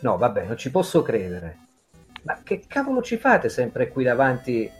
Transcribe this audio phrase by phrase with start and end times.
[0.00, 1.66] No, vabbè, non ci posso credere.
[2.22, 4.70] Ma che cavolo ci fate sempre qui davanti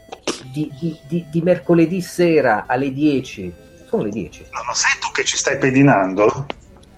[0.51, 3.53] di, di, di, di mercoledì sera alle 10?
[3.85, 4.47] Sono le 10.
[4.51, 6.45] No, non sei tu che ci stai pedinando?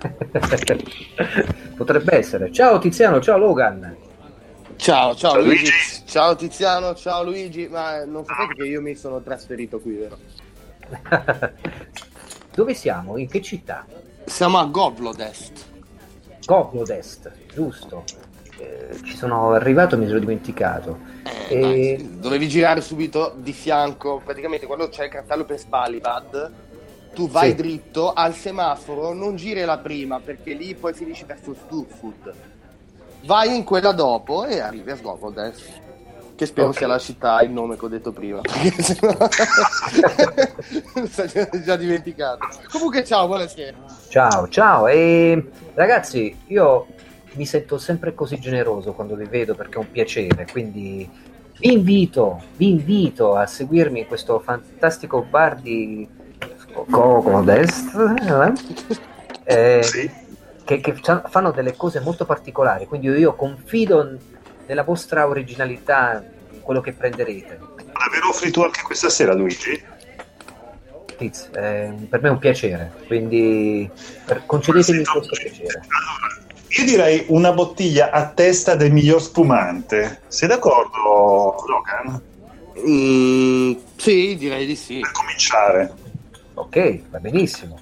[1.78, 2.52] Potrebbe essere.
[2.52, 3.96] Ciao Tiziano, ciao Logan.
[4.76, 5.62] Ciao, ciao, Ciao, Luigi.
[5.62, 6.04] Luigi.
[6.06, 7.68] Ciao Tiziano, ciao Luigi.
[7.68, 10.18] Ma non sapete che io mi sono trasferito qui, vero?
[12.54, 13.18] Dove siamo?
[13.18, 13.86] In che città?
[14.26, 14.66] Siamo a
[16.56, 17.32] Goblodest.
[17.32, 18.04] Goglodest, giusto.
[18.58, 21.00] Eh, ci sono arrivato e mi sono dimenticato.
[21.48, 21.56] Eh,
[21.94, 24.22] E- dovevi girare subito di fianco.
[24.24, 26.52] Praticamente quando c'è il cartello per Sbalibad,
[27.14, 27.56] tu vai Sì.
[27.56, 32.34] dritto al semaforo, non giri la prima perché lì poi finisci verso Sturfoot.
[33.24, 35.80] Vai in quella dopo e arrivi a Goblodest.
[36.42, 36.78] Che spero Ok.
[36.78, 38.42] sia la città, il nome che ho detto prima.
[38.42, 39.16] Perché sennò...
[40.96, 42.48] Mi sono già dimenticato.
[42.72, 43.78] Comunque, ciao, buonasera.
[44.10, 44.88] Ciao, ciao.
[44.88, 46.88] E ragazzi, io
[47.34, 51.08] mi sento sempre così generoso quando vi vedo perché è un piacere, quindi
[51.60, 56.10] vi invito, vi invito a seguirmi in questo fantastico bar di
[56.88, 57.94] Goglodest.
[59.44, 60.10] Eh, Sì.
[60.64, 60.96] che, che
[61.30, 64.18] fanno delle cose molto particolari, quindi io confido
[64.66, 67.60] nella vostra originalità, in quello che prenderete.
[67.94, 69.82] Davvero offri tu anche questa sera, Luigi?
[71.18, 73.90] Tiz, eh, per me è un piacere, quindi
[74.26, 75.82] per- concedetemi questo piacere.
[75.88, 80.22] Allora, io direi una bottiglia a testa del miglior spumante.
[80.28, 82.22] Sei d'accordo, Logan?
[82.88, 85.00] Mm, sì, direi di sì.
[85.00, 85.94] Per cominciare.
[86.56, 87.80] Ok, va benissimo.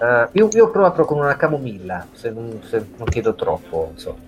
[0.00, 4.27] Eh, io, io provo con una camomilla, se non, se non chiedo troppo, insomma.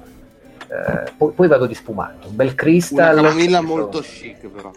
[0.71, 3.17] Eh, poi, poi vado di spumante, un bel Una crystal.
[3.17, 4.71] camomilla molto chic, però.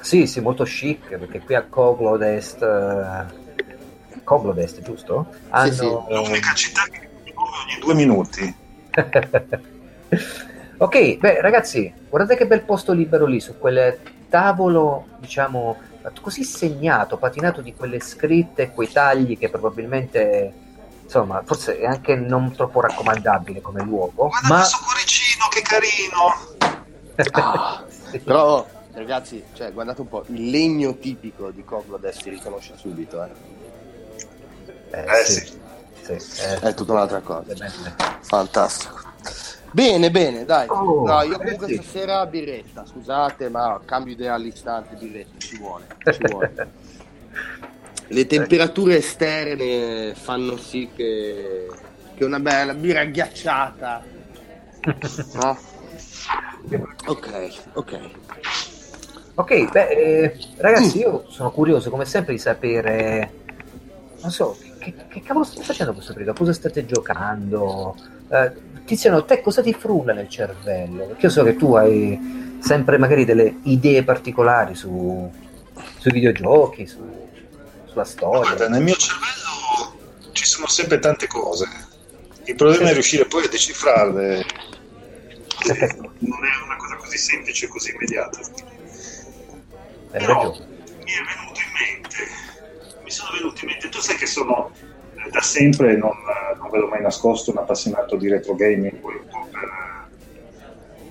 [0.00, 2.62] Sì, sì, molto chic, perché qui a Coglodest...
[2.62, 5.26] eh, Coglodest, giusto?
[5.50, 5.72] Hanno...
[5.72, 5.84] sì.
[5.84, 8.54] L'unica città che mi muove ogni due minuti.
[10.78, 13.98] ok, beh ragazzi, guardate che bel posto libero lì, su quel
[14.30, 15.76] tavolo, diciamo,
[16.22, 20.52] così segnato, patinato di quelle scritte, quei tagli che probabilmente,
[21.12, 24.56] insomma, forse è anche non troppo raccomandabile come luogo, Guarda ma...
[24.56, 27.30] questo cuoricino, che carino!
[27.32, 27.84] Ah,
[28.24, 33.28] però, ragazzi, cioè, guardate un po', il legno tipico di Goblodest si riconosce subito, eh.
[34.90, 35.58] Eh, Eh, sì,
[36.02, 36.18] sì.
[36.18, 37.54] sì, eh, È tutta un'altra cosa.
[38.20, 39.00] Fantastico.
[39.70, 40.66] Bene, bene, dai.
[40.68, 46.26] Oh, no, io comunque stasera birretta, scusate, ma cambio idea all'istante, birretta, ci vuole, ci
[46.26, 46.72] vuole.
[48.12, 51.66] Le temperature esterne fanno sì che,
[52.14, 54.02] che una bella birra ghiacciata.
[55.32, 55.58] No?
[57.06, 57.30] Ok,
[57.72, 57.98] ok.
[59.34, 63.32] Ok, beh, eh, ragazzi, io sono curioso come sempre di sapere,
[64.20, 66.36] non so, che, che cavolo state facendo questo periodo?
[66.38, 67.96] Cosa state giocando?
[68.28, 68.52] Eh,
[68.84, 71.04] Tiziano, te cosa ti frulla nel cervello?
[71.06, 75.30] Perché io so che tu hai sempre magari delle idee particolari su,
[75.98, 77.21] sui videogiochi, su-
[77.92, 78.40] sulla storia.
[78.40, 81.68] Guarda, nel mio cervello ci sono sempre tante cose.
[82.44, 84.44] Il problema è riuscire poi a decifrarle.
[85.64, 88.40] Non è una cosa così semplice, così immediata.
[88.40, 90.66] Hai Però ragione.
[91.04, 92.28] mi è venuto in mente,
[93.04, 94.72] mi sono venuti in mente, tu sai che sono
[95.14, 98.96] eh, da sempre, non, eh, non ve l'ho mai nascosto, un appassionato di retro gaming,
[98.96, 100.08] poi un po' per,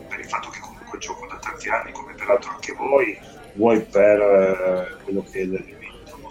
[0.10, 3.18] per il fatto che comunque gioco da tanti anni, come peraltro anche voi,
[3.54, 5.46] vuoi per eh, quello che è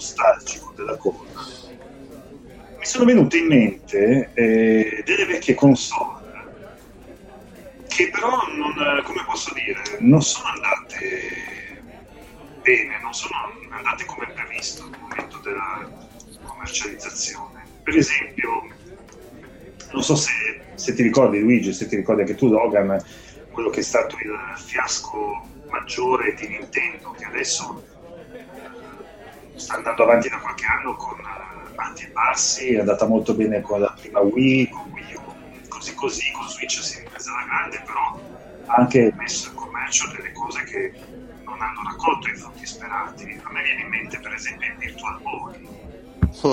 [0.00, 1.68] nostalgico della cosa.
[2.78, 6.18] Mi sono venute in mente eh, delle vecchie console
[7.86, 11.68] che però non, eh, come posso dire, non sono andate
[12.62, 13.34] bene, non sono
[13.68, 15.90] andate come previsto al momento della
[16.44, 17.62] commercializzazione.
[17.82, 18.68] Per esempio,
[19.92, 20.30] non so se,
[20.74, 23.04] se ti ricordi Luigi, se ti ricordi anche tu Logan,
[23.50, 27.84] quello che è stato il fiasco maggiore di Nintendo, che adesso
[29.60, 33.60] sta andando avanti da qualche anno con eh, alti e bassi, è andata molto bene
[33.60, 37.44] con la prima Wii, con Wii U, così così, con Switch si è ripresa la
[37.44, 38.18] grande, però
[38.66, 40.92] ha anche messo in commercio delle cose che
[41.44, 43.40] non hanno raccolto i frutti sperati.
[43.42, 45.68] A me viene in mente per esempio il Virtual Boy,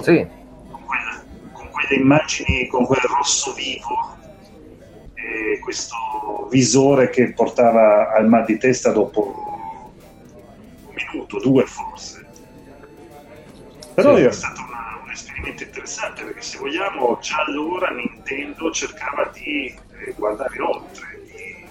[0.04, 0.28] Sì,
[0.70, 1.24] con, quella-
[1.54, 4.16] con quelle immagini, con quel rosso vivo
[5.14, 9.92] e questo visore che portava al mal di testa dopo
[10.86, 12.17] un minuto, due forse.
[13.98, 14.22] Però Sì.
[14.22, 19.66] era stato una- un esperimento interessante perché se vogliamo già allora Nintendo cercava di
[20.06, 21.66] eh, guardare oltre, di eh,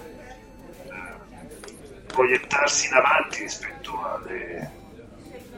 [2.09, 4.71] proiettarsi in avanti rispetto alle,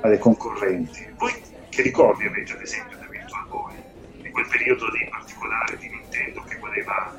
[0.02, 1.06] alle concorrenti.
[1.16, 1.32] Voi
[1.70, 3.72] che ricordi avete ad esempio del Virtual Boy,
[4.20, 7.18] di quel periodo lì particolare di Nintendo che voleva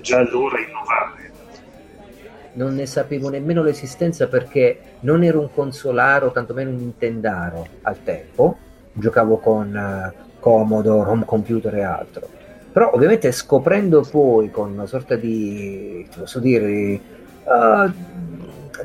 [0.00, 1.30] già allora innovare.
[2.54, 8.60] Non ne sapevo nemmeno l'esistenza perché non ero un consolaro, tantomeno un Nintendaro al tempo.
[8.98, 12.28] Giocavo con uh, Commodore, home computer e altro.
[12.72, 17.00] Però ovviamente scoprendo poi con una sorta di, posso dire,
[17.44, 17.92] uh,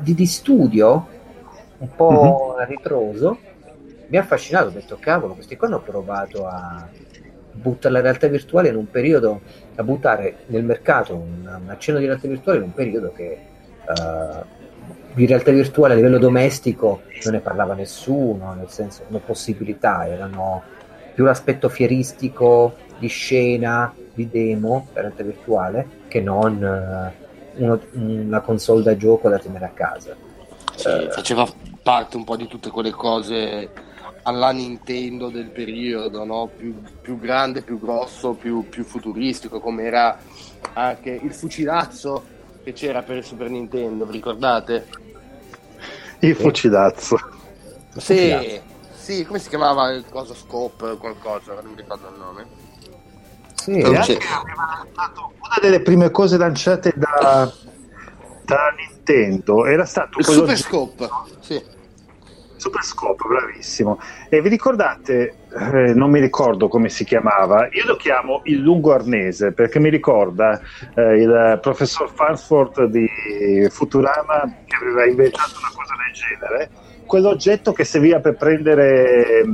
[0.00, 1.06] di, di, studio
[1.78, 2.68] un po' mm-hmm.
[2.68, 3.38] ritroso,
[4.08, 6.88] mi ha affascinato, ho detto cavolo, questi qua hanno provato a
[7.52, 9.40] buttare la realtà virtuale in un periodo,
[9.76, 13.38] a buttare nel mercato un, un accenno di realtà virtuale in un periodo che
[13.86, 14.63] uh,
[15.14, 20.62] di realtà virtuale a livello domestico non ne parlava nessuno, nel senso come possibilità, erano
[21.14, 27.12] più l'aspetto fieristico di scena, di demo, per realtà virtuale, che non
[27.56, 30.16] uh, uno, una console da gioco da tenere a casa.
[30.74, 31.46] Sì, uh, faceva
[31.82, 33.70] parte un po' di tutte quelle cose
[34.22, 36.50] alla Nintendo del periodo, no?
[36.54, 40.18] più, più, grande, più grosso, più, più futuristico, come era
[40.72, 42.32] anche il fucilazzo
[42.64, 44.88] che c'era per il Super Nintendo, vi ricordate?
[46.20, 47.16] Il fucilazzo.
[47.96, 48.60] Sì,
[48.94, 52.46] sì, come si chiamava il coso scope qualcosa, non mi ricordo il nome.
[53.54, 54.04] Sì, una
[55.60, 57.52] delle prime cose lanciate da,
[58.44, 61.08] da Nintendo era stato il Super Scope,
[61.40, 61.82] sì
[62.64, 64.00] Super Scope, bravissimo.
[64.30, 68.94] E vi ricordate, eh, non mi ricordo come si chiamava, io lo chiamo il lungo
[68.94, 70.58] arnese perché mi ricorda
[70.94, 73.06] eh, il professor Farnsworth di
[73.68, 76.70] Futurama che aveva inventato una cosa del genere,
[77.04, 79.52] quell'oggetto che serviva per prendere mm,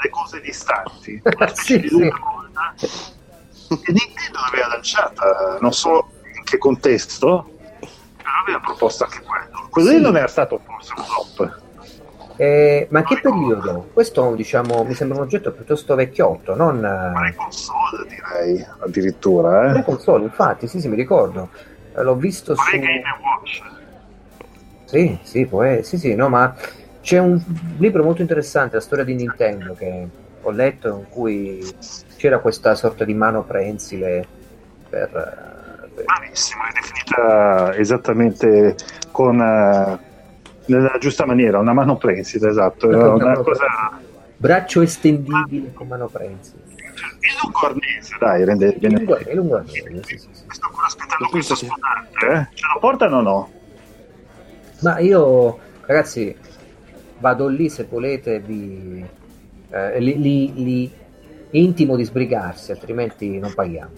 [0.00, 2.86] le cose distanti, una specie sì, di lunga sì.
[2.86, 6.06] E Nintendo l'aveva lanciata, non so
[6.36, 9.66] in che contesto, però aveva proposto anche quello.
[9.70, 10.00] Quello sì.
[10.00, 11.62] non era stato forse un flop.
[12.36, 13.90] Eh, ma che periodo?
[13.92, 16.80] Questo diciamo mi sembra un oggetto piuttosto vecchiotto, non.
[16.80, 19.72] Ma è console direi addirittura.
[19.72, 19.82] Eh?
[19.84, 21.50] Console, infatti, sì, sì, mi ricordo.
[21.94, 22.78] Eh, l'ho visto su.
[22.78, 23.62] Game Watch.
[24.84, 25.62] Sì, sì, può.
[25.82, 26.54] Sì, sì, no, ma
[27.00, 27.40] c'è un
[27.78, 30.08] libro molto interessante, la storia di Nintendo, che
[30.40, 31.64] ho letto in cui
[32.16, 34.26] c'era questa sorta di mano prensile
[34.88, 35.08] per.
[35.94, 36.04] per...
[36.04, 38.74] Bravissimo, è definita esattamente
[39.12, 39.38] con.
[39.38, 40.12] Uh
[40.66, 42.88] nella giusta maniera, una mano prensile, esatto.
[42.88, 44.00] Una cosa...
[44.36, 46.62] Braccio estendibile con mano prensile.
[46.66, 49.00] Il lungo arnese, dai, rende bene.
[49.00, 50.28] Il lungo arnese, sì, sì.
[50.48, 52.48] Sto ancora aspettando questo sfondante, eh?
[52.54, 53.50] Ce lo portano o no?
[54.80, 56.36] Ma io, ragazzi,
[57.18, 59.04] vado lì se volete, vi,
[59.70, 60.92] eh, li, li, li,
[61.50, 63.92] intimo di sbrigarsi, altrimenti non paghiamo.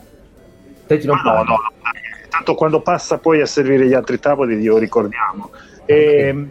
[0.88, 1.72] Non no, no, no,
[2.28, 5.50] tanto quando passa poi a servire gli altri tavoli, glielo ricordiamo.
[5.86, 6.50] E, ehm,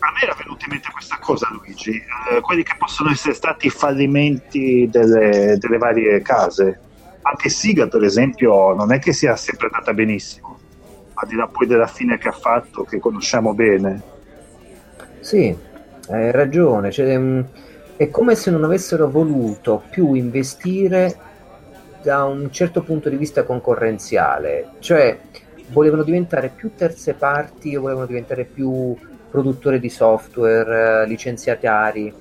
[0.00, 3.66] a me era venuta in mente questa cosa, Luigi, eh, quelli che possono essere stati
[3.66, 6.80] i fallimenti delle, delle, varie case.
[7.22, 10.58] Anche Siga, per esempio, non è che sia sempre andata benissimo,
[11.14, 14.02] al di là poi della fine che ha fatto, che conosciamo bene.
[15.20, 15.54] Sì,
[16.08, 16.90] hai ragione.
[16.90, 17.46] Cioè, um,
[17.96, 21.26] è come se non avessero voluto più investire
[22.02, 24.70] da un certo punto di vista concorrenziale.
[24.78, 25.18] Cioè,
[25.70, 28.96] volevano diventare più terze parti o volevano diventare più
[29.30, 32.12] produttori di software, eh, licenziatari,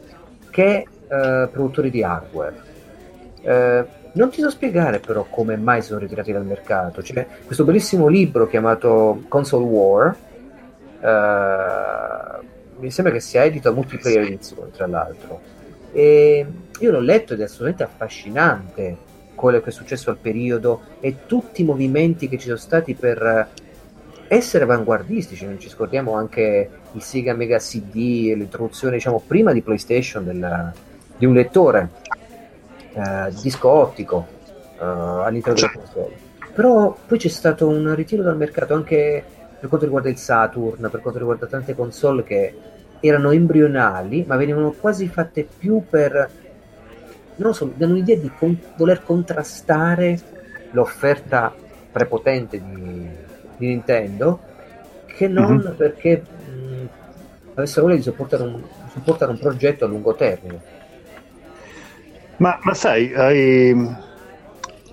[0.49, 2.55] che eh, produttori di hardware.
[3.41, 7.01] Eh, non ti so spiegare però come mai sono ritirati dal mercato.
[7.01, 10.15] C'è questo bellissimo libro chiamato Console War,
[10.99, 12.45] eh,
[12.79, 15.39] mi sembra che sia edito a multiplayer edizione tra l'altro.
[15.91, 16.45] E
[16.79, 18.97] io l'ho letto ed è assolutamente affascinante
[19.37, 23.47] quello che è successo al periodo e tutti i movimenti che ci sono stati per
[24.27, 25.45] essere avanguardistici.
[25.45, 30.73] Non ci scordiamo anche il Sega Mega CD, l'introduzione, diciamo, prima di PlayStation del,
[31.15, 31.89] di un lettore
[32.93, 34.27] eh, disco ottico
[34.79, 36.15] eh, all'interno della console.
[36.53, 39.23] Però poi c'è stato un ritiro dal mercato anche
[39.59, 42.55] per quanto riguarda il Saturn, per quanto riguarda tante console che
[42.99, 46.29] erano embrionali, ma venivano quasi fatte più per
[47.37, 50.19] non so, danno l'idea di con- voler contrastare
[50.71, 51.53] l'offerta
[51.91, 53.07] prepotente di,
[53.57, 54.39] di Nintendo
[55.05, 55.75] che non mm-hmm.
[55.75, 56.87] perché mh,
[57.55, 60.75] avessero voglia di supportare un, supportare un progetto a lungo termine.
[62.37, 63.95] Ma, ma sai, hai,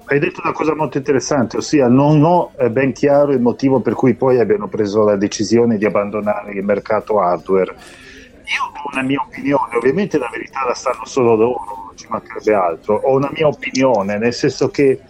[0.07, 4.15] hai, detto una cosa molto interessante, ossia non ho ben chiaro il motivo per cui
[4.15, 7.75] poi abbiano preso la decisione di abbandonare il mercato hardware.
[8.45, 12.97] Io ho una mia opinione, ovviamente la verità la sanno solo loro, ci mancherebbe altro.
[12.97, 15.01] Ho una mia opinione, nel senso che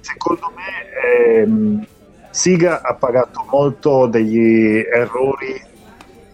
[0.00, 1.86] secondo me ehm,
[2.30, 5.52] Siga ha pagato molto degli errori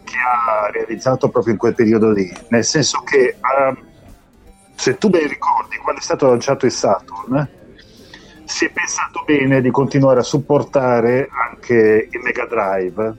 [0.05, 3.87] che ha realizzato proprio in quel periodo lì, nel senso che ehm,
[4.77, 7.49] se tu ben ricordi quando è stato lanciato il Saturn,
[8.45, 13.17] si è pensato bene di continuare a supportare anche il Mega Drive.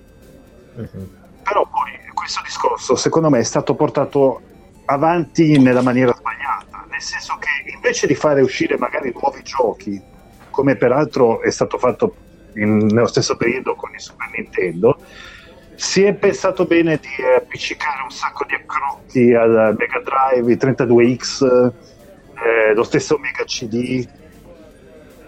[0.75, 1.09] Uh-huh.
[1.43, 4.41] Però poi questo discorso, secondo me, è stato portato
[4.89, 10.01] avanti nella maniera sbagliata, nel senso che invece di fare uscire magari nuovi giochi,
[10.49, 12.15] come peraltro è stato fatto
[12.55, 14.99] in, nello stesso periodo con il Super Nintendo,
[15.75, 21.71] si è pensato bene di appiccicare un sacco di accrocchi al Mega Drive, i 32X,
[22.33, 24.05] eh, lo stesso Mega CD,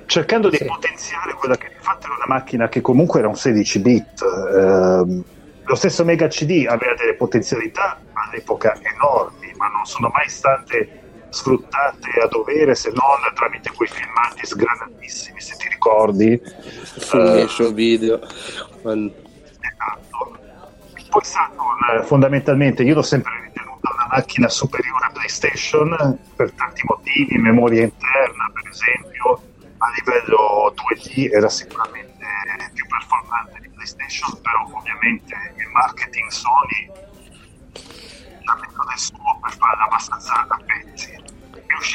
[0.08, 0.66] cercando di sì.
[0.66, 4.24] potenziare quella che infatti era una macchina che comunque era un 16 bit.
[4.24, 11.28] Eh, lo stesso Mega CD aveva delle potenzialità all'epoca enormi, ma non sono mai state
[11.30, 16.42] sfruttate a dovere se non tramite quei filmati sgranatissimi, se ti ricordi.
[16.82, 18.20] Sul uh, video.
[18.24, 19.20] Esatto.
[21.10, 27.38] Poi Saturn, fondamentalmente, io l'ho sempre ritenuta una macchina superiore a PlayStation per tanti motivi,
[27.38, 29.42] memoria interna, per esempio,
[29.78, 32.26] a livello 2D era sicuramente
[32.74, 37.11] più performante di PlayStation, però ovviamente il marketing Sony
[38.56, 41.20] messo del suo per farla abbastanza a pezzi.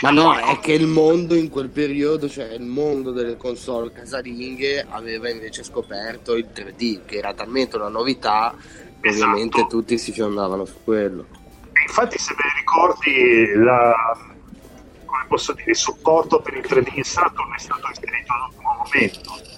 [0.02, 4.86] Ma no, è che il mondo in quel periodo, cioè il mondo delle console casalinghe,
[4.88, 8.54] aveva invece scoperto il 3D, che era talmente una novità
[9.00, 9.30] che esatto.
[9.30, 11.26] ovviamente tutti si fiondavano su quello.
[11.72, 13.94] E infatti, se ben ricordi, la,
[15.04, 19.54] come posso dire, il supporto per il 3D in Saturn è stato inserito all'ultimo momento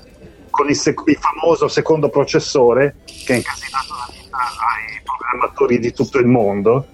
[0.50, 5.92] con il, sec- il, famoso secondo processore che ha incasinato la vita ai programmatori di
[5.92, 6.86] tutto il mondo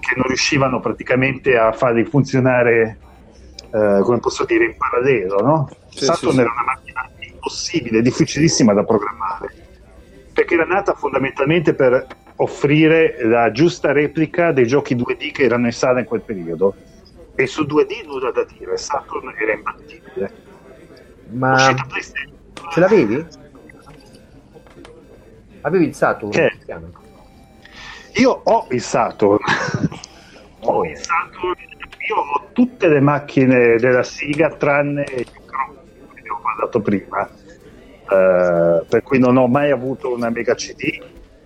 [0.00, 2.98] che non riuscivano praticamente a farli funzionare
[3.72, 5.68] eh, come posso dire in parallelo no?
[5.88, 9.54] Sì, Saturn sì, era una macchina impossibile, difficilissima da programmare
[10.32, 15.72] perché era nata fondamentalmente per offrire la giusta replica dei giochi 2D che erano in
[15.72, 16.74] sala in quel periodo
[17.36, 20.32] e su 2D nulla da dire, Saturn era imbattibile.
[21.30, 21.74] Ma
[22.70, 23.26] ce l'avevi?
[25.64, 26.30] Avevi il Saturn?
[26.30, 26.52] Che?
[28.16, 29.38] Io ho il Saturn.
[30.60, 31.54] ho il Saturn.
[32.08, 35.80] Io ho tutte le macchine della Siga tranne il microfono
[36.14, 37.28] che ho guardato prima.
[38.04, 41.02] Uh, per cui non ho mai avuto una Mega CD,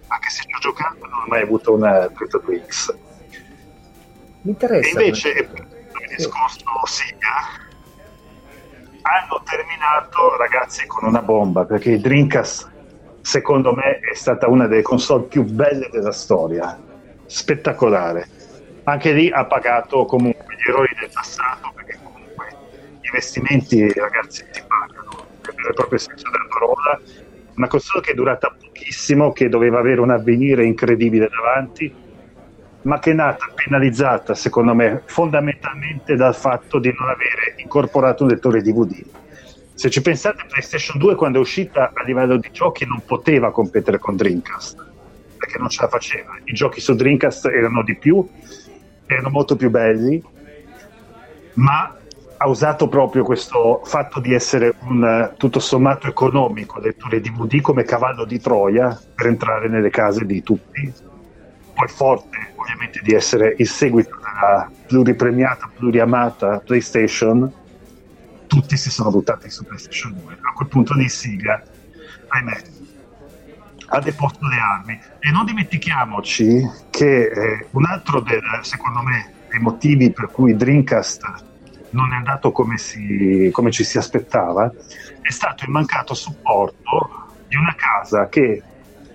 [0.09, 2.97] anche se ci ho giocato non ho mai avuto una 32X.
[4.41, 4.89] Mi interessa.
[4.89, 5.49] E invece,
[6.17, 7.67] discorso Sega
[9.03, 12.78] hanno terminato ragazzi con una bomba perché il Dreamcast
[13.29, 16.81] secondo me è stata una delle console più belle della storia.
[17.27, 18.27] Spettacolare.
[18.85, 22.47] Anche lì ha pagato comunque gli errori del passato perché comunque
[23.03, 25.27] gli investimenti ragazzi ti pagano.
[25.43, 26.99] Nel proprio senso della parola.
[27.57, 32.07] Una console che è durata pochissimo che doveva avere un avvenire incredibile davanti
[32.83, 38.31] ma che è nata penalizzata, secondo me, fondamentalmente dal fatto di non avere incorporato un
[38.31, 39.05] lettore DVD.
[39.79, 44.01] Se ci pensate, PlayStation 2 quando è uscita a livello di giochi non poteva competere
[44.01, 44.77] con Dreamcast,
[45.39, 46.37] perché non ce la faceva.
[46.43, 48.29] I giochi su Dreamcast erano di più,
[49.07, 50.21] erano molto più belli,
[51.55, 51.97] ma
[52.39, 56.81] ha usato proprio questo fatto di essere un tutto sommato economico.
[56.81, 60.93] Lettore DVD come cavallo di Troia per entrare nelle case di tutti.
[61.73, 67.67] Poi forte ovviamente di essere il seguito della pluripremiata, pluriamata PlayStation,
[68.49, 70.39] tutti si sono buttati su PlayStation 2.
[70.41, 71.63] A quel punto di Siga,
[72.27, 72.63] ahimè,
[73.91, 75.01] ha deposto le armi.
[75.21, 81.47] E non dimentichiamoci che eh, un altro, del, secondo me, dei motivi per cui Dreamcast
[81.91, 84.71] non è andato come, si, come ci si aspettava
[85.21, 88.63] è stato il mancato supporto di una casa che,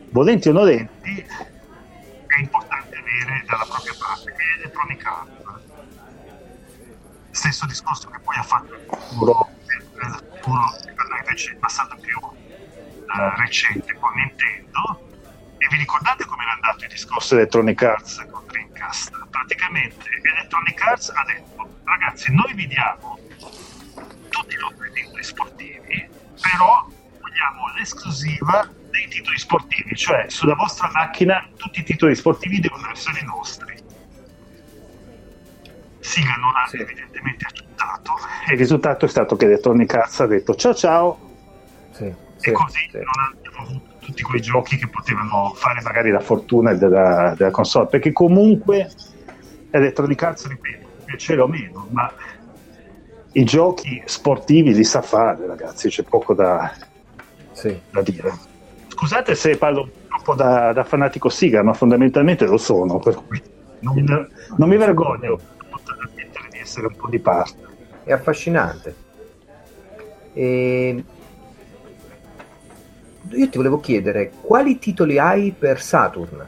[0.10, 5.43] volenti o nolenti, è importante avere dalla propria parte, che è Electronic Arts.
[7.34, 9.50] Stesso discorso che poi ha fatto il futuro,
[11.34, 15.10] invece passato più uh, recente con Nintendo.
[15.58, 19.28] E vi ricordate come è andato il discorso Electronic Arts con Dreamcast?
[19.30, 23.18] Praticamente Electronic Arts ha detto, ragazzi, noi vi diamo
[24.30, 26.10] tutti i nostri titoli sportivi,
[26.40, 26.88] però
[27.20, 33.24] vogliamo l'esclusiva dei titoli sportivi, cioè sulla vostra macchina tutti i titoli sportivi devono essere
[33.24, 33.83] nostri.
[36.04, 36.78] Siga non ha sì.
[36.78, 38.12] evidentemente accettato.
[38.48, 41.32] E il risultato è stato che Electronic Arts ha detto ciao ciao.
[41.92, 46.20] Sì, e sì, così non abbiamo avuto tutti quei giochi che potevano fare magari la
[46.20, 47.88] fortuna della, della console.
[47.88, 48.92] Perché comunque
[49.72, 52.12] Electronic Arts ripeto piacere o meno ma
[53.34, 56.72] i giochi sportivi li sa fare ragazzi c'è poco da,
[57.90, 58.34] da dire.
[58.90, 63.42] Scusate se parlo un po' da, da, fanatico Siga, ma fondamentalmente lo sono, per cui
[63.80, 65.40] non, non mi vergogno
[66.64, 67.62] essere un po' di parte.
[68.04, 68.96] È affascinante.
[70.34, 71.04] E...
[73.30, 76.46] Io ti volevo chiedere quali titoli hai per Saturn?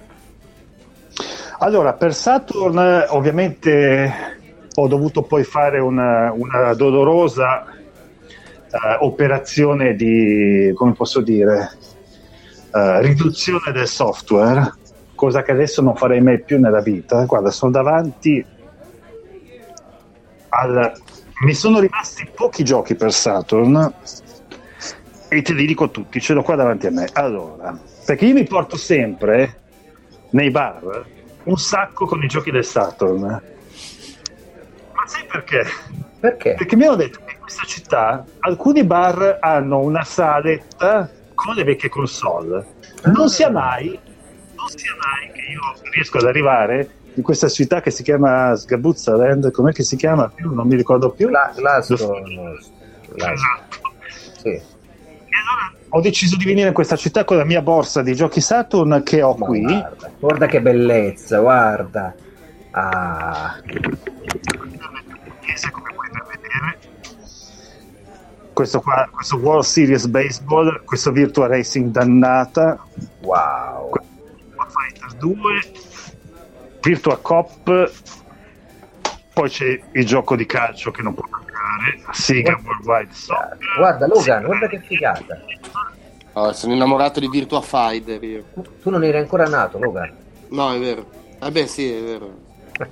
[1.60, 4.34] Allora, per Saturn ovviamente
[4.76, 11.72] ho dovuto poi fare una, una dolorosa uh, operazione di, come posso dire,
[12.72, 14.74] uh, riduzione del software,
[15.16, 17.24] cosa che adesso non farei mai più nella vita.
[17.24, 18.46] Guarda, sono davanti
[20.56, 20.94] al...
[21.42, 23.94] Mi sono rimasti pochi giochi per Saturn
[25.28, 27.10] e te li dico tutti, ce l'ho qua davanti a me.
[27.12, 29.64] Allora, perché io mi porto sempre
[30.30, 31.06] nei bar
[31.44, 33.22] un sacco con i giochi del Saturn.
[33.22, 33.42] Ma
[35.06, 35.66] sai perché?
[36.20, 36.54] Perché?
[36.54, 41.64] Perché mi hanno detto che in questa città alcuni bar hanno una saletta con le
[41.66, 42.66] vecchie console.
[43.04, 44.00] Non sia mai,
[44.56, 49.16] non sia mai che io riesco ad arrivare in questa città che si chiama Sgabuzza
[49.16, 50.32] Land, com'è che si chiama?
[50.38, 51.30] Non mi ricordo più.
[51.30, 51.98] La, Glasgow.
[53.16, 53.94] Esatto.
[54.38, 54.50] Sì.
[54.50, 54.62] E
[55.42, 59.02] allora ho deciso di venire in questa città con la mia borsa di giochi Saturn
[59.04, 59.62] che ho Ma qui.
[59.62, 62.14] Guarda, guarda, che bellezza, guarda.
[62.72, 63.56] Ah.
[65.72, 66.78] Come puoi vedere.
[68.52, 72.78] Questo qua, questo World Series Baseball, questo Virtua Racing dannata.
[73.22, 73.92] Wow.
[74.68, 75.36] Fighter 2,
[76.86, 77.92] Virtua Cop,
[79.34, 83.58] poi c'è il gioco di calcio che non può mancare, Sega Worldwide Soccer.
[83.76, 85.42] Guarda Logan, guarda che figata.
[86.34, 88.44] Oh, sono innamorato di Virtua Fighter io.
[88.84, 90.16] Tu non eri ancora nato, Logan?
[90.50, 91.10] No, è vero.
[91.42, 92.38] Eh beh, sì, è vero.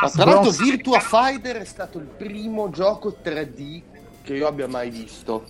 [0.00, 3.82] Ma tra l'altro Virtua Fighter è stato il primo gioco 3D
[4.22, 5.44] che io abbia mai visto.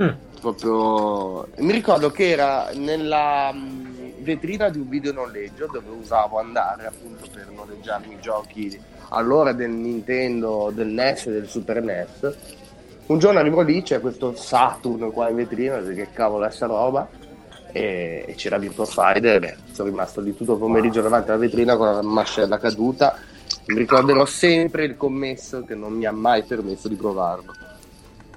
[0.00, 0.10] Mm.
[0.40, 1.48] Proprio...
[1.56, 7.26] Mi ricordo che era nella mm, vetrina di un video noleggio dove usavo andare appunto
[7.32, 12.36] per noleggiarmi i giochi allora del Nintendo, del NES e del Super NES
[13.04, 17.08] un giorno arrivo lì, c'è questo Saturn qua in vetrina, che cavolo è sta roba?
[17.72, 21.76] E, e c'era Virtua Fighter, beh, sono rimasto lì tutto il pomeriggio davanti alla vetrina
[21.76, 23.16] con la mascella caduta.
[23.66, 27.52] Mi ricorderò sempre il commesso che non mi ha mai permesso di provarlo.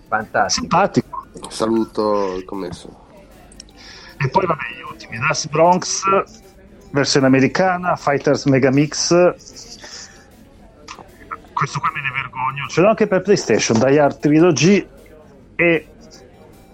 [0.07, 0.61] Fantastico.
[0.61, 1.25] Simpatico.
[1.49, 3.04] Saluto il commesso.
[4.17, 6.03] E poi vabbè, gli ultimi, Das Bronx,
[6.91, 9.09] versione americana, Fighters Megamix,
[11.53, 12.67] questo qua me ne vergogno.
[12.67, 14.87] Ce l'ho anche per PlayStation, Die Hard Trilogy
[15.55, 15.87] e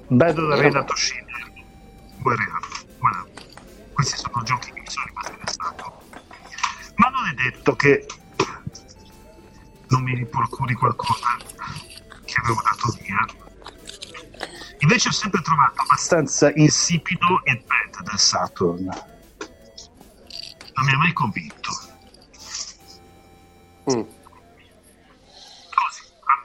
[0.08, 1.30] Battle Arena Toshiba.
[2.18, 2.60] Guerrero.
[2.98, 3.26] Guarda,
[3.94, 6.02] questi sono giochi che mi sono rimasti nel stato.
[6.96, 8.06] Ma non è detto che
[9.90, 11.38] non mi procuri qualcosa
[12.26, 13.41] che avevo dato via.
[14.82, 18.84] Invece ho sempre trovato abbastanza insipido il pad del Saturn.
[18.84, 21.72] Non mi ha mai convinto.
[23.92, 24.20] Mm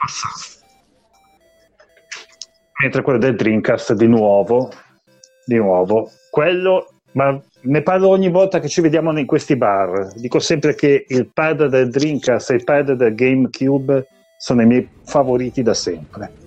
[0.07, 0.65] passato.
[2.81, 4.71] Mentre quello del Dreamcast di nuovo,
[5.45, 10.13] di nuovo, quello, ma ne parlo ogni volta che ci vediamo in questi bar.
[10.15, 14.07] Dico sempre che il pad del Dreamcast e il pad del GameCube
[14.39, 16.46] sono i miei favoriti da sempre.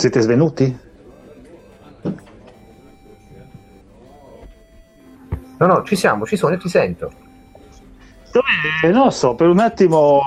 [0.00, 0.78] Siete svenuti?
[5.58, 7.12] No, no, ci siamo, ci sono, io ti sento.
[8.32, 10.22] Dove, non lo so, per un attimo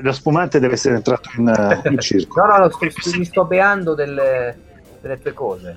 [0.00, 2.40] lo spumante deve essere entrato in, in circo.
[2.40, 4.58] no, no, no sto, sto, mi sto beando delle,
[5.02, 5.76] delle tue cose.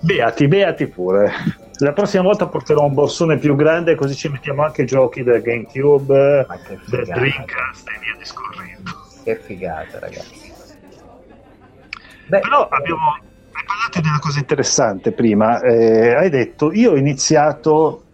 [0.00, 1.30] Beati, beati pure.
[1.78, 6.44] La prossima volta porterò un borsone più grande così ci mettiamo anche giochi del GameCube,
[6.86, 8.90] del Dreamcast e via discorrendo.
[9.22, 10.37] Che figata, ragazzi.
[12.28, 13.16] Beh, Però abbiamo
[13.58, 15.60] hai parlato di una cosa interessante prima.
[15.60, 18.04] Eh, hai detto, io ho iniziato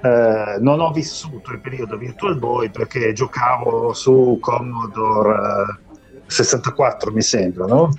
[0.00, 7.20] eh, non ho vissuto il periodo Virtual Boy perché giocavo su Commodore eh, 64 mi
[7.20, 7.92] sembra no?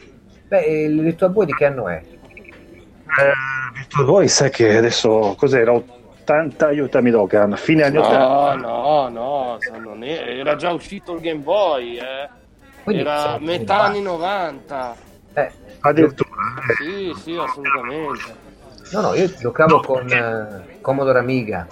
[0.48, 2.02] Beh, il Virtual Boy di che anno è?
[2.02, 9.10] Eh, Virtual Boy sai che adesso cos'era 80 aiutami Logan fine anni no, 80 no
[9.10, 12.30] no non era, era già uscito il Game Boy eh.
[12.86, 14.96] era metà anni 90
[15.46, 15.52] eh.
[15.80, 16.30] addirittura
[16.70, 16.74] eh.
[16.84, 18.48] sì sì assolutamente
[18.92, 21.68] No, no, io giocavo no, con uh, Commodore Amiga.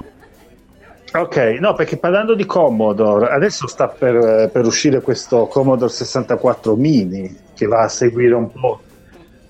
[1.13, 7.35] Ok, no, perché parlando di Commodore, adesso sta per, per, uscire questo Commodore 64 mini
[7.55, 8.81] che va a seguire un po'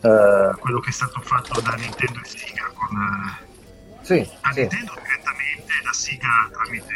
[0.01, 4.59] uh, quello che è stato fatto da Nintendo e Sega con uh, sì, da sì.
[4.61, 6.95] Nintendo direttamente e da Sega tramite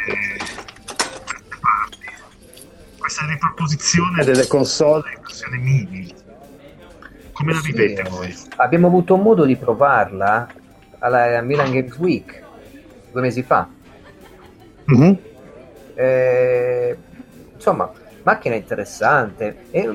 [1.26, 2.06] terze parti.
[2.96, 6.14] Questa riproposizione delle console in versione mini.
[7.42, 8.32] Come la vivete voi?
[8.56, 10.46] Abbiamo avuto modo di provarla
[11.00, 12.40] alla Milan Games Week
[13.10, 13.68] due mesi fa
[14.92, 15.12] Mm-hmm.
[15.94, 16.96] Eh,
[17.54, 17.90] insomma,
[18.24, 19.66] macchina interessante.
[19.70, 19.88] È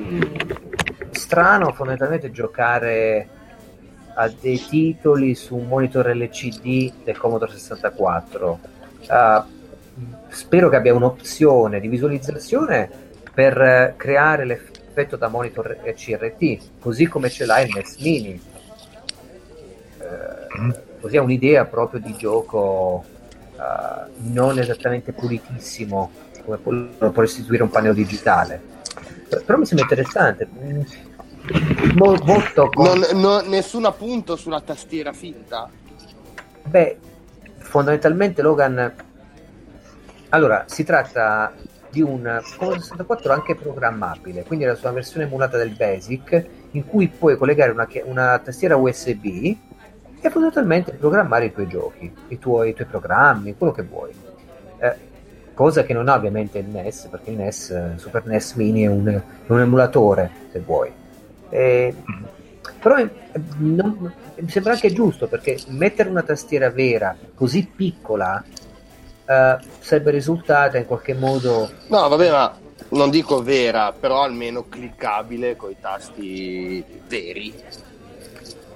[1.10, 3.28] strano fondamentalmente giocare
[4.14, 8.50] a dei titoli su un monitor LCD del Commodore 64.
[8.50, 9.46] Uh, ah,
[10.28, 12.90] spero che abbia un'opzione di visualizzazione
[13.32, 14.44] per creare
[14.98, 18.40] l'effetto da monitor CRT, così come ce l'ha il NES Mini.
[19.98, 23.04] Uh, così è un'idea proprio di gioco
[23.54, 26.10] uh, non esattamente pulitissimo
[26.44, 28.60] come può, può restituire un pannello digitale.
[29.28, 30.48] Però mi sembra interessante.
[31.94, 32.98] Mo, molto con...
[32.98, 35.70] non, non, nessun appunto sulla tastiera finta?
[36.64, 36.98] Beh,
[37.58, 39.06] fondamentalmente Logan...
[40.30, 41.54] Allora, si tratta
[41.98, 47.08] di un Commodore 64 anche programmabile, quindi la sua versione emulata del BASIC, in cui
[47.08, 49.24] puoi collegare una, una tastiera USB
[50.20, 54.10] e fondamentalmente programmare i tuoi giochi, i tuoi, i tuoi programmi, quello che vuoi.
[54.78, 54.94] Eh,
[55.54, 59.20] cosa che non ha ovviamente il NES, perché il NES, Super NES Mini è un,
[59.46, 60.92] un emulatore, se vuoi.
[61.50, 61.94] Eh,
[62.80, 62.96] però
[63.56, 68.44] non, mi sembra anche giusto perché mettere una tastiera vera così piccola
[69.28, 71.70] eh, sarebbe risultata in qualche modo.
[71.88, 72.58] No, vabbè, ma
[72.90, 77.54] non dico vera, però almeno cliccabile con i tasti veri.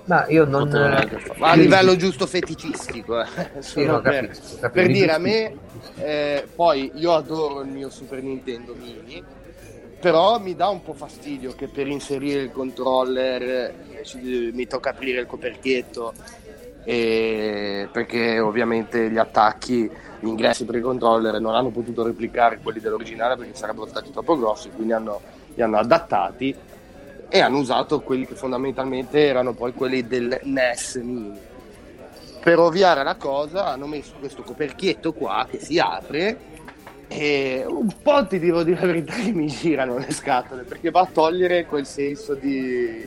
[0.05, 0.69] Ma io non.
[1.37, 3.27] Ma a livello giusto feticistico, eh.
[3.61, 4.71] sì, no, per, capisco, capisco.
[4.71, 5.57] per dire a me,
[5.97, 9.41] eh, poi io adoro il mio Super Nintendo Mini
[10.03, 15.21] però mi dà un po' fastidio che per inserire il controller eh, mi tocca aprire
[15.21, 16.13] il coperchietto
[16.85, 19.89] e perché ovviamente gli attacchi
[20.23, 24.39] gli ingressi per il controller non hanno potuto replicare quelli dell'originale perché sarebbero stati troppo
[24.39, 25.21] grossi quindi hanno,
[25.55, 26.55] li hanno adattati
[27.29, 31.39] e hanno usato quelli che fondamentalmente erano poi quelli del NES mini
[32.41, 36.51] per ovviare la cosa hanno messo questo coperchietto qua che si apre
[37.09, 41.01] e un po' ti devo dire la verità che mi girano le scatole perché va
[41.01, 43.07] a togliere quel senso di.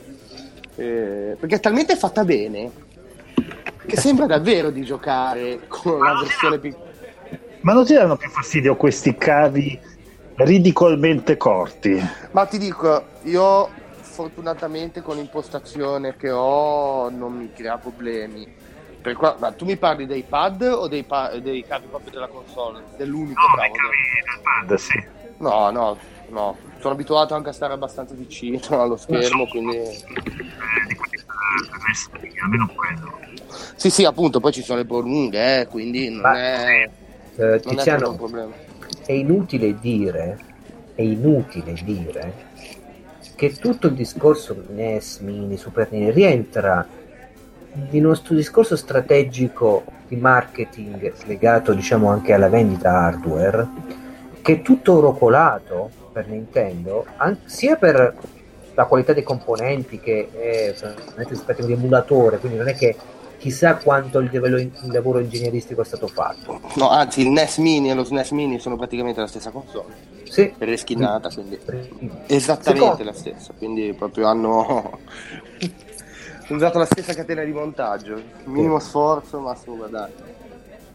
[0.76, 2.70] Eh, perché è talmente fatta bene
[3.86, 6.85] che sembra davvero di giocare con la versione piccola.
[7.66, 9.76] Ma non ti danno più fastidio questi cavi
[10.36, 12.00] ridicolmente corti?
[12.30, 13.70] Ma ti dico, io
[14.02, 18.46] fortunatamente con l'impostazione che ho non mi crea problemi
[19.14, 22.86] Qua, ma tu mi parli dei pad o dei, pa- dei cavi proprio della console?
[22.96, 25.04] Dell'unico no, cavi del pad, sì.
[25.38, 25.96] No, no,
[26.28, 26.58] no.
[26.80, 29.76] Sono abituato anche a stare abbastanza vicino allo schermo, so, quindi...
[29.76, 30.04] Eh,
[32.42, 33.18] almeno quello.
[33.76, 36.90] Sì, sì, appunto, poi ci sono le prolunghe, eh, quindi non ma, è...
[37.36, 38.52] Eh, Tiziano, è un.
[39.04, 40.38] È inutile dire,
[40.94, 42.32] è inutile dire
[43.36, 46.86] che tutto il discorso NES, Mini, Super Nintendo rientra
[47.90, 53.68] il nostro discorso strategico di marketing legato diciamo anche alla vendita hardware
[54.40, 57.04] che è tutto oro colato per Nintendo
[57.44, 58.14] sia per
[58.74, 60.74] la qualità dei componenti che è
[61.28, 62.96] rispetto di emulatore quindi non è che
[63.46, 67.90] chissà quanto il, livello, il lavoro ingegneristico è stato fatto no anzi il NES Mini
[67.90, 70.52] e lo SNES Mini sono praticamente la stessa console sì.
[70.58, 71.58] reskinata quindi
[72.26, 73.04] esattamente Secondo.
[73.04, 74.98] la stessa quindi proprio hanno
[76.48, 80.14] usato la stessa catena di montaggio, minimo sforzo, massimo guadagno.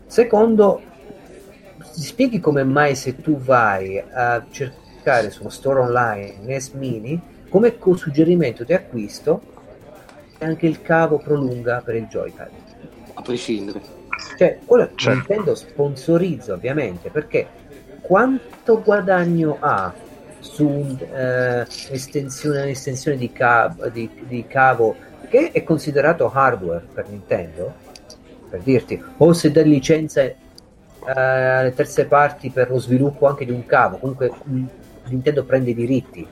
[0.05, 0.81] Secondo,
[1.93, 7.21] ti spieghi come mai se tu vai a cercare su uno store online NES Mini,
[7.49, 9.41] come suggerimento di acquisto
[10.41, 12.49] anche il cavo prolunga per il joypad.
[13.13, 13.81] A prescindere.
[14.37, 15.09] Cioè, ora certo.
[15.09, 17.47] Nintendo sponsorizza ovviamente perché
[18.01, 19.93] quanto guadagno ha
[20.39, 24.95] su un'estensione uh, un'estensione di, cavo, di, di cavo
[25.29, 27.73] che è considerato hardware per Nintendo,
[28.49, 30.35] per dirti, o se dà licenza eh,
[31.05, 34.31] alle terze parti per lo sviluppo anche di un cavo, comunque
[35.05, 36.27] Nintendo prende i diritti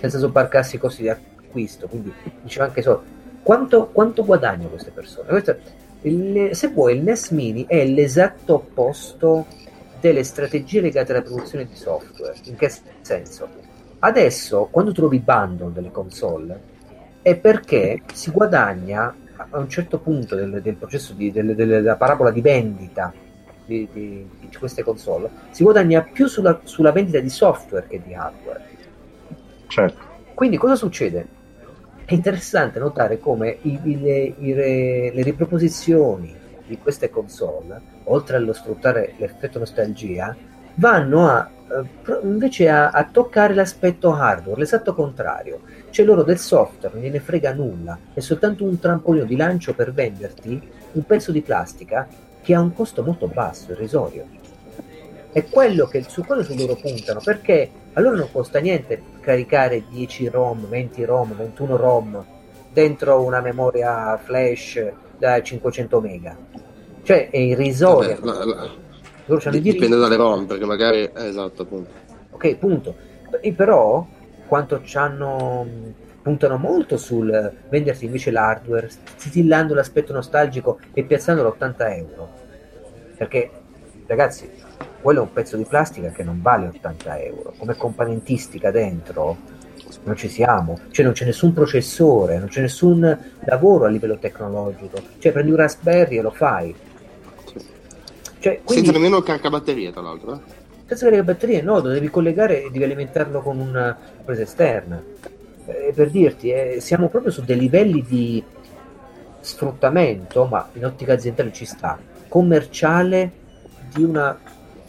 [0.00, 3.04] senza sobbarcarsi i costi di acquisto, quindi diceva anche solo
[3.42, 5.28] quanto, quanto guadagnano queste persone.
[5.28, 5.56] Questo,
[6.02, 9.46] il, se vuoi il NES Mini è l'esatto opposto
[10.00, 12.34] delle strategie legate alla produzione di software.
[12.44, 12.72] In che
[13.02, 13.48] senso?
[13.98, 16.78] Adesso, quando trovi bundle delle console,
[17.22, 22.30] è perché si guadagna a un certo punto del, del processo di, del, della parabola
[22.30, 23.12] di vendita
[23.66, 28.14] di, di, di, queste console, si guadagna più sulla, sulla, vendita di software che di
[28.14, 28.68] hardware.
[29.68, 30.08] Certo.
[30.34, 31.26] Quindi cosa succede?
[32.10, 36.34] È interessante notare come i, i, le, i, le riproposizioni
[36.66, 40.34] di queste console, oltre allo sfruttare l'effetto nostalgia,
[40.74, 45.60] vanno a eh, invece a, a, toccare l'aspetto hardware, l'esatto contrario.
[45.90, 49.92] Cioè loro del software non gliene frega nulla, è soltanto un trampolino di lancio per
[49.92, 52.08] venderti un pezzo di plastica
[52.42, 54.26] che ha un costo molto basso, irrisorio.
[55.30, 59.84] è quello che su quello su loro puntano perché a loro non costa niente caricare
[59.88, 62.24] 10 ROM, 20 ROM, 21 ROM
[62.72, 66.36] dentro una memoria flash da 500 mega.
[67.02, 71.90] Cioè è irrisoria Vabbè, la, la, dipende dalle ROM perché magari eh, esatto appunto.
[72.30, 72.94] Ok punto.
[73.40, 74.06] E però
[74.46, 75.66] quanto ci hanno
[76.22, 82.28] puntano molto sul venderti invece l'hardware stillando l'aspetto nostalgico e piazzandolo a 80 euro.
[83.16, 83.50] Perché
[84.06, 84.50] ragazzi
[85.00, 87.54] quello è un pezzo di plastica che non vale 80 euro.
[87.56, 89.36] Come componentistica dentro
[90.04, 90.78] non ci siamo.
[90.90, 94.98] Cioè non c'è nessun processore non c'è nessun lavoro a livello tecnologico.
[95.18, 96.74] Cioè prendi un Raspberry e lo fai.
[98.38, 100.38] Cioè, quindi, senza nemmeno il caricabatterie tra l'altro eh?
[100.86, 105.02] senza caricabatterie no lo devi collegare e devi alimentarlo con una presa esterna.
[105.66, 108.42] Eh, per dirti eh, siamo proprio su dei livelli di
[109.40, 113.32] sfruttamento ma in ottica aziendale ci sta commerciale
[113.92, 114.38] di una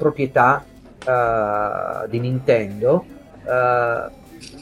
[0.01, 0.65] proprietà
[1.05, 3.05] uh, di Nintendo
[3.43, 4.11] uh,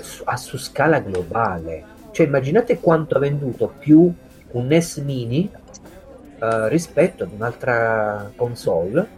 [0.01, 1.97] su, a, su scala globale.
[2.11, 4.13] Cioè immaginate quanto ha venduto più
[4.51, 5.49] un NES Mini
[6.39, 9.17] uh, rispetto ad un'altra console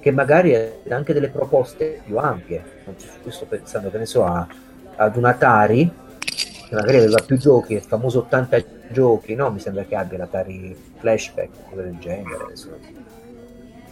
[0.00, 2.80] che magari ha anche delle proposte più ampie.
[3.24, 4.46] Io sto pensando, che ne so, a,
[4.96, 5.92] ad un Atari
[6.68, 9.50] che magari aveva più giochi, il famoso 80 giochi, no?
[9.50, 12.46] Mi sembra che abbia l'Atari Flashback, cose del genere.
[12.50, 13.01] Insomma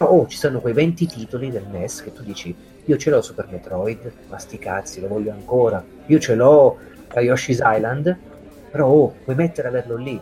[0.05, 3.47] oh, ci sono quei 20 titoli del NES che tu dici, io ce l'ho Super
[3.49, 6.77] Metroid, ma sti cazzi, lo voglio ancora, io ce l'ho
[7.13, 8.17] Yoshi's Island,
[8.71, 10.19] però oh, puoi mettere a averlo lì.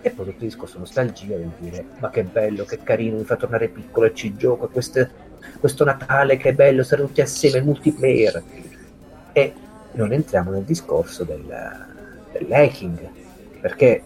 [0.00, 3.36] E poi tutto il discorso nostalgia del dire, ma che bello, che carino, mi fa
[3.36, 5.10] tornare piccolo e ci gioco, queste,
[5.60, 8.42] questo Natale, che bello, stare tutti assieme, il multiplayer.
[9.32, 9.54] E
[9.92, 11.46] non entriamo nel discorso del,
[12.32, 12.98] dell'hacking,
[13.60, 14.02] perché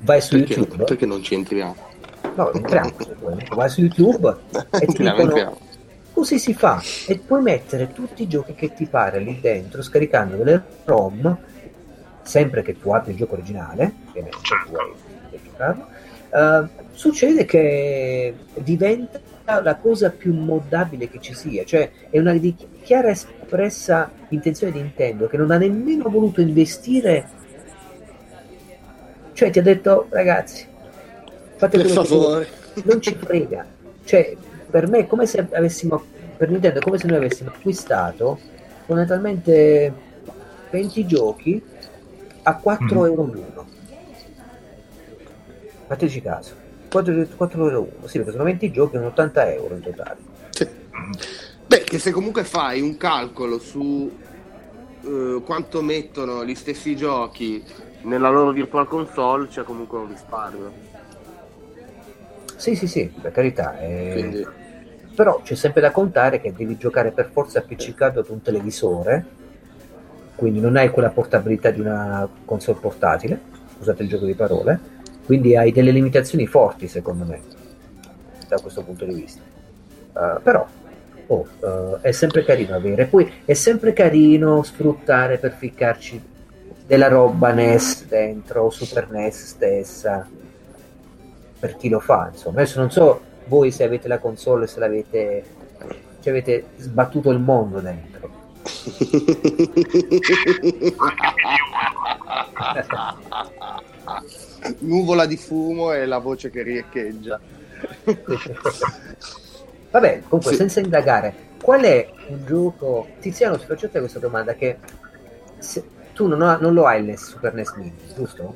[0.00, 0.84] vai su perché, YouTube...
[0.84, 1.90] Perché non ci entriamo?
[2.34, 2.90] No, entriamo,
[3.54, 4.36] vai su YouTube
[4.70, 5.58] e ti dicono
[6.12, 10.36] così si fa e puoi mettere tutti i giochi che ti pare lì dentro scaricando
[10.36, 11.38] delle ROM
[12.22, 13.92] sempre che tu abbia il gioco originale
[14.42, 15.86] certo.
[16.30, 19.20] uh, succede che diventa
[19.60, 21.64] la cosa più modabile che ci sia.
[21.64, 22.38] Cioè è una
[22.82, 27.28] chiara espressa intenzione di Nintendo che non ha nemmeno voluto investire.
[29.32, 30.66] Cioè ti ha detto ragazzi
[31.62, 32.48] fate per favore.
[32.84, 33.64] Non ci frega.
[34.04, 34.36] Cioè,
[34.68, 36.02] per me è come se avessimo,
[36.36, 38.38] per Nintendo è come se noi avessimo acquistato
[38.86, 39.92] fondamentalmente
[40.70, 41.62] 20 giochi
[42.42, 43.04] a 4 mm.
[43.04, 43.66] euro l'uno.
[45.86, 46.54] Fateci caso.
[46.90, 48.06] 4, 4 euro l'uno.
[48.06, 50.16] Sì, perché sono 20 giochi, sono 80 euro in totale.
[50.50, 50.66] Sì.
[51.66, 54.10] Beh, che se comunque fai un calcolo su
[55.00, 57.62] uh, quanto mettono gli stessi giochi
[58.02, 60.91] nella loro virtual console, c'è comunque un risparmio.
[62.62, 63.76] Sì, sì, sì, per carità.
[63.80, 64.10] Eh...
[64.12, 64.46] Quindi...
[65.16, 69.26] Però c'è sempre da contare che devi giocare per forza appiccicato ad un televisore,
[70.36, 73.40] quindi non hai quella portabilità di una console portatile,
[73.74, 74.78] scusate il gioco di parole,
[75.26, 77.40] quindi hai delle limitazioni forti secondo me,
[78.46, 79.42] da questo punto di vista.
[80.12, 80.64] Uh, però
[81.26, 86.22] oh, uh, è sempre carino avere, poi è sempre carino sfruttare per ficcarci
[86.86, 90.28] della roba NES dentro, Super NES stessa
[91.62, 92.62] per chi lo fa, insomma.
[92.62, 95.44] Adesso non so voi se avete la console, se l'avete
[96.18, 98.30] ci avete sbattuto il mondo dentro.
[104.80, 107.38] Nuvola di fumo e la voce che riecheggia.
[109.90, 110.56] Vabbè, comunque, sì.
[110.56, 113.06] senza indagare, qual è un gioco...
[113.20, 114.78] Tiziano, ti faccio te questa domanda, che
[115.58, 115.84] se...
[116.12, 118.52] tu non, ha, non, lo hai il Super NES Mini, giusto?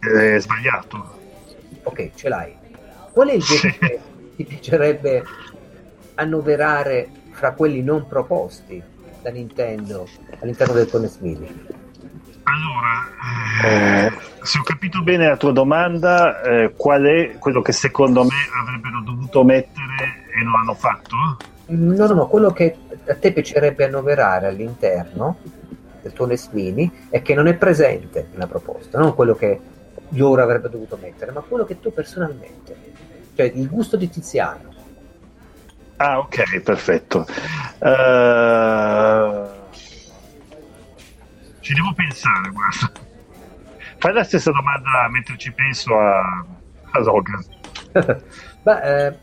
[0.00, 1.17] È sbagliato
[1.82, 2.54] ok, ce l'hai.
[3.12, 4.00] Qual è il gioco che
[4.36, 5.24] ti piacerebbe
[6.14, 8.82] annoverare fra quelli non proposti
[9.22, 10.06] da Nintendo
[10.40, 11.66] all'interno del Connect Mini?
[12.44, 14.12] Allora, eh,
[14.42, 19.02] se ho capito bene la tua domanda, eh, qual è quello che secondo me avrebbero
[19.04, 21.36] dovuto mettere e non hanno fatto?
[21.66, 22.74] No, no, no, quello che
[23.06, 25.36] a te piacerebbe annoverare all'interno
[26.00, 29.60] del tuo NES Mini e che non è presente nella proposta, non quello che
[30.10, 32.76] loro avrebbe dovuto mettere, ma quello che tu personalmente,
[33.34, 34.76] cioè il gusto di Tiziano.
[35.96, 37.26] Ah, ok, perfetto.
[37.80, 39.56] Uh...
[41.60, 43.00] Ci devo pensare, guarda.
[43.98, 46.46] Fai la stessa domanda mentre ci penso a,
[46.92, 47.44] a Logan.
[48.62, 49.18] Ma eh,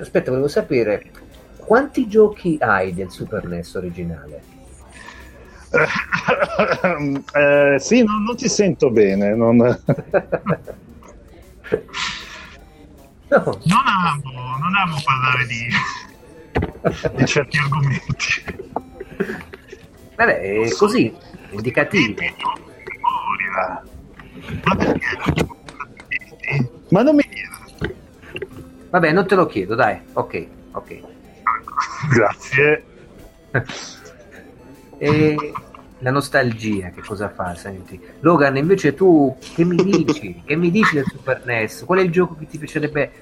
[0.00, 1.10] aspetta, volevo sapere
[1.56, 4.42] quanti giochi hai del Super NES originale?
[7.34, 9.34] Eh, sì, non, non, ti sento bene.
[9.34, 9.56] Non...
[9.56, 9.78] no.
[13.28, 15.68] non, amo, non amo parlare di,
[17.16, 18.44] di certi argomenti.
[20.16, 21.14] Vabbè, è così,
[21.50, 22.14] indicativo.
[22.18, 23.82] Memoria.
[24.64, 25.06] Ma perché?
[26.88, 27.96] Ma non mi chiedere.
[28.90, 30.00] Vabbè, non te lo chiedo, dai.
[30.14, 31.00] Ok, ok.
[32.10, 32.84] Grazie.
[34.98, 35.52] E
[35.98, 37.54] la nostalgia, che cosa fa?
[37.54, 40.42] Senti, Logan, invece tu che mi dici?
[40.46, 41.84] che mi dici del Super NES?
[41.84, 43.12] Qual è il gioco che ti piacerebbe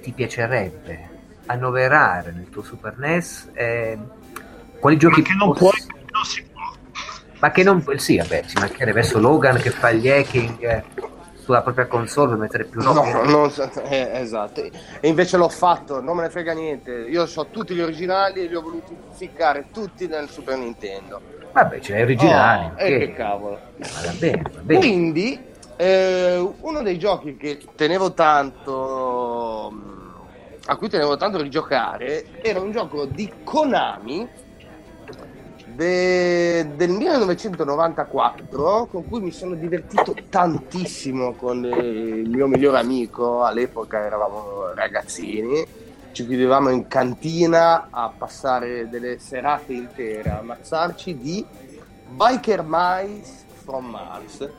[0.00, 1.08] ti piacerebbe
[1.46, 3.50] annoverare nel tuo Super NES?
[3.52, 3.98] Eh,
[4.78, 6.62] quali giochi Ma che non poss- puoi, non si può.
[7.40, 10.84] Ma che non sì, vabbè, ci mancherebbe adesso Logan che fa gli hacking eh,
[11.48, 13.24] sulla propria console per mettere più No, roba.
[13.24, 14.60] non so- eh, esatto.
[14.60, 16.90] E invece l'ho fatto, non me ne frega niente.
[16.92, 21.22] Io ho tutti gli originali e li ho voluti ficcare tutti nel Super Nintendo.
[21.54, 22.64] Vabbè, ce l'hai originali.
[22.66, 22.80] Oh, ok.
[22.82, 23.58] E che cavolo.
[23.78, 24.78] Va bene, va bene.
[24.78, 25.40] Quindi,
[25.76, 30.12] eh, uno dei giochi che tenevo tanto, mh,
[30.66, 34.28] a cui tenevo tanto rigiocare, era un gioco di Konami
[35.78, 43.44] de- del 1994 con cui mi sono divertito tantissimo con il mio migliore amico.
[43.44, 45.64] All'epoca eravamo ragazzini,
[46.10, 51.46] ci chiudevamo in cantina a passare delle serate intere a ammazzarci di
[52.08, 54.50] Biker Mice from Mars.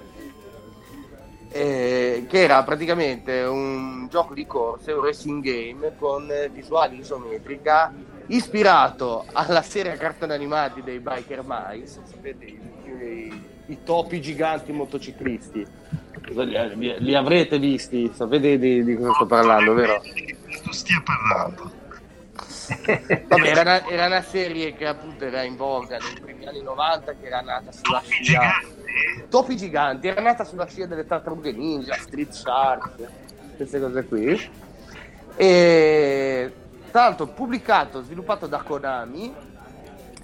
[1.51, 7.91] eh, che era praticamente un gioco di corse, un racing game con visuale isometrica
[8.29, 14.71] ispirato alla serie a cartoni animati dei Biker Mice, sapete, i, i- i topi giganti
[14.71, 15.65] motociclisti.
[16.31, 20.01] Li, li- avrete visti, sapete di, di cosa sto parlando, vero?
[20.03, 21.77] Di questo stia parlando.
[23.27, 27.13] Vabbè, era una, era una serie che appunto era in voga nei primi anni 90,
[27.19, 28.23] che era nata sulla Topi scia.
[28.23, 29.27] giganti.
[29.29, 32.89] Topi giganti, era nata sulla scia delle tartarughe ninja, Street Shark,
[33.55, 34.49] queste cose qui.
[35.35, 36.53] E
[36.89, 39.33] tra l'altro pubblicato, sviluppato da Konami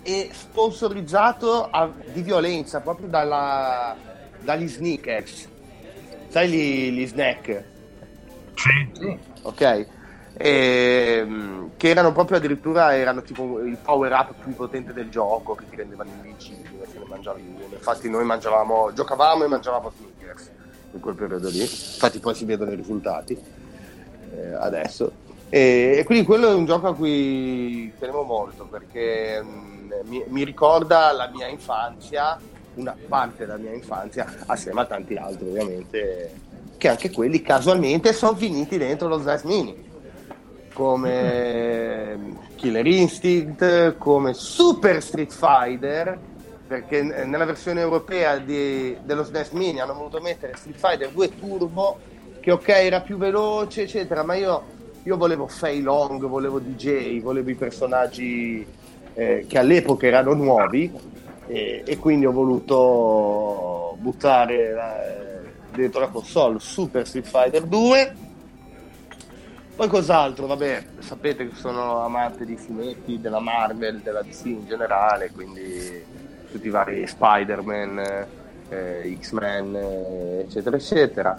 [0.04, 3.96] e sponsorizzato a- di violenza proprio dalla-
[4.40, 5.50] dagli sneakers.
[6.28, 7.64] Sai gli, gli snack?
[8.56, 9.18] Sì.
[9.44, 9.88] Ok?
[10.38, 15.64] Ehm, che erano proprio addirittura erano tipo il power up più potente del gioco che
[15.70, 17.74] ti rendevano invincibile se ne mangiavi uno.
[17.74, 20.50] Infatti noi mangiavamo, giocavamo e mangiavamo sneakers
[20.92, 21.62] in quel periodo lì.
[21.62, 23.38] Infatti poi si vedono i risultati
[24.36, 25.24] eh, adesso.
[25.56, 30.44] E, e quindi quello è un gioco a cui tenevo molto perché mm, mi, mi
[30.44, 32.38] ricorda la mia infanzia,
[32.74, 36.34] una parte della mia infanzia, assieme a tanti altri ovviamente,
[36.76, 39.84] che anche quelli casualmente sono finiti dentro lo SNES Mini.
[40.74, 46.20] Come Killer Instinct, come Super Street Fighter,
[46.68, 51.98] perché nella versione europea di- dello SNES Mini hanno voluto mettere Street Fighter 2 Turbo,
[52.42, 54.75] che ok era più veloce, eccetera, ma io,
[55.06, 58.66] io volevo Fei Long, volevo DJ, volevo i personaggi
[59.14, 60.92] eh, che all'epoca erano nuovi
[61.46, 68.16] e, e quindi ho voluto buttare eh, dentro la console Super Street Fighter 2
[69.76, 70.48] poi cos'altro?
[70.48, 76.02] Vabbè, sapete che sono amante di fumetti, della Marvel, della DC in generale, quindi
[76.50, 78.26] tutti i vari Spider-Man,
[78.70, 81.38] eh, X-Men, eh, eccetera, eccetera.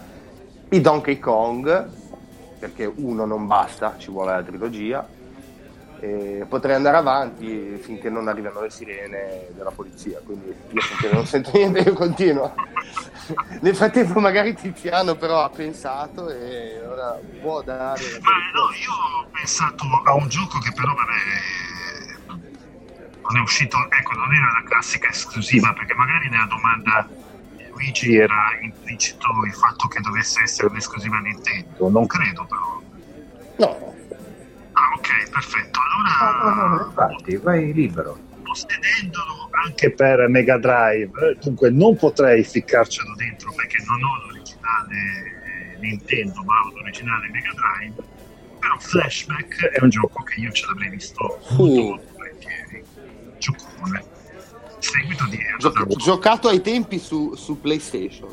[0.68, 1.88] I Donkey Kong,
[2.66, 5.06] perché uno non basta, ci vuole la trilogia.
[5.98, 11.24] E potrei andare avanti finché non arrivano le sirene della polizia, quindi io finché non
[11.24, 12.52] sento niente io continuo.
[13.62, 19.26] Nel frattempo magari Tiziano però ha pensato e ora può dare Ma no, io ho
[19.32, 22.42] pensato a un gioco che però vabbè,
[23.22, 27.08] non è uscito, ecco, non era la classica esclusiva, perché magari nella domanda
[27.76, 31.88] Luigi era implicito il fatto che dovesse essere un'esclusiva Nintendo.
[31.90, 32.80] Non credo però.
[33.58, 33.94] No,
[34.78, 35.80] Ah, ok, perfetto.
[35.80, 38.18] No, no, no, Allora, infatti, vai libero.
[38.42, 46.42] possedendolo anche per Mega Drive, dunque non potrei ficcarcelo dentro perché non ho l'originale Nintendo,
[46.42, 47.94] ma ho l'originale Mega Drive.
[48.60, 51.88] Però Flashback è un gioco che io ce l'avrei visto molto, Uh.
[51.88, 52.84] molto volentieri.
[53.38, 54.04] Giocone.
[54.78, 58.28] Seguito di Gio- giocato ai tempi su, su PlayStation,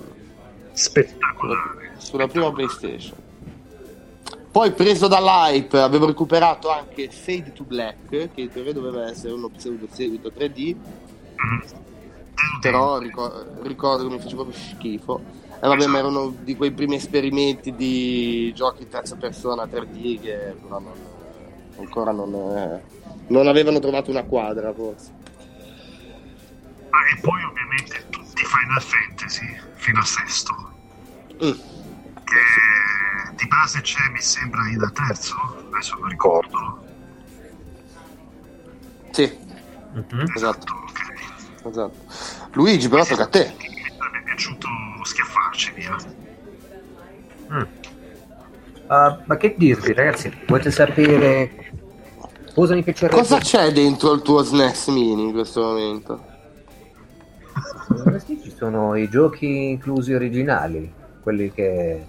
[0.72, 1.94] spettacolare.
[1.98, 3.18] sulla prima PlayStation.
[4.52, 9.50] Poi preso dall'hype avevo recuperato anche Fade to Black, che in teoria doveva essere uno
[9.50, 12.60] pseudo seguito 3D, Mm.
[12.62, 15.22] però ricor- ricordo che mi faceva proprio schifo.
[15.60, 20.56] E vabbè, ma erano di quei primi esperimenti di giochi in terza persona 3D che
[20.62, 20.92] però non-
[21.78, 22.82] ancora non, eh,
[23.28, 25.22] non avevano trovato una quadra, forse.
[26.96, 30.54] Ah, e poi ovviamente tutti i Final Fantasy fino a sesto.
[31.44, 31.52] Mm.
[32.24, 35.36] Che di base c'è, mi sembra, il terzo,
[35.72, 36.86] adesso non ricordo.
[39.12, 39.38] Sì,
[39.94, 40.26] Mhm.
[40.36, 40.74] esatto.
[41.66, 41.96] esatto.
[42.54, 43.54] Luigi, però tocca a te.
[43.58, 43.68] Mi
[43.98, 44.68] sarebbe piaciuto
[45.04, 45.96] schiaffarci via.
[47.52, 47.64] Mm.
[48.88, 50.32] Ah, ma che dirvi, ragazzi?
[50.48, 51.72] Volete sapere
[52.54, 53.18] cosa mi piacerebbe?
[53.20, 56.32] Cosa c'è dentro il tuo SNES mini in questo momento?
[58.64, 60.90] Sono i giochi inclusi originali,
[61.22, 62.06] quelli che...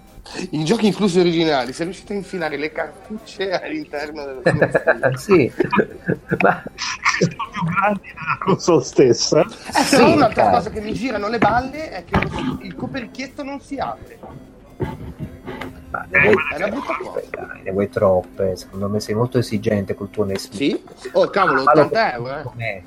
[0.51, 4.41] I giochi inclusi originali, sei riuscito a infilare le cartucce all'interno dello
[5.17, 5.51] sì,
[6.39, 6.63] ma...
[7.19, 9.41] Sono più grandi della console stessa.
[9.41, 10.55] Eh, Sì, però un'altra cazzo.
[10.55, 12.19] cosa che mi girano le balle è che
[12.61, 14.17] il coperchietto non si apre.
[15.89, 17.21] ma ne, vuoi, È una brutta cosa.
[17.31, 20.51] dai, ne vuoi troppe, secondo me sei molto esigente col tuo NES.
[20.51, 20.81] Sì?
[21.11, 22.83] Oh, cavolo, lo 80 euro, eh.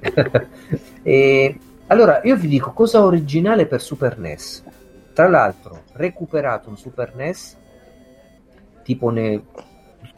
[1.02, 4.64] e, allora, io vi dico cosa originale per Super NES.
[5.12, 7.56] Tra l'altro, recuperato un Super NES
[8.82, 9.40] tipo nel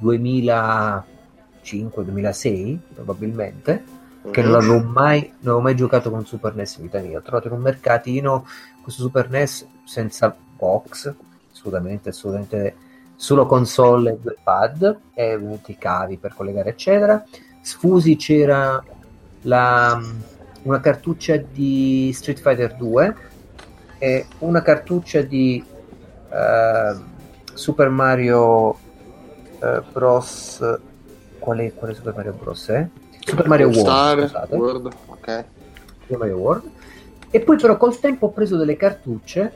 [0.03, 3.85] 2005-2006, probabilmente,
[4.31, 7.19] che non avevo mai, non avevo mai giocato con Super NES in vita mia.
[7.19, 8.47] Ho trovato in un mercatino
[8.83, 11.15] questo Super NES senza box,
[11.53, 12.77] assolutamente, assolutamente
[13.15, 17.25] solo console e due pad e ovviamente i cavi per collegare eccetera.
[17.61, 18.83] Sfusi c'era
[19.43, 20.01] la,
[20.63, 23.17] una cartuccia di Street Fighter 2
[23.99, 25.65] e una cartuccia di
[26.31, 26.97] eh,
[27.55, 28.77] Super Mario
[29.61, 30.79] eh, Bros.
[31.39, 32.69] Qual è, qual è Super Mario Bros?
[32.69, 32.89] Eh?
[33.21, 34.49] Super Mario World, Star.
[34.51, 35.45] World, ok.
[36.03, 36.71] Super Mario World.
[37.31, 39.53] E poi però col tempo ho preso delle cartucce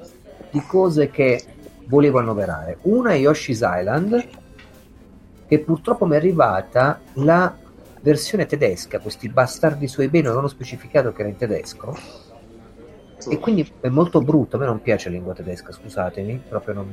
[0.50, 1.42] di cose che
[1.86, 2.78] volevo annoverare.
[2.82, 4.28] Una è Yoshi's Island,
[5.46, 7.56] che purtroppo mi è arrivata la
[8.02, 8.98] versione tedesca.
[8.98, 11.96] Questi bastardi su eBay non avevano specificato che era in tedesco.
[13.28, 14.56] E quindi è molto brutto.
[14.56, 16.86] A me non piace la lingua tedesca, scusatemi, proprio non,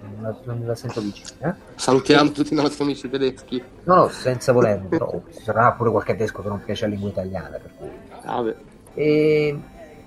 [0.00, 1.56] non la, non me la sento vicina.
[1.74, 3.62] Salutiamo tutti i nostri amici tedeschi.
[3.84, 7.10] No, no, senza volerlo, però ci sarà pure qualche tedesco che non piace la lingua
[7.10, 7.58] italiana.
[7.58, 7.90] Per cui.
[8.22, 8.56] Ah, beh.
[8.94, 9.60] E,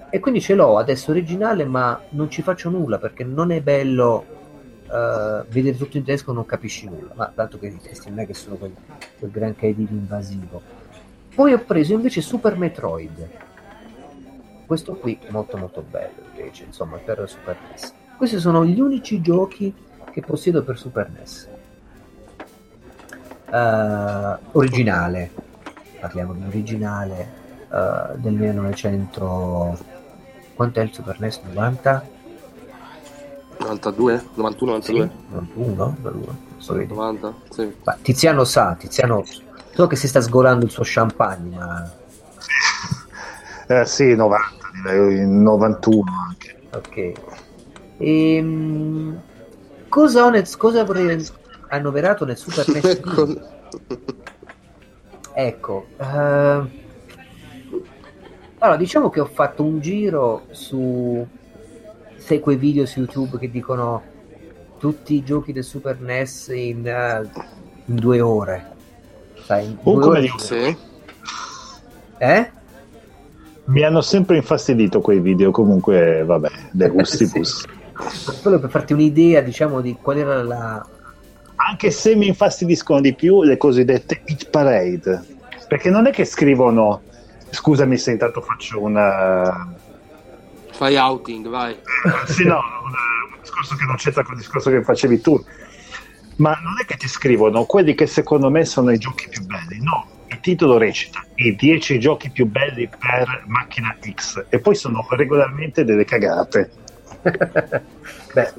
[0.10, 4.38] e quindi ce l'ho adesso originale, ma non ci faccio nulla perché non è bello
[4.92, 7.12] eh, vedere tutto in tedesco, non capisci nulla.
[7.14, 8.74] Ma tanto che questi non è che sono quel,
[9.18, 10.62] quel granché di invasivo.
[11.34, 13.30] Poi ho preso invece Super Metroid.
[14.66, 17.94] Questo qui molto molto bello invece, insomma, per Super NES.
[18.18, 19.74] Questi sono gli unici giochi
[20.12, 21.50] che possiedo per Super NES.
[23.52, 25.32] Eh, originale,
[26.00, 27.28] parliamo di originale
[27.72, 29.98] eh, del 1900
[30.56, 32.19] quanto è il Super NES 90?
[33.60, 34.24] 92?
[34.36, 35.10] 91, 92?
[35.32, 35.96] 91?
[36.02, 36.26] 91?
[36.26, 36.94] Non so vedi.
[36.94, 37.34] 90?
[37.50, 37.74] Sì.
[37.84, 39.24] Ma Tiziano sa, Tiziano
[39.74, 41.92] so che si sta sgolando il suo champagne, ma
[43.68, 44.48] Eh, sì, 90,
[44.82, 46.60] direi 91 anche.
[46.72, 47.12] ok.
[47.98, 49.22] Ehm,
[49.90, 51.24] cosa, ho nel- cosa avrei
[51.70, 52.86] annoverato nel Super NES?
[52.86, 53.28] Ecco.
[55.34, 56.78] Ecco, eh,
[58.62, 61.26] allora diciamo che ho fatto un giro su
[62.30, 64.04] sai quei video su YouTube che dicono
[64.78, 67.28] tutti i giochi del Super NES in, eh,
[67.86, 68.68] in due ore.
[69.46, 70.38] Sai, in Oh, due come ore- dico.
[70.38, 70.78] Sì.
[72.20, 72.52] Eh?
[73.66, 77.38] Mi hanno sempre infastidito quei video, comunque, vabbè, dei gusti Sì.
[77.40, 77.68] gusti.
[78.44, 80.86] Quello per farti un'idea, diciamo, di qual era la...
[81.56, 85.20] Anche se mi infastidiscono di più le cosiddette hit parade,
[85.68, 87.02] perché non è che scrivono,
[87.50, 89.74] scusami se intanto faccio una...
[90.80, 91.76] Fai outing, vai.
[92.26, 95.38] sì, no, un, discorso che non c'entra con il discorso che facevi tu,
[96.38, 99.82] ma non è che ti scrivono quelli che secondo me sono i giochi più belli,
[99.82, 105.06] no, il titolo recita i 10 giochi più belli per macchina X e poi sono
[105.10, 106.72] regolarmente delle cagate.
[108.34, 108.54] Beh,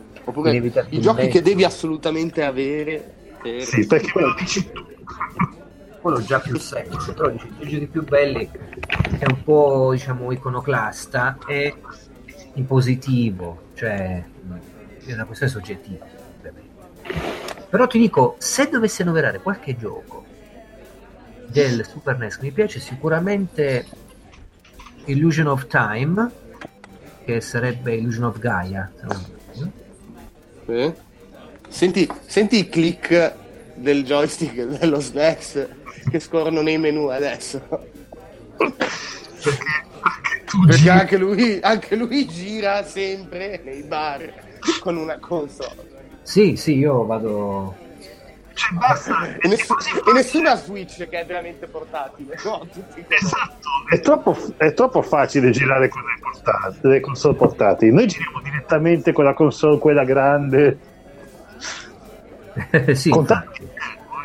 [0.90, 3.62] i giochi che devi assolutamente avere per...
[3.62, 4.84] Sì, perché me lo dici tu.
[6.00, 8.50] quello già più semplice, però dici, i giochi più belli
[9.18, 11.74] è un po' diciamo iconoclasta e
[12.54, 14.24] in positivo, cioè
[15.04, 16.06] è una questione soggettiva,
[16.38, 17.68] ovviamente.
[17.68, 20.24] Però ti dico, se dovessi annoverare qualche gioco
[21.46, 23.86] del Super NES mi piace, sicuramente
[25.06, 26.30] Illusion of Time,
[27.24, 28.90] che sarebbe Illusion of Gaia.
[30.66, 30.92] Sì.
[31.68, 33.34] Senti, senti i click
[33.74, 35.68] del joystick dello SNES
[36.10, 37.88] che scorrono nei menu adesso.
[39.42, 39.66] Perché
[40.00, 44.32] anche tu Perché giri- anche lui, anche lui gira sempre nei bar
[44.80, 45.88] con una console.
[46.22, 47.74] Sì, sì, io vado...
[48.54, 49.26] cioè, basta.
[49.26, 52.66] E, È ness- così e nessuna Switch che è veramente portatile, no?
[53.08, 57.92] Esatto, è troppo, è troppo facile girare con le, portate, le console portatili.
[57.92, 60.78] Noi giriamo direttamente con la console, quella grande.
[62.94, 63.66] sì, Con tanti-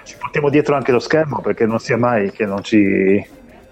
[0.03, 3.25] Ci portiamo dietro anche lo schermo perché non sia mai che non ci,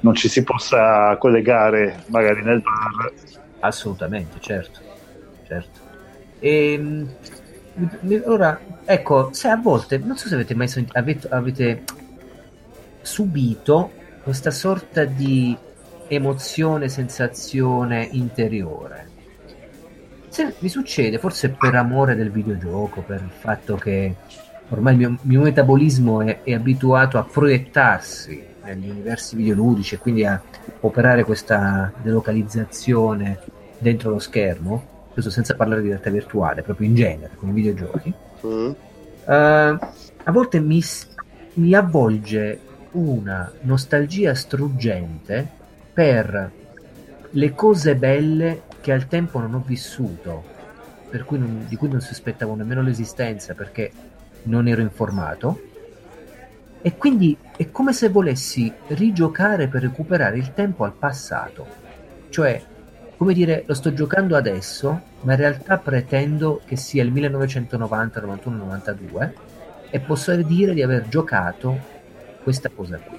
[0.04, 3.12] non ci si possa collegare magari nel bar.
[3.60, 4.80] Assolutamente, certo.
[5.48, 5.80] certo.
[6.40, 7.10] E, ehm,
[8.26, 11.84] ora, ecco, se a volte, non so se avete mai sentito, avete, avete
[13.02, 13.92] subito
[14.24, 15.56] questa sorta di
[16.08, 19.10] emozione, sensazione interiore.
[20.28, 24.16] Se mi succede, forse per amore del videogioco, per il fatto che
[24.70, 30.26] ormai il mio, mio metabolismo è, è, abituato a proiettarsi negli universi videoludici e quindi
[30.26, 30.42] a
[30.82, 33.40] operare questa delocalizzazione
[33.78, 38.14] dentro lo schermo, questo senza parlare di realtà virtuale, proprio in genere, con i videogiochi.
[38.46, 38.72] Mm.
[39.26, 39.32] Uh,
[40.26, 40.82] a volte mi,
[41.56, 42.60] mi avvolge
[42.92, 45.48] una nostalgia struggente
[45.94, 46.52] per
[47.30, 50.44] le cose belle che al tempo non ho vissuto,
[51.10, 53.92] per cui non, di cui non sospettavo nemmeno l'esistenza perché
[54.44, 55.72] non ero informato.
[56.86, 61.66] E quindi è come se volessi rigiocare per recuperare il tempo al passato.
[62.28, 62.62] Cioè,
[63.16, 68.58] come dire, lo sto giocando adesso, ma in realtà pretendo che sia il 1990, 91,
[68.58, 69.34] 92
[69.90, 71.80] e posso dire di aver giocato
[72.44, 73.18] questa cosa qui.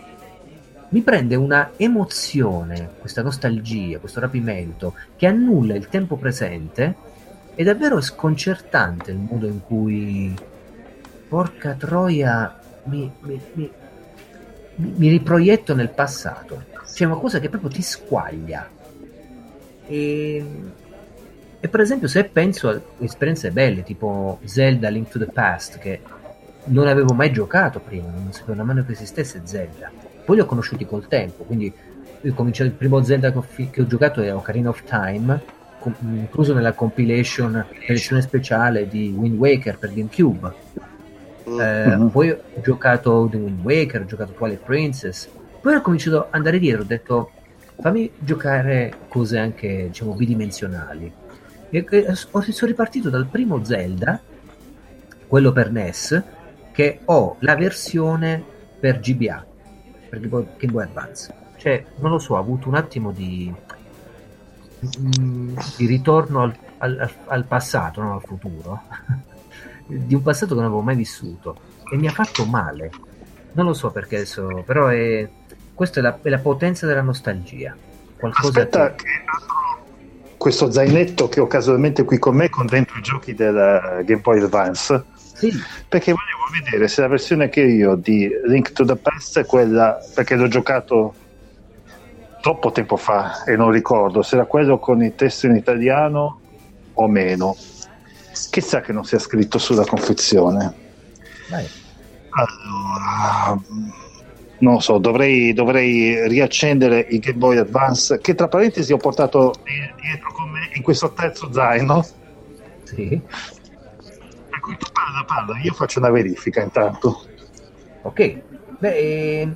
[0.90, 6.94] Mi prende una emozione, questa nostalgia, questo rapimento che annulla il tempo presente.
[7.54, 10.36] È davvero sconcertante il modo in cui,
[11.28, 13.70] porca troia, mi, mi, mi,
[14.76, 16.64] mi riproietto nel passato.
[16.92, 18.68] C'è una cosa che proprio ti squaglia.
[19.86, 20.44] E,
[21.60, 26.00] e per esempio, se penso a esperienze belle, tipo Zelda Link to the Past, che
[26.66, 29.90] non avevo mai giocato prima, non sapevo nemmeno che esistesse Zelda.
[30.24, 31.72] Poi li ho conosciuti col tempo, quindi
[32.20, 35.42] il primo Zelda che ho, che ho giocato è Ocarina of Time,
[35.78, 40.52] com- incluso nella compilation edizione speciale di Wind Waker per GameCube.
[41.48, 41.60] Mm.
[41.60, 42.06] Eh, mm-hmm.
[42.08, 45.28] Poi ho giocato The Wind Waker, ho giocato Twilight Princess,
[45.60, 47.30] poi ho cominciato ad andare dietro, ho detto
[47.80, 51.12] fammi giocare cose anche diciamo bidimensionali.
[51.70, 54.20] E, e, sono ripartito dal primo Zelda,
[55.26, 56.22] quello per NES,
[56.72, 58.42] che ho la versione
[58.78, 59.46] per GBA,
[60.08, 61.34] per Game Boy Advance.
[61.56, 63.52] Cioè, non lo so, ho avuto un attimo di,
[65.10, 68.82] mm, di ritorno al, al, al passato, non al futuro,
[69.86, 71.56] di un passato che non avevo mai vissuto
[71.90, 72.90] e mi ha fatto male.
[73.52, 75.28] Non lo so perché adesso, però è,
[75.74, 77.76] questa è la, è la potenza della nostalgia.
[78.16, 79.04] Qualcosa Aspetta, che...
[80.36, 84.40] questo zainetto che ho casualmente qui con me con dentro i giochi del Game Boy
[84.40, 85.50] Advance sì.
[85.88, 89.98] Perché volevo vedere se la versione che io di Link to the Past è quella,
[90.14, 91.14] perché l'ho giocato
[92.40, 96.40] troppo tempo fa e non ricordo se era quello con il testo in italiano
[96.94, 97.56] o meno.
[98.50, 100.74] Chissà che non sia scritto sulla confezione.
[101.48, 101.68] Vai.
[102.30, 103.60] Allora,
[104.58, 109.54] non so, dovrei, dovrei, riaccendere il Game Boy Advance, che tra parentesi ho portato
[110.00, 112.04] dietro con me in questo terzo zaino.
[112.82, 113.22] Sì
[114.64, 117.22] cui tu parla, parla, io faccio una verifica intanto.
[118.00, 118.40] Ok,
[118.78, 119.48] beh, eh,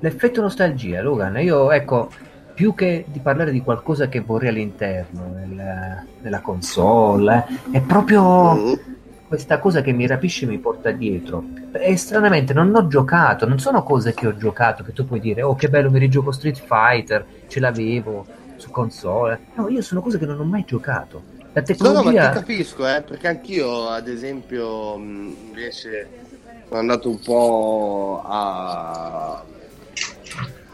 [0.00, 2.10] l'effetto nostalgia, Logan, io ecco,
[2.54, 5.34] più che di parlare di qualcosa che vorrei all'interno
[6.20, 8.78] della console, eh, è proprio
[9.26, 11.44] questa cosa che mi rapisce e mi porta dietro.
[11.72, 15.42] E stranamente non ho giocato, non sono cose che ho giocato che tu puoi dire,
[15.42, 18.24] oh che bello mi rigioco Street Fighter, ce l'avevo
[18.56, 19.40] su console.
[19.54, 21.22] No, io sono cose che non ho mai giocato.
[21.52, 22.02] La tecnologia...
[22.02, 26.08] No, no, ma ti capisco, eh, perché anch'io, ad esempio, invece
[26.68, 29.42] sono andato un po' a,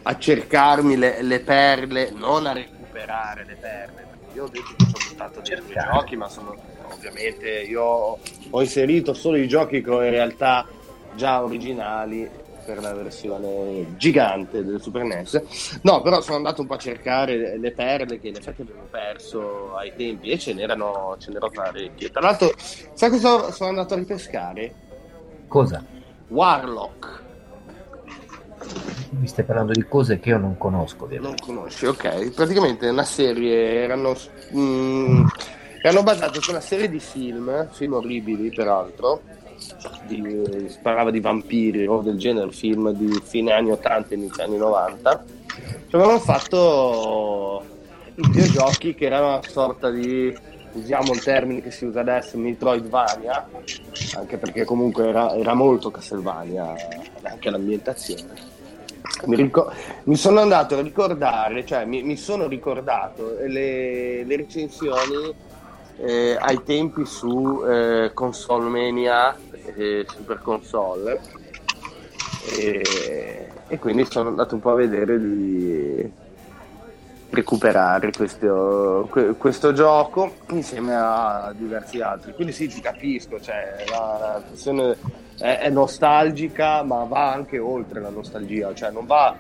[0.03, 4.85] a cercarmi le, le, perle, non a recuperare le perle, perché io ho detto che
[4.85, 6.57] sono stato dei giochi, ma sono
[6.93, 8.19] ovviamente io
[8.51, 10.67] ho inserito solo i giochi che ho in realtà
[11.15, 12.29] già originali
[12.65, 15.79] per la versione gigante del Super NES.
[15.83, 19.75] No, però sono andato un po' a cercare le perle che in effetti avevo perso
[19.77, 22.11] ai tempi e ce n'erano, ce n'erano parecchie.
[22.11, 24.75] Tra l'altro, sai cosa sono andato a ripescare?
[25.49, 25.83] Cosa?
[26.29, 27.23] Warlock.
[29.11, 31.05] Mi stai parlando di cose che io non conosco.
[31.05, 31.45] Ovviamente.
[31.47, 32.31] Non conosci, ok.
[32.31, 34.15] Praticamente è una serie, erano,
[34.55, 35.27] mm,
[35.83, 39.23] erano basate su una serie di film, film orribili peraltro,
[40.07, 44.57] di, parlava di vampiri o del genere, film di fine anni 80 e inizio anni
[44.57, 45.25] 90,
[45.89, 47.65] ci avevano fatto
[48.15, 50.35] i videogiochi che erano una sorta di
[50.73, 53.49] usiamo il termine che si usa adesso, Metroidvania,
[54.17, 56.75] anche perché comunque era, era molto Castlevania
[57.23, 58.50] anche l'ambientazione.
[59.27, 59.73] Mi, ricor-
[60.05, 65.35] mi, sono andato a ricordare, cioè mi, mi sono ricordato le, le recensioni
[65.99, 69.37] eh, ai tempi su eh, Console Mania
[69.77, 71.21] e Super Console
[72.57, 76.13] e, e quindi sono andato un po' a vedere di
[77.31, 79.09] recuperare questo,
[79.39, 82.35] questo, gioco insieme a diversi altri.
[82.35, 84.97] Quindi sì, ti capisco, cioè, la, la
[85.41, 89.37] è, è, nostalgica, ma va anche oltre la nostalgia, cioè non, va,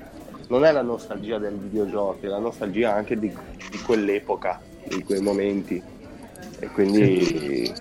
[0.48, 3.32] non è la nostalgia del videogioco, è la nostalgia anche di,
[3.70, 5.82] di quell'epoca, di quei momenti.
[6.59, 7.72] E quindi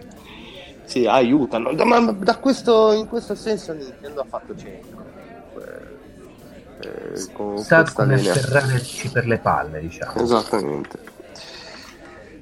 [0.84, 1.72] sì, aiutano.
[1.72, 5.00] Ma da questo, in questo senso Nintendo ha fatto centro
[6.80, 10.22] eh, con sa come afferrarci per le palle, diciamo.
[10.22, 10.98] Esattamente.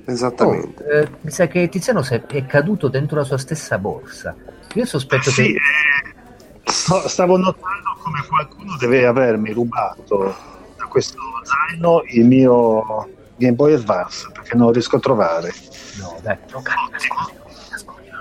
[0.06, 0.84] Esattamente.
[0.84, 4.36] Oh, eh, mi sa che Tiziano è caduto dentro la sua stessa borsa.
[4.74, 5.50] Io sospetto sì, che.
[5.54, 10.36] Eh, stavo notando come qualcuno deve avermi rubato
[10.78, 15.54] da questo zaino il mio Game Boy Advance perché non lo riesco a trovare.
[16.00, 16.76] No, dai, Logan,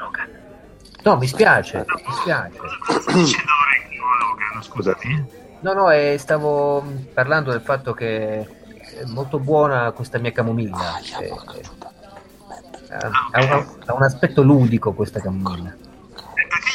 [0.01, 0.28] Logan.
[1.03, 2.59] No, mi spiace, mi spiace.
[3.09, 5.44] Logan, scusami.
[5.61, 10.99] No, no, eh, stavo parlando del fatto che è molto buona questa mia camomilla.
[11.20, 11.32] Eh,
[12.88, 15.74] ha, ha, ha, un aspetto ludico questa camomilla.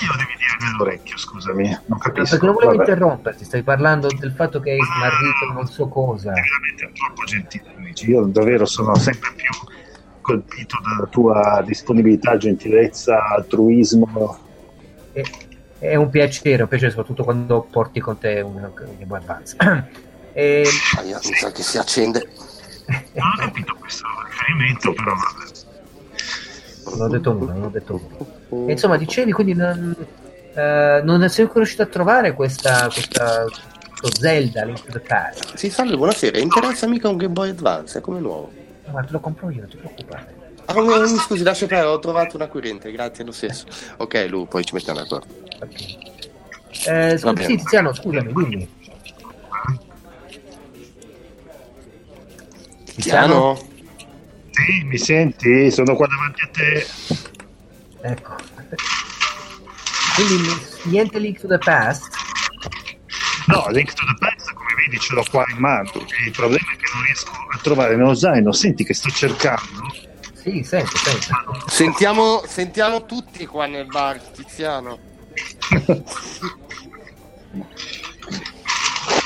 [0.02, 1.78] Glielo devi dire nell'orecchio, scusami?
[1.86, 2.22] Non capisco.
[2.22, 2.90] No, perché non volevo Vabbè.
[2.90, 6.32] interromperti, stai parlando del fatto che hai smarrito non so cosa.
[6.32, 8.10] È veramente troppo gentile, Luigi.
[8.10, 9.50] Io davvero sono sempre più
[10.22, 14.40] colpito dalla tua disponibilità, gentilezza, altruismo.
[15.14, 15.24] E
[15.78, 19.56] è un piacere, un piacere soprattutto quando porti con te un, Game Advance.
[20.34, 20.64] e...
[20.98, 22.28] Ah, mi sa che si accende.
[23.14, 25.14] non ho capito questo riferimento, però
[26.86, 28.40] Non ho detto nulla, non ho detto nulla.
[28.52, 33.46] E, insomma, dicevi, quindi non, uh, non sei ancora riuscito a trovare questa, questa
[34.20, 35.56] Zelda Link to the Past?
[35.56, 36.38] Sì, salve, buonasera.
[36.38, 38.52] Interessa mica un Game Boy Advance, è come nuovo.
[38.86, 40.40] No, ma te lo compro io, non ti preoccupare.
[40.66, 43.66] Ah, mi scusi, lascia perdere, ho trovato un acquirente, grazie lo stesso.
[43.98, 45.34] Ok, Lu, poi ci mettiamo d'accordo.
[45.62, 45.98] Okay.
[46.88, 48.70] Eh, scusi, sì, Tiziano, scusami, dimmi.
[52.84, 53.56] Tiziano?
[54.52, 55.72] Sì, mi senti?
[55.72, 56.86] Sono qua davanti a te.
[58.02, 58.36] Ecco.
[60.16, 60.50] Quindi
[60.84, 62.10] niente Link to the Past?
[63.48, 65.90] No, Link to the Past, come vedi, ce l'ho qua in mano.
[66.26, 68.52] Il problema è che non riesco a trovare nello zaino.
[68.52, 70.10] Senti che sto cercando
[70.42, 71.36] sì, sento, sento.
[71.68, 74.98] Sentiamo, sentiamo tutti qua nel bar, Tiziano.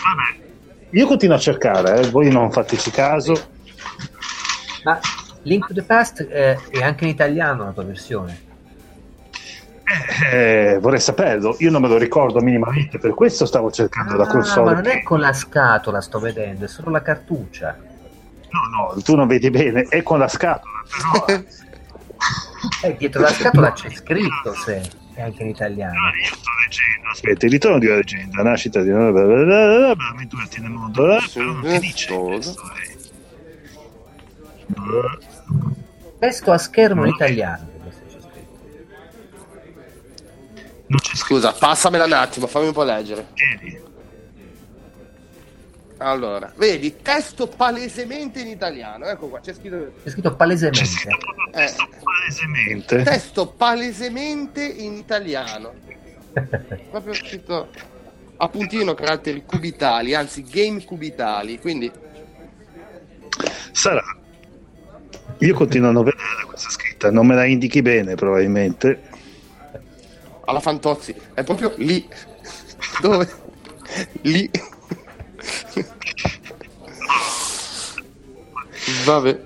[0.04, 0.36] Vabbè,
[0.90, 2.10] io continuo a cercare, eh.
[2.10, 3.34] voi non fateci caso.
[4.84, 5.00] Ma
[5.44, 8.45] Link to the Past eh, è anche in italiano la tua versione?
[9.86, 14.18] Eh, eh, vorrei saperlo, io non me lo ricordo minimamente, per questo stavo cercando ah,
[14.18, 14.74] la console.
[14.74, 17.78] Ma non è con la scatola, sto vedendo, è solo la cartuccia.
[18.50, 21.26] No, no, tu non vedi bene, è con la scatola, però...
[22.90, 24.82] eh, dietro la scatola c'è scritto se
[25.14, 25.94] è anche in italiano.
[25.94, 30.72] No, io sto leggendo, aspetta, il ritorno di una leggenda, nascita di una avventurati nel
[30.72, 32.14] mondo, eh, però non ti dice
[36.18, 37.74] Testo a schermo in italiano.
[41.16, 43.28] Scusa, passamela un attimo, fammi un po' leggere.
[43.34, 43.94] Chiedi.
[45.98, 49.06] Allora, vedi, testo palesemente in italiano.
[49.06, 50.80] Ecco qua, c'è scritto, c'è scritto palesemente.
[50.80, 51.18] C'è scritto
[51.52, 53.04] testo eh, palesemente.
[53.04, 55.74] Testo palesemente in italiano.
[56.92, 57.70] Proprio scritto
[58.38, 61.92] a puntino caratteri cubitali, anzi game cubitali, quindi...
[63.72, 64.04] Sarà.
[65.40, 69.14] Io continuo a non vedere questa scritta, non me la indichi bene probabilmente.
[70.46, 72.08] Alla Fantozzi, è proprio lì.
[73.02, 73.44] Dove?
[74.22, 74.50] lì.
[79.06, 79.40] Vabbè.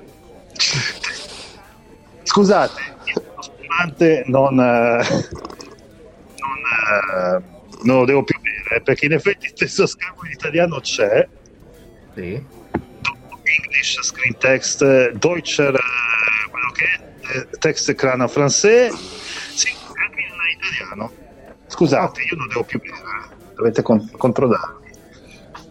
[2.23, 2.81] Scusate,
[3.35, 5.03] lo spumante non, eh,
[6.37, 6.59] non,
[6.91, 7.41] eh,
[7.83, 11.27] non, lo devo più bere perché in effetti il stesso schermo in italiano c'è.
[12.15, 12.57] Sì.
[13.49, 19.28] English screen text, Deutscher, eh, quello che è, text français, sì, anche in
[20.59, 21.11] italiano.
[21.67, 22.95] Scusate, io non devo più bere,
[23.55, 24.77] dovete con- controllare.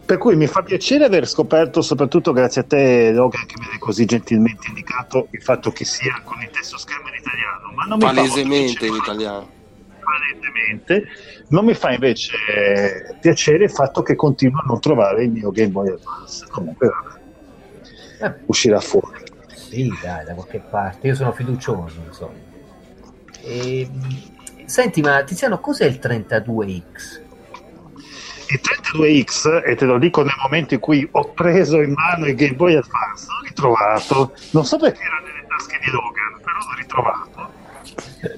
[0.05, 3.77] Per cui mi fa piacere aver scoperto, soprattutto grazie a te, Logan, che mi hai
[3.77, 7.71] così gentilmente indicato il fatto che sia con il testo schermo in italiano.
[7.75, 9.47] Ma non Palesemente in italiano.
[9.99, 11.07] Palesemente.
[11.49, 15.51] Non mi fa invece eh, piacere il fatto che continuo a non trovare il mio
[15.51, 16.47] Game Boy Advance.
[16.49, 18.33] Comunque, vabbè.
[18.33, 18.43] Eh.
[18.47, 19.21] Uscirà fuori.
[19.53, 21.05] Sì, dai, da qualche parte.
[21.05, 22.33] Io sono fiducioso, insomma.
[23.41, 23.87] E...
[24.69, 27.27] Senti, ma Tiziano, cos'è il 32X?
[28.51, 32.35] il 32X, e te lo dico nel momento in cui ho preso in mano il
[32.35, 36.75] Game Boy Advance, l'ho ritrovato, non so perché era nelle tasche di Logan, però l'ho
[36.77, 37.53] ritrovato.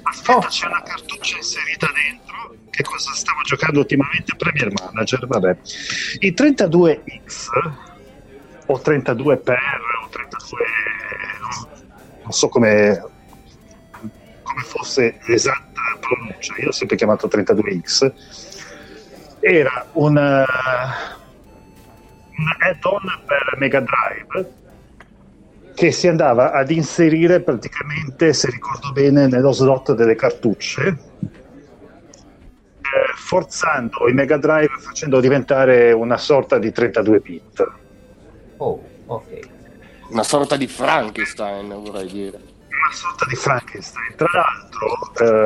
[0.03, 0.47] Aspetta, oh.
[0.47, 2.55] c'è una cartuccia inserita dentro.
[2.69, 4.35] che cosa stavo giocando ultimamente?
[4.35, 5.57] Premier Manager, vabbè.
[6.19, 7.47] Il 32X
[8.65, 9.59] o 32 per
[10.03, 10.57] o 32
[12.21, 13.03] non so come,
[14.61, 18.13] come fosse l'esatta pronuncia, io ho sempre chiamato 32X,
[19.39, 20.45] era un, un
[22.59, 24.59] add-on per Mega Drive
[25.73, 30.87] che si andava ad inserire praticamente, se ricordo bene, nello slot delle cartucce,
[31.21, 31.33] eh,
[33.15, 37.71] forzando il Mega Drive facendo diventare una sorta di 32 bit.
[38.57, 39.39] Oh, ok.
[40.09, 42.50] Una sorta di Frankenstein, vorrei dire.
[42.91, 44.15] Una sorta di Frankenstein.
[44.17, 45.45] Tra l'altro, eh,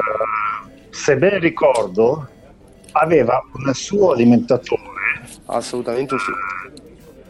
[0.89, 2.27] se ben ricordo,
[2.93, 4.81] aveva un suo alimentatore.
[5.45, 6.31] Assolutamente sì.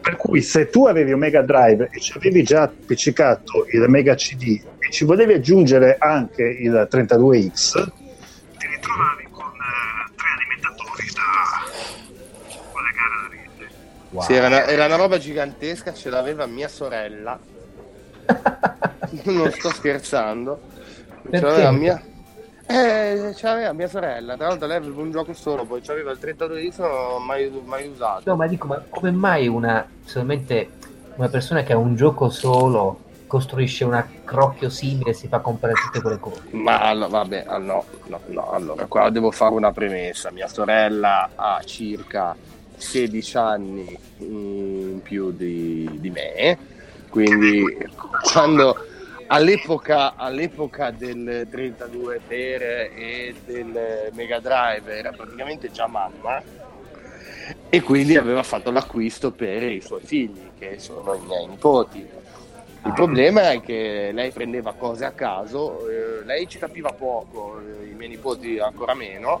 [0.00, 4.14] Per cui se tu avevi un Mega Drive e ci avevi già appiccicato il Mega
[4.14, 7.90] CD e ci volevi aggiungere anche il 32X,
[8.56, 13.74] ti ritrovavi con eh, tre alimentatori da collegare alla rete.
[14.10, 14.22] Wow.
[14.22, 17.38] Sì, era, una, era una roba gigantesca, ce l'aveva mia sorella.
[19.24, 20.60] non sto scherzando.
[21.30, 22.02] Ce l'aveva mia...
[22.68, 26.72] Eh, c'aveva mia sorella, tra l'altro lei aveva un gioco solo, poi c'aveva il 32
[26.78, 28.22] non l'ho mai, mai usato.
[28.24, 30.70] No, ma dico, ma come mai una, solamente
[31.14, 35.74] una persona che ha un gioco solo costruisce una crocchio simile e si fa comprare
[35.74, 36.42] tutte quelle cose?
[36.50, 41.30] Ma allora, vabbè, ah, no, no, no, allora qua devo fare una premessa, mia sorella
[41.36, 42.34] ha circa
[42.76, 46.58] 16 anni in più di, di me,
[47.16, 47.64] quindi
[48.30, 48.76] quando
[49.28, 56.42] all'epoca, all'epoca del 32 per e del Mega Drive era praticamente già mamma
[57.70, 62.06] e quindi aveva fatto l'acquisto per i suoi figli che sono i miei nipoti.
[62.84, 67.94] Il problema è che lei prendeva cose a caso eh, lei ci capiva poco i
[67.94, 69.40] miei nipoti ancora meno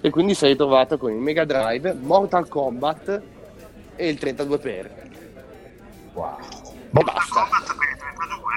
[0.00, 3.22] e quindi si è ritrovata con il Mega Drive Mortal Kombat
[3.96, 5.06] e il 32 per.
[6.12, 6.57] Wow
[6.90, 8.52] Mortal Kombat per il 32?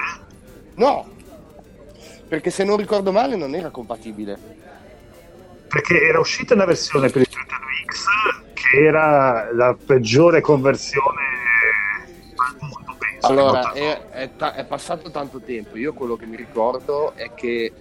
[0.74, 1.10] No,
[2.28, 4.38] perché se non ricordo male non era compatibile.
[5.68, 11.20] Perché era uscita una versione per il 32X che era la peggiore conversione
[12.36, 13.26] al mondo, penso.
[13.26, 15.76] Allora, è, è, ta- è, passato tanto tempo.
[15.76, 17.72] Io quello che mi ricordo è che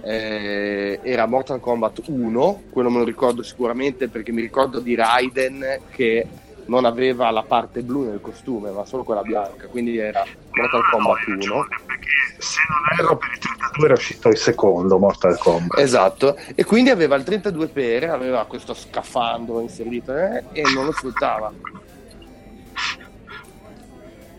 [0.00, 5.80] eh, era Mortal Kombat 1, quello me lo ricordo sicuramente perché mi ricordo di Raiden
[5.90, 6.26] che
[6.68, 11.26] non aveva la parte blu nel costume, ma solo quella bianca, quindi era Mortal Kombat
[11.26, 11.66] 1.
[11.86, 12.08] Perché
[12.38, 15.78] se non erro per il 32 era uscito il secondo Mortal Kombat.
[15.78, 20.92] Esatto, e quindi aveva il 32 per, aveva questo scafandro inserito eh, e non lo
[20.92, 21.52] sfruttava.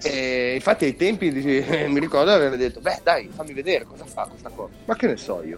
[0.02, 1.32] E infatti ai tempi
[1.90, 4.74] mi ricordo aveva detto, beh dai, fammi vedere cosa fa questa cosa.
[4.86, 5.58] Ma che ne so io?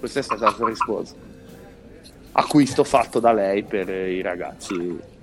[0.00, 1.16] Questa è stata la sua risposta.
[2.32, 5.16] Acquisto fatto da lei per i ragazzi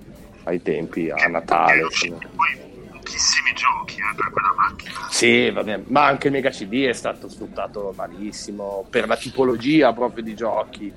[0.46, 1.82] ai tempi, a Natale.
[1.82, 5.08] Poi pochissimi giochi eh, per quella macchina.
[5.10, 10.24] Sì, vabbè, ma anche il Mega CD è stato sfruttato malissimo per la tipologia proprio
[10.24, 10.92] di giochi.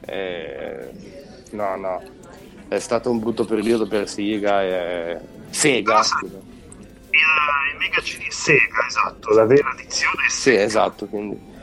[0.00, 0.90] Eh,
[1.50, 2.02] no, no,
[2.68, 4.62] è stato un brutto periodo per Sega.
[4.62, 5.20] E...
[5.50, 6.36] Sega, scusa.
[6.36, 7.20] Il,
[7.72, 10.56] il Mega CD Sega, esatto, la vera edizione è Sega.
[10.58, 11.56] Sì, esatto, quindi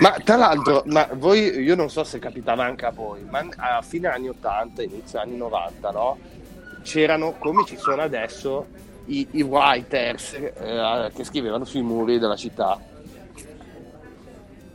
[0.00, 3.82] ma tra l'altro, ma voi, io non so se capitava anche a voi, ma a
[3.82, 6.18] fine anni 80, inizio anni 90, no?
[6.82, 8.66] C'erano, come ci sono adesso,
[9.06, 12.78] i, i writers eh, che scrivevano sui muri della città.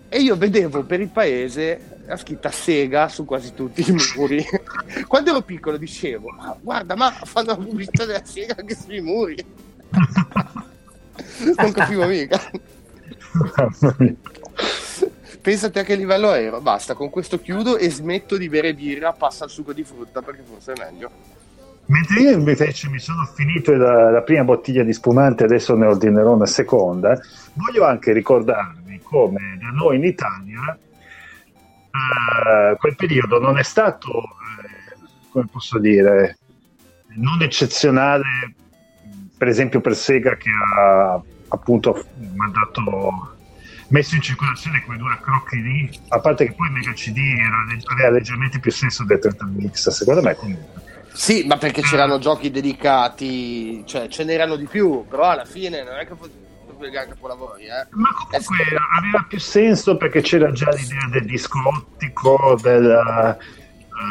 [0.10, 4.43] E io vedevo per il paese la scritta Sega su quasi tutti i muri.
[5.08, 9.38] Quando ero piccolo dicevo, ma guarda, ma fanno la pubblicità della Sega anche sui muri.
[11.58, 12.39] non capivo mica.
[15.42, 16.62] Pensate a che livello ero.
[16.62, 20.44] Basta, con questo chiudo e smetto di bere birra, passa al succo di frutta perché
[20.44, 21.10] forse è meglio.
[21.88, 26.34] Mentre io invece mi sono finito la, la, prima bottiglia di spumante, adesso ne ordinerò
[26.34, 27.20] una seconda,
[27.54, 30.78] voglio anche ricordarvi come da noi in Italia
[31.92, 36.38] uh, quel periodo non è stato, uh, come posso dire,
[37.16, 38.54] non eccezionale,
[39.38, 41.22] per esempio per Sega che ha
[41.52, 42.04] appunto
[42.36, 43.36] mandato
[43.88, 47.58] messo in circolazione quei due accrocchi lì, a parte che poi il Mega CD era,
[47.91, 50.80] aveva leggermente più senso del 30X, secondo me comunque.
[51.14, 55.97] Sì, ma perché c'erano giochi dedicati, cioè ce n'erano di più, però alla fine non
[55.97, 56.39] è che fosse
[56.80, 57.86] il gran capolavori, eh.
[57.91, 63.38] Ma comunque eh, aveva più senso perché c'era già l'idea del disco ottico, del,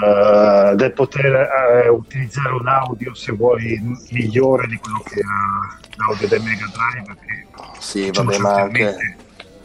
[0.02, 3.80] uh, del poter uh, utilizzare un audio se vuoi
[4.10, 7.18] migliore di quello che era l'audio del Mega Drive.
[7.20, 7.46] Che,
[7.78, 9.16] sì, vabbè, ma anche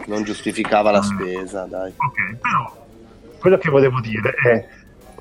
[0.07, 1.93] non giustificava la spesa, dai.
[1.95, 2.85] Ok, però
[3.39, 4.67] quello che volevo dire è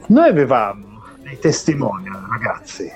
[0.07, 2.91] noi avevamo dei testimonial ragazzi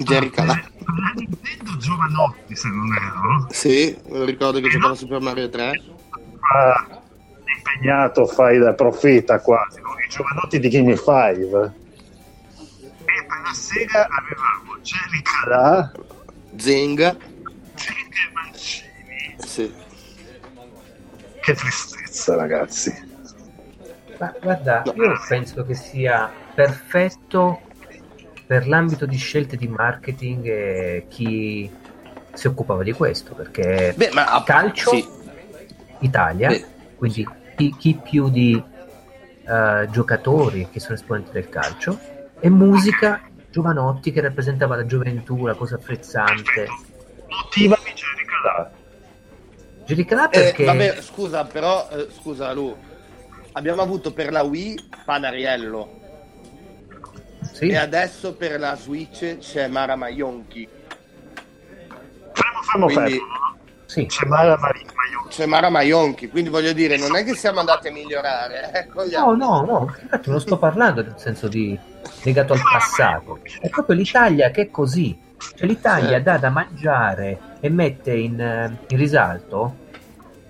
[0.00, 5.20] Jerry Calà la Nintendo Giovanotti se non erro sì, me lo ricordo che giocava Super
[5.20, 5.82] Mario 3
[6.54, 7.01] ah,
[7.56, 9.94] impegnato fai da profeta quasi no?
[10.04, 11.70] i Giovanotti di Game 5 e
[13.26, 15.92] per la sera avevamo Jerry Calà
[16.56, 17.16] Zenga
[17.74, 19.72] Zenga e Mancini sì.
[21.40, 23.10] che tristezza ragazzi
[24.18, 27.60] Ma guarda, io penso che sia perfetto
[28.46, 31.70] per l'ambito di scelte di marketing e chi
[32.34, 35.06] si occupava di questo, perché Beh, ma a- calcio, sì.
[36.00, 36.64] Italia, Beh.
[36.96, 37.26] quindi
[37.56, 38.62] chi, chi più di
[39.44, 41.98] eh, giocatori che sono esponenti del calcio,
[42.38, 46.66] e musica, Giovanotti che rappresentava la gioventù, la cosa frizzante.
[47.28, 48.70] motivami Jerry Calà
[49.84, 50.64] Giri Calà Eh, perché...
[50.64, 52.74] vabbè, scusa, però, eh, scusa Lu,
[53.52, 56.00] abbiamo avuto per la Wii Panariello
[57.52, 60.66] sì, e adesso per la Switch c'è Mara Maionchi.
[62.32, 63.60] fermo fermo Quindi- fermo
[63.92, 64.06] sì.
[64.06, 64.58] c'è Mara
[65.28, 68.70] C'è Mara Maionchi, quindi voglio dire, non è che siamo andati a migliorare.
[68.72, 71.78] eh, No, no, no, infatti non sto parlando nel senso di
[72.22, 75.16] legato al passato, è proprio l'Italia che è così,
[75.54, 76.22] cioè l'Italia Sì.
[76.22, 79.76] dà da mangiare e mette in, eh, in risalto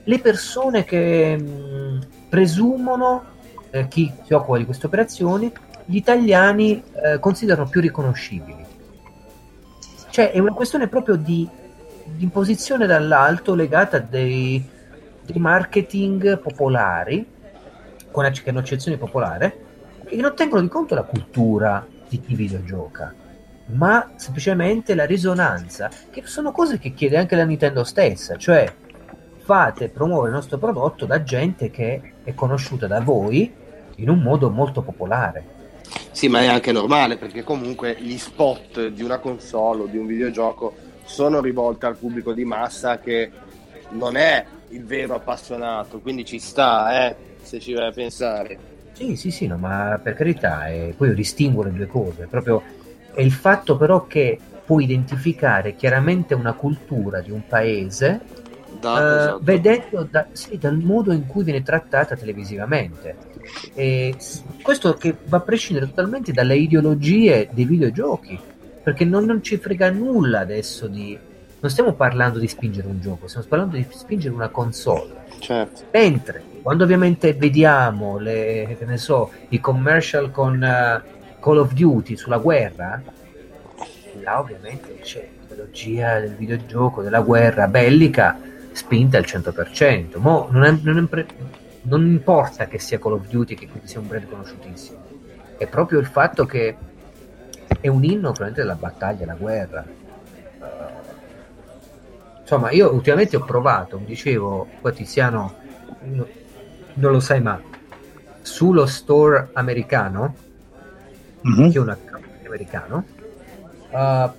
[0.04, 3.24] le persone che mh, presumono,
[3.70, 5.52] eh, chi si occupa di queste operazioni,
[5.84, 8.64] gli italiani eh, considerano più riconoscibili.
[10.10, 11.48] Cioè è una questione proprio di,
[12.04, 14.62] di imposizione dall'alto legata dei,
[15.24, 17.26] dei marketing popolari,
[18.10, 19.56] con che hanno accezione popolare,
[20.06, 23.14] che non tengono di conto la cultura di chi videogioca,
[23.66, 28.70] ma semplicemente la risonanza, che sono cose che chiede anche la Nintendo stessa, cioè
[29.38, 33.52] fate promuovere il nostro prodotto da gente che è conosciuta da voi
[33.96, 35.60] in un modo molto popolare.
[36.10, 40.06] Sì, ma è anche normale perché comunque gli spot di una console o di un
[40.06, 40.74] videogioco
[41.04, 43.30] sono rivolti al pubblico di massa che
[43.90, 48.58] non è il vero appassionato, quindi ci sta, eh, se ci vai a pensare.
[48.92, 52.62] Sì, sì, sì, no, ma per carità, eh, poi io distingo le due cose, proprio
[53.12, 58.20] è il fatto però che puoi identificare chiaramente una cultura di un paese
[58.80, 59.40] Da, eh, esatto.
[59.42, 63.16] vedendo da- sì, dal modo in cui viene trattata televisivamente.
[63.74, 64.14] E
[64.62, 68.38] questo che va a prescindere totalmente dalle ideologie dei videogiochi,
[68.82, 71.18] perché non, non ci frega nulla adesso di...
[71.60, 75.24] Non stiamo parlando di spingere un gioco, stiamo parlando di spingere una console.
[75.38, 75.82] Certo.
[75.92, 81.02] Mentre quando ovviamente vediamo le, che ne so, i commercial con eh,
[81.40, 83.00] Call of Duty sulla guerra,
[84.22, 88.38] là ovviamente c'è l'ideologia del videogioco, della guerra bellica
[88.72, 90.18] spinta al 100%.
[90.18, 91.26] Mo non, è- non è pre-
[91.82, 94.98] non importa che sia Call of Duty, che quindi sia un brand conosciutissimo,
[95.58, 96.76] è proprio il fatto che
[97.80, 99.84] è un inno probabilmente della battaglia, la guerra.
[102.40, 105.54] Insomma, io ultimamente ho provato, mi dicevo, qua Tiziano,
[106.02, 106.28] no-
[106.94, 107.60] non lo sai ma
[108.42, 110.34] sullo store americano,
[111.40, 111.70] Mhm.
[111.70, 113.04] che è un account americano,
[113.90, 114.30] uh,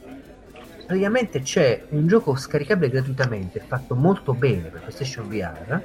[0.85, 5.81] praticamente c'è un gioco scaricabile gratuitamente, fatto molto bene per PlayStation VR,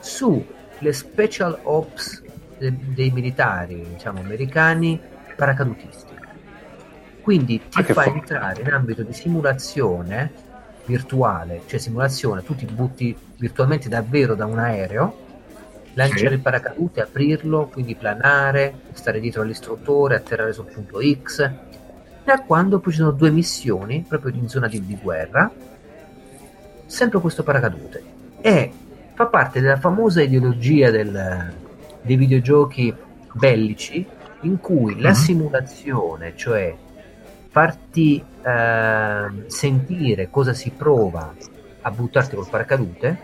[0.00, 2.22] sulle special ops
[2.58, 5.00] de- dei militari, diciamo, americani
[5.36, 6.11] paracadutisti.
[7.22, 10.30] Quindi ti Ah, fa entrare in ambito di simulazione
[10.84, 15.14] virtuale, cioè simulazione, tu ti butti virtualmente davvero da un aereo,
[15.94, 16.34] lanciare Sì.
[16.34, 21.50] il paracadute, aprirlo, quindi planare, stare dietro all'istruttore, atterrare sul punto X,
[22.24, 25.50] da quando poi ci sono due missioni, proprio in zona di, di guerra,
[26.86, 28.02] sempre questo paracadute.
[28.40, 28.72] E
[29.14, 31.54] fa parte della famosa ideologia del-
[32.00, 32.92] dei videogiochi
[33.32, 34.04] bellici,
[34.40, 35.14] in cui la Mhm.
[35.14, 36.74] simulazione, cioè
[37.52, 41.34] farti ehm, sentire cosa si prova
[41.82, 43.16] a buttarti col paracadute,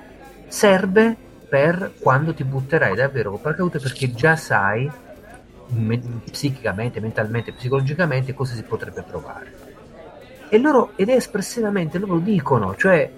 [0.47, 1.17] serve
[1.49, 4.89] per quando ti butterai davvero col paracadute perché già sai
[5.69, 9.53] me- psichicamente, mentalmente, psicologicamente cosa si potrebbe provare.
[10.51, 13.11] E loro, ed è espressivamente, loro dicono, cioè,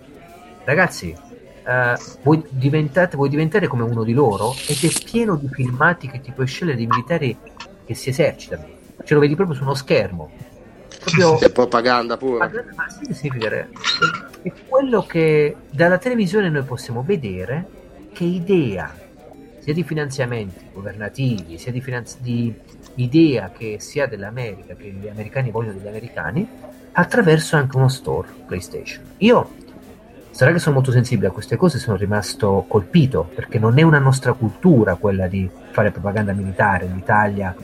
[0.65, 1.95] ragazzi, eh,
[2.51, 4.53] diventate, vuoi diventare come uno di loro?
[4.69, 7.37] Ed è pieno di filmati che ti puoi scegliere di militari
[7.85, 8.79] che si esercitano.
[9.03, 10.31] Ce lo vedi proprio su uno schermo.
[11.01, 12.51] Proprio È propaganda pura.
[12.77, 13.29] ma sì?
[14.43, 17.67] È quello che dalla televisione noi possiamo vedere
[18.13, 18.93] che idea
[19.59, 22.55] sia di finanziamenti governativi, sia di, finanzi- di
[22.97, 26.49] idea che sia dell'America, che gli americani vogliono degli americani,
[26.93, 29.05] attraverso anche uno store PlayStation.
[29.19, 29.51] Io
[30.31, 33.99] sarà che sono molto sensibile a queste cose, sono rimasto colpito perché non è una
[33.99, 37.55] nostra cultura quella di fare propaganda militare in Italia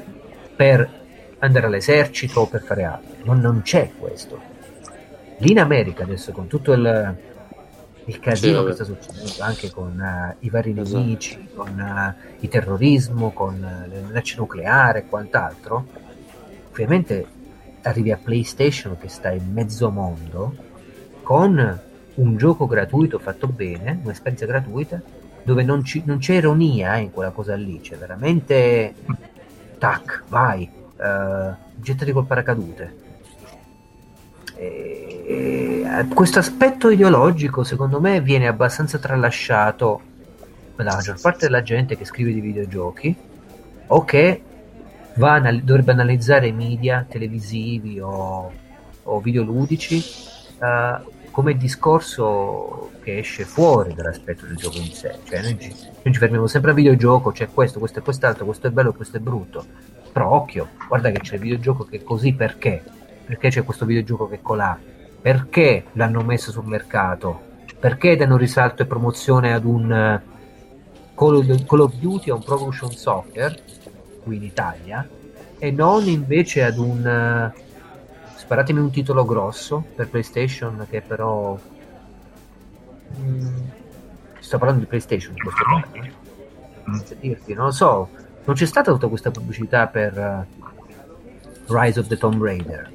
[0.55, 1.05] per
[1.47, 3.24] andare all'esercito o per fare altro.
[3.24, 4.40] Non, non c'è questo.
[5.38, 7.16] Lì in America adesso con tutto il,
[8.05, 10.97] il casino Sì, che sta succedendo anche con eh, i vari Esatto.
[10.99, 15.86] nemici, con eh, il terrorismo, con eh, le minacce nucleari e quant'altro,
[16.70, 17.26] ovviamente
[17.82, 20.55] arrivi a PlayStation che sta in mezzo mondo
[21.22, 21.80] con
[22.14, 25.01] un gioco gratuito fatto bene, un'esperienza gratuita,
[25.42, 28.94] dove non, ci- non c'è ironia eh, in quella cosa lì, c'è veramente
[29.78, 33.05] tac, vai, eh, gettati col paracadute.
[34.55, 40.01] E, e, questo aspetto ideologico secondo me viene abbastanza tralasciato
[40.74, 43.16] dalla maggior parte della gente che scrive di videogiochi
[43.88, 44.42] o che
[45.18, 48.53] a anal- dovrebbe analizzare i media televisivi o,
[49.03, 50.03] o videoludici
[50.61, 55.18] eh, come discorso che esce fuori dall'aspetto del gioco in sé.
[55.24, 58.68] Cioè, noi, ci, noi ci fermiamo sempre al videogioco, c'è questo, questo e quest'altro, questo
[58.68, 59.64] è bello, questo è brutto.
[60.17, 62.83] Però occhio, guarda che c'è il videogioco che è così perché?
[63.27, 64.81] Perché c'è questo videogioco che è colà?
[65.21, 67.39] Perché l'hanno messo sul mercato?
[67.79, 70.23] Perché danno risalto e promozione ad un eh,
[71.14, 73.61] Call of, Duty, a un Pro Evolution Soccer
[74.23, 75.07] qui in Italia
[75.59, 77.53] e non invece ad un eh,
[78.37, 81.59] sparatemi un titolo grosso per PlayStation che però
[83.21, 83.57] mm,
[84.39, 86.12] sto parlando di PlayStation in questo caso eh.
[86.87, 90.47] Senza dirti, non lo so non c'è stata tutta questa pubblicità per eh,
[91.68, 92.90] Rise of the Tomb Raider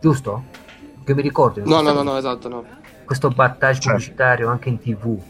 [0.00, 0.44] giusto?
[1.04, 2.64] che mi ricordo No, no, no, no, esatto, no.
[3.04, 3.88] questo battage Certo.
[3.90, 5.20] pubblicitario anche in tv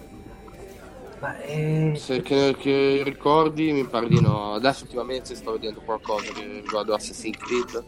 [1.21, 4.55] ma eh, Se che, che ricordi mi pare di no.
[4.55, 7.85] Adesso ultimamente sto vedendo qualcosa che riguarda Assassin's Creed.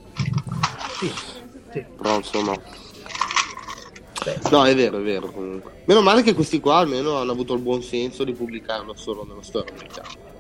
[1.01, 1.09] sì,
[1.73, 1.85] sì.
[1.97, 2.57] Però insomma.
[4.23, 5.73] Beh, No, è vero, è vero comunque.
[5.85, 9.43] Meno male che questi qua almeno hanno avuto il buon senso di pubblicarlo solo nello
[9.43, 10.33] store americano.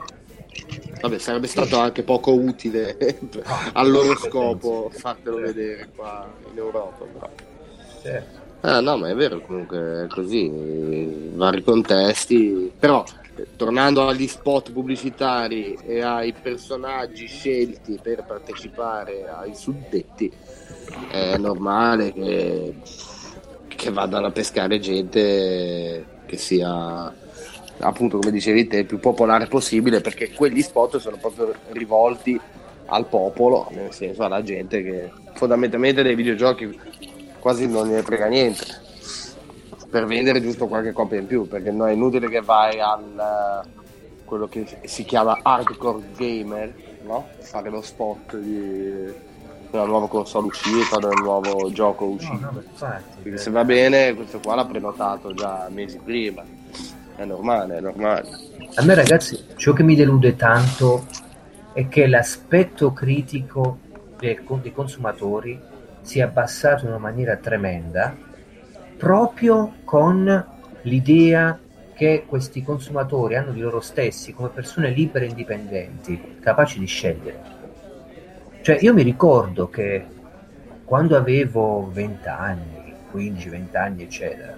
[1.01, 2.97] Vabbè, sarebbe stato anche poco utile
[3.75, 7.05] al loro scopo fartelo vedere qua in Europa.
[7.05, 7.31] Però.
[8.01, 8.43] certo.
[8.61, 13.05] Ah, no, ma è vero, comunque è così, eh, vari contesti, però
[13.57, 20.33] tornando agli spot pubblicitari e ai personaggi scelti per partecipare ai suddetti,
[21.11, 22.75] è normale che,
[23.77, 27.13] che vadano a pescare gente che sia
[27.79, 32.41] appunto come dicevi te il più popolare possibile perché quegli spot sono proprio rivolti
[32.87, 36.79] al popolo, nel senso alla gente che fondamentalmente dei videogiochi
[37.39, 38.65] quasi non ne frega niente
[39.91, 43.63] per vendere giusto qualche copia in più perché non è inutile che vai al
[44.25, 47.29] quello che si chiama hardcore gamer no?
[47.39, 49.13] fare lo spot di
[49.77, 52.51] una nuova console uscita del nuovo gioco No, uscito.
[52.53, 56.43] no, infatti, perché se va bene questo qua l'ha prenotato già mesi prima.
[57.17, 58.29] È normale è normale.
[58.75, 61.07] A me ragazzi, ciò che mi delude tanto
[61.73, 63.79] è che l'aspetto critico
[64.19, 65.61] del- dei consumatori
[66.03, 68.17] si è abbassato in una maniera tremenda
[68.97, 70.47] proprio con
[70.83, 71.59] l'idea
[71.95, 77.54] che questi consumatori hanno di loro stessi come persone libere e indipendenti, capaci di scegliere.
[78.65, 80.03] Cioè io mi ricordo che
[80.87, 84.57] quando avevo 20 anni, 15-20 anni, eccetera,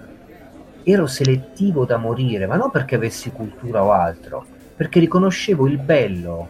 [0.81, 4.45] ero selettivo da morire, ma non perché avessi cultura o altro,
[4.77, 6.47] perché riconoscevo il bello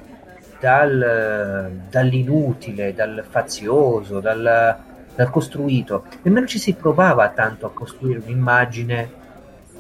[0.60, 4.78] dal, dall'inutile, dal fazioso, dal,
[5.16, 6.06] dal costruito.
[6.22, 9.12] Nemmeno ci si provava tanto a costruire un'immagine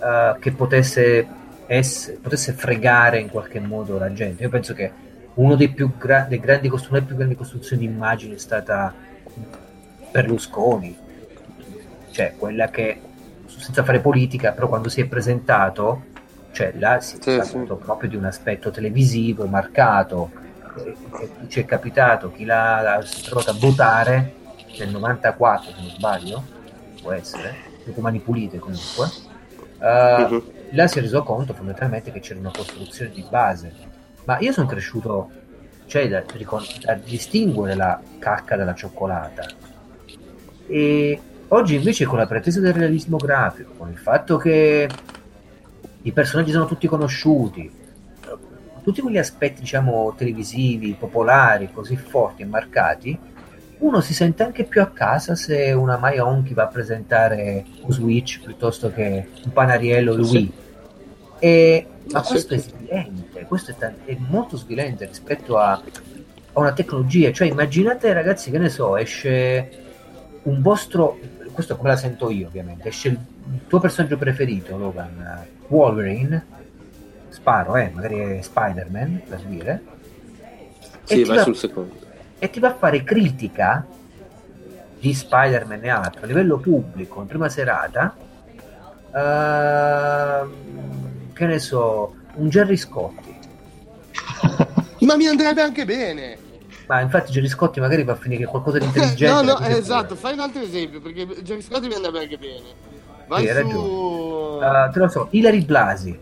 [0.02, 1.28] eh, che potesse,
[1.68, 4.42] essere, potesse fregare in qualche modo la gente.
[4.42, 5.06] Io penso che
[5.38, 8.98] uno dei più, gra- grandi costruzioni di immagini è stata
[10.12, 11.02] Berlusconi,
[12.10, 13.04] cioè quella che
[13.46, 16.10] senza fare politica, però quando si è presentato,
[16.50, 20.34] cioè là si è Sì, parlato proprio di un aspetto televisivo marcato.
[21.48, 24.36] Ci è capitato chi l'ha trovato a votare
[24.76, 26.52] nel 94, se non sbaglio,
[27.00, 29.16] può essere, dopo mani pulite comunque.
[29.80, 30.42] eh, Mhm.
[30.72, 33.78] là si è reso conto fondamentalmente che c'era una costruzione di base.
[34.28, 35.30] Ma io sono cresciuto,
[35.86, 39.46] cioè da, da distinguere la cacca dalla cioccolata.
[40.68, 44.90] E oggi invece con la pretesa del realismo grafico, con il fatto che
[46.02, 47.72] i personaggi sono tutti conosciuti,
[48.84, 53.18] tutti quegli aspetti diciamo televisivi, popolari, così forti e marcati,
[53.78, 58.42] uno si sente anche più a casa se una Maionchi va a presentare un Switch
[58.44, 60.54] piuttosto che un panariello Sì, Wii.
[61.40, 66.60] E, ma Ah, questo è svilente, questo è, tan- è molto svilente rispetto a, a
[66.60, 67.32] una tecnologia.
[67.32, 69.86] Cioè, immaginate, ragazzi, che ne so, esce
[70.44, 71.20] un vostro
[71.58, 73.20] questo come la sento io ovviamente, esce il,
[73.52, 76.46] il tuo personaggio preferito, Logan, Wolverine,
[77.30, 79.82] sparo, eh, magari è Spider-Man, per dire.
[81.02, 81.96] Sì, vai va, sul secondo.
[82.38, 83.88] E ti va a fare critica
[85.00, 88.16] di Spider-Man e altro a livello pubblico in prima serata.
[89.10, 90.48] Uh,
[91.38, 93.36] che ne so, un Jerry Scotti.
[95.06, 96.38] Ma mi andrebbe anche bene.
[96.88, 99.34] Ma infatti Jerry Scotti magari va a finire qualcosa di intelligente.
[99.34, 102.96] no, no, esatto, fai un altro esempio, perché Jerry Scotti mi andrebbe anche bene.
[103.28, 103.78] Vai Sì, su...
[103.78, 106.20] Uh, te lo so, Hilary Blasi.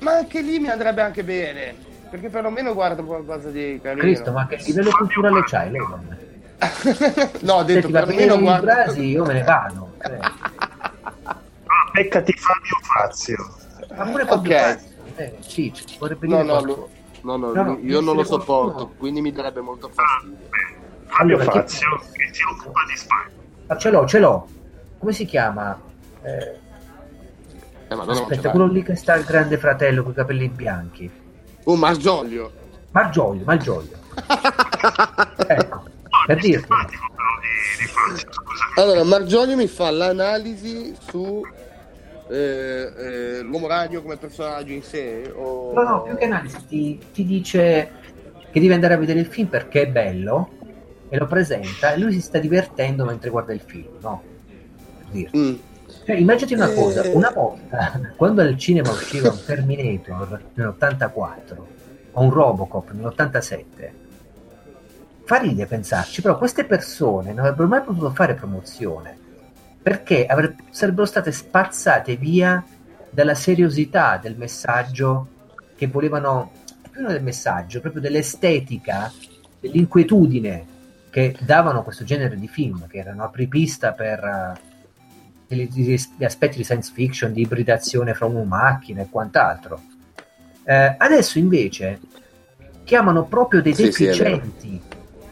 [0.00, 1.74] Ma anche lì mi andrebbe anche bene,
[2.10, 4.02] perché perlomeno guardo qualcosa di carino.
[4.02, 6.18] Cristo, ma che livello culturale c'hai, Logan?
[7.40, 8.64] no, ho detto ti va bene perlomeno guardo...
[8.66, 9.92] Blasi, io me ne vado.
[10.02, 10.63] Eh, Ah,
[11.94, 13.36] beccati Fabio Fazio.
[13.96, 14.60] Ma pure Fabio Ok.
[14.60, 16.80] Fazio, eh, sì, vorrebbe No, dire no, qualcosa.
[16.80, 16.90] lo-
[17.22, 18.94] no, no, No, no, io non lo sopporto, qualcuno.
[18.98, 20.48] quindi mi darebbe molto fastidio.
[21.06, 23.32] Fabio Allora, chi- Fazio che si occupa di Spider.
[23.68, 24.48] Ah, ce l'ho, ce l'ho.
[24.98, 25.80] Come si chiama?
[26.22, 26.58] Eh,
[27.88, 30.14] Eh, ma no, non ce aspetta, quello lì che sta il grande fratello con i
[30.14, 31.10] capelli bianchi.
[31.64, 32.52] Oh, Margiolio.
[32.90, 33.96] Malgioglio, Malgioglio.
[35.46, 35.82] ecco,
[36.26, 36.66] per dirti.
[38.76, 41.42] Allora, Margiolio mi fa l'analisi su
[42.34, 45.32] eh, eh, l'uomo ragno come personaggio in sé.
[45.34, 45.72] O...
[45.72, 47.90] No, no, più che analisi, ti, ti dice
[48.50, 50.50] che devi andare a vedere il film perché è bello
[51.08, 54.22] e lo presenta e lui si sta divertendo mentre guarda il film, no?
[54.98, 55.38] Per dirti.
[55.38, 55.54] Mm.
[56.06, 56.74] Cioè, immaginati una Eh.
[56.74, 61.56] cosa, una volta, quando al cinema usciva un Terminator nell'84
[62.12, 63.62] o un Robocop nell'87,
[65.24, 69.22] fa ride pensarci, però queste persone non avrebbero mai potuto fare promozione
[69.84, 72.64] perché avre- sarebbero state spazzate via
[73.10, 75.28] dalla seriosità del messaggio
[75.76, 76.52] che volevano,
[76.90, 79.12] più non del messaggio, proprio dell'estetica,
[79.60, 80.72] dell'inquietudine
[81.10, 84.60] che davano questo genere di film, che erano apripista per eh,
[85.46, 89.82] degli, degli aspetti di science fiction, di ibridazione fra uomo e macchina e quant'altro.
[90.64, 92.00] Eh, adesso invece
[92.84, 94.80] chiamano proprio dei Sì, sì, deficienti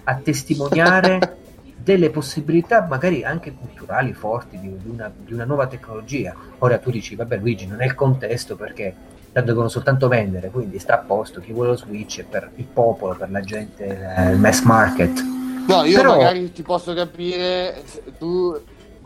[0.04, 1.36] a testimoniare
[1.82, 6.34] delle possibilità magari anche culturali forti di, di una, di una nuova tecnologia.
[6.58, 8.94] Ora tu dici, vabbè Luigi, non è il contesto perché
[9.32, 12.66] tanto devono soltanto vendere, quindi sta a posto, chi vuole lo Switch è per il
[12.66, 13.84] popolo, per la gente,
[14.16, 15.20] eh, il mass market.
[15.66, 17.82] No, io Però- magari ti posso capire,
[18.18, 18.54] tu,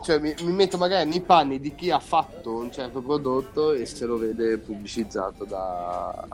[0.03, 3.85] cioè mi, mi metto magari nei panni di chi ha fatto un certo prodotto e
[3.85, 6.27] se lo vede pubblicizzato da,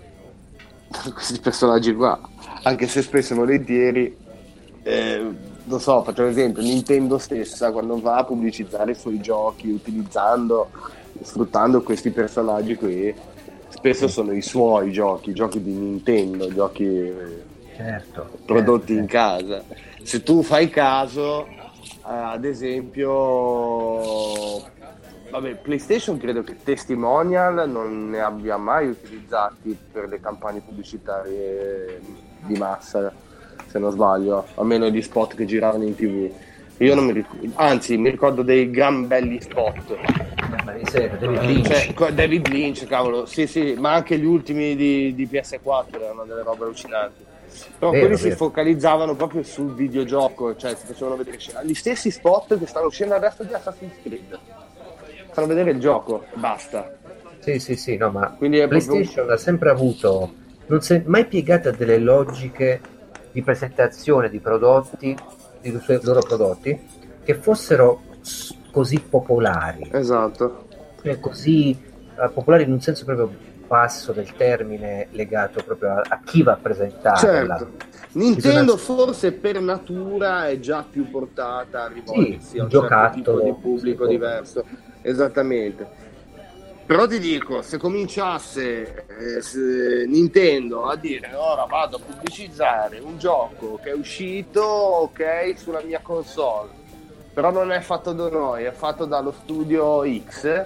[0.87, 2.19] da questi personaggi qua,
[2.63, 4.17] anche se spesso e volentieri,
[4.81, 9.69] eh, non so, faccio un esempio, Nintendo stessa quando va a pubblicizzare i suoi giochi
[9.69, 10.69] utilizzando,
[11.21, 13.13] sfruttando questi personaggi qui,
[13.69, 17.51] spesso sono i suoi giochi, i giochi di Nintendo, giochi...
[17.75, 18.29] Certo.
[18.45, 19.63] prodotti certo, in casa.
[20.03, 21.55] Se tu fai caso, eh,
[22.03, 23.11] ad esempio,
[25.31, 31.99] vabbè, PlayStation credo che testimonial non ne abbia mai utilizzati per le campagne pubblicitarie
[32.45, 33.11] di massa,
[33.73, 36.29] se non sbaglio, almeno gli spot che giravano in tv.
[36.77, 39.95] Io non mi ricordo, anzi, mi ricordo dei gran belli spot.
[40.91, 41.93] David Eh, Lynch.
[41.95, 46.43] cioè, David Lynch, cavolo, sì, sì, ma anche gli ultimi di, di PS4 erano delle
[46.43, 47.23] robe allucinanti.
[47.79, 48.35] Però Vero, quelli si vero.
[48.35, 53.43] focalizzavano proprio sul videogioco, cioè si facevano vedere gli stessi spot che stanno uscendo adesso
[53.43, 54.39] di Assassin's Creed.
[55.31, 56.91] Fanno vedere il gioco, basta.
[57.39, 60.31] Sì, sì, sì, no, ma Quindi è proprio- PlayStation ha sempre avuto,
[60.67, 62.79] non si è mai piegata delle logiche
[63.33, 65.17] di presentazione di prodotti,
[65.59, 66.79] di suoi loro prodotti,
[67.23, 68.01] che fossero
[68.71, 70.67] così popolari, Esatto.
[71.01, 73.29] eh, così eh, popolari in un senso proprio
[73.67, 77.17] basso del termine legato proprio a, a chi va a presentare.
[77.17, 77.71] certo.
[78.13, 82.69] Nintendo bisogna- forse per natura è già più portata a rivolgersi Sì, a un un
[82.71, 84.09] certo giocattolo, tipo di pubblico sì.
[84.11, 84.63] diverso.
[85.01, 85.87] Esattamente.
[86.85, 93.17] Però ti dico, se cominciasse eh, se Nintendo a dire ora vado a pubblicizzare un
[93.17, 96.69] gioco che è uscito, ok, sulla mia console,
[97.33, 100.65] però non è fatto da noi, è fatto dallo studio X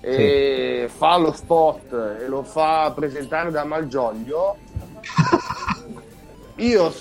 [0.00, 4.56] e fa lo spot e lo fa presentare da Malgioglio,
[6.56, 6.92] io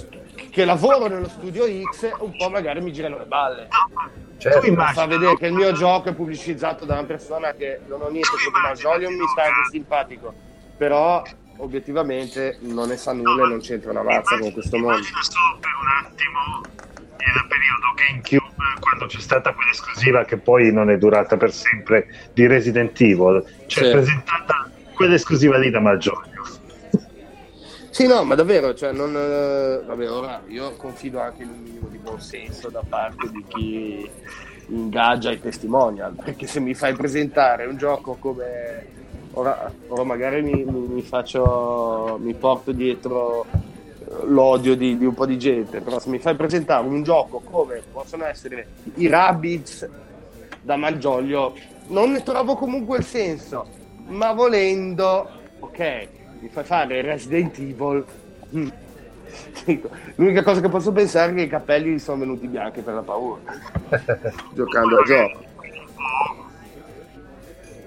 [0.52, 3.68] che lavoro nello studio X un po' magari mi girano le balle
[4.42, 4.60] Certo.
[4.62, 8.02] Tu immagini- fa vedere che il mio gioco è pubblicizzato da una persona che non
[8.02, 10.34] ho niente contro Malgioglio mi sta anche simpatico
[10.78, 11.22] però
[11.58, 15.58] obiettivamente non ne sa nulla e non c'entra una mazza con questo mondo Immagina solo
[15.60, 16.62] per un attimo
[17.20, 22.48] il periodo GameCube quando c'è stata quell'esclusiva che poi non è durata per sempre di
[22.48, 23.92] Resident Evil, cioè Sì.
[23.92, 26.31] presentata quell'esclusiva lì da Malgioglio.
[27.92, 31.90] Sì, no, ma davvero, cioè, non, eh, vabbè, ora io confido anche in un minimo
[31.90, 34.10] di buon senso da parte di chi
[34.68, 38.88] ingaggia i testimonial, perché se mi fai presentare un gioco come
[39.34, 43.46] ora, ora magari mi, mi, mi, faccio mi porto dietro
[44.24, 47.82] l'odio di, di, un po' di gente, però se mi fai presentare un gioco come
[47.92, 49.90] possono essere i Rabbids
[50.62, 51.56] da Malgioglio,
[51.88, 53.68] non ne trovo comunque il senso,
[54.08, 58.04] ma volendo, ok, mi fai fare Resident Evil.
[58.56, 58.70] Mm.
[60.16, 63.40] L'unica cosa che posso pensare è che i capelli sono venuti bianchi per la paura,
[64.54, 65.44] giocando a gioco.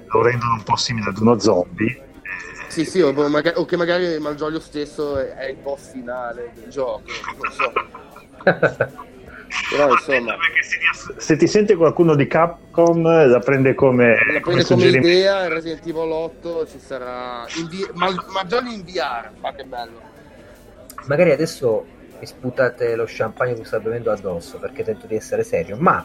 [0.06, 2.02] Lo rendono un po' simile ad uno zombie.
[2.68, 6.70] Sì, sì, o, magari, o che magari Malgioglio stesso è, è il boss finale del
[6.70, 7.02] gioco,
[7.42, 9.02] non so.
[9.70, 10.36] Però insomma,
[11.16, 15.48] se ti sente qualcuno di Capcom, la prende come, la prende come, come idea.
[15.48, 20.00] Resident Evil 8 ci sarà invi- ma, ma già in VR, ma che bello.
[21.06, 21.86] Magari adesso
[22.18, 26.04] mi sputate lo champagne che sto bevendo addosso perché tento di essere serio, ma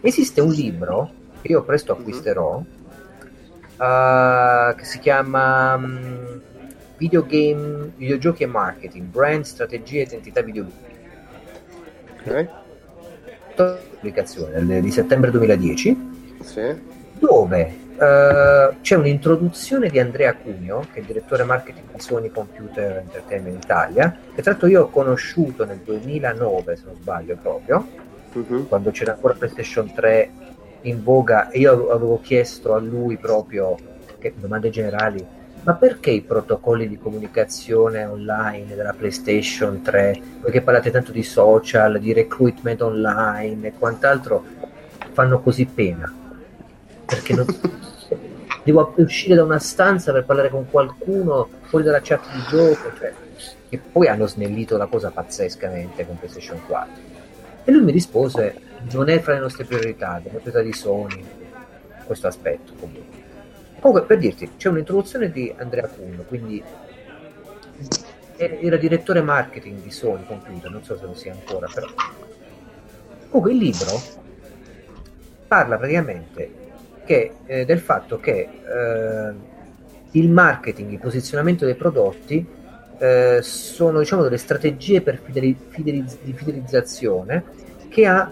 [0.00, 1.10] esiste un libro
[1.40, 2.00] che io presto mhm.
[2.00, 2.70] acquisterò mm-hmm.
[3.76, 6.40] uh, che si chiama um,
[6.96, 10.87] Videogame, Videogiochi e Marketing, Brand, Strategia e Identità Videoludica
[12.20, 12.48] okay.
[13.54, 16.10] pubblicazione di settembre 2010
[16.42, 16.80] sì.
[17.18, 22.98] dove uh, c'è un'introduzione di Andrea Cugno che è il direttore marketing di Sony Computer
[22.98, 27.86] Entertainment Italia che tra l'altro io ho conosciuto nel 2009 se non sbaglio proprio
[28.32, 28.68] uh-huh.
[28.68, 30.30] quando c'era ancora PlayStation 3
[30.82, 33.76] in voga e io avevo chiesto a lui proprio
[34.18, 35.24] che, domande generali
[35.62, 41.98] ma perché i protocolli di comunicazione online della PlayStation 3, poiché parlate tanto di social,
[41.98, 44.44] di recruitment online e quant'altro,
[45.12, 46.12] fanno così pena?
[47.04, 47.46] Perché non...
[48.64, 53.12] devo uscire da una stanza per parlare con qualcuno fuori dalla chat di gioco, cioè,
[53.70, 56.92] e poi hanno snellito la cosa pazzescamente con PlayStation 4.
[57.64, 58.60] E lui mi rispose,
[58.92, 61.24] non è fra le nostre priorità, le priorità di Sony,
[62.04, 63.07] questo aspetto comunque.
[63.80, 66.62] Comunque, per dirti, c'è un'introduzione di Andrea Kuhn, quindi
[68.36, 71.86] era direttore marketing di Sony Computer, non so se lo sia ancora, però.
[73.28, 74.00] Comunque il libro
[75.46, 76.66] parla praticamente
[77.04, 79.32] che, eh, del fatto che eh,
[80.12, 82.46] il marketing, il posizionamento dei prodotti
[82.98, 87.44] eh, sono diciamo delle strategie per fideli- fideliz- di fidelizzazione
[87.88, 88.30] che ha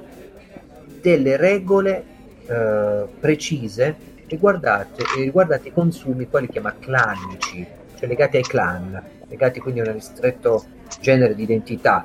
[1.00, 2.04] delle regole
[2.46, 3.96] eh, precise
[4.28, 7.66] riguardate, riguardate i consumi, quelli chiama clanici,
[7.96, 10.64] cioè legati ai clan, legati quindi a un ristretto
[11.00, 12.04] genere di identità.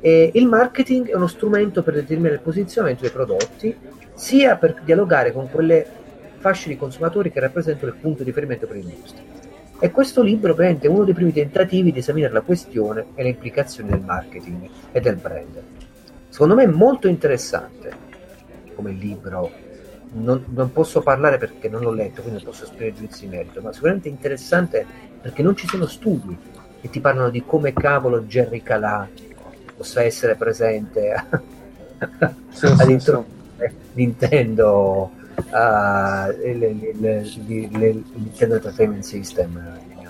[0.00, 3.76] E il marketing è uno strumento per determinare il posizionamento dei prodotti,
[4.14, 5.86] sia per dialogare con quelle
[6.38, 9.22] fasce di consumatori che rappresentano il punto di riferimento per l'industria.
[9.80, 13.90] E questo libro è uno dei primi tentativi di esaminare la questione e le implicazioni
[13.90, 15.62] del marketing e del brand.
[16.28, 17.92] Secondo me è molto interessante
[18.74, 19.50] come libro
[20.12, 23.60] non, non, posso parlare perché non l'ho letto, quindi non posso esprimere giudizi in merito,
[23.60, 24.86] ma sicuramente interessante
[25.20, 26.36] perché non ci sono studi
[26.80, 29.08] che ti parlano di come cavolo Jerry Calà
[29.76, 31.14] possa essere presente
[32.50, 33.24] sì, all'interno
[33.56, 33.74] sì, sì.
[33.94, 40.08] Nintendo uh, il, il, il, il, Nintendo Entertainment System negli anni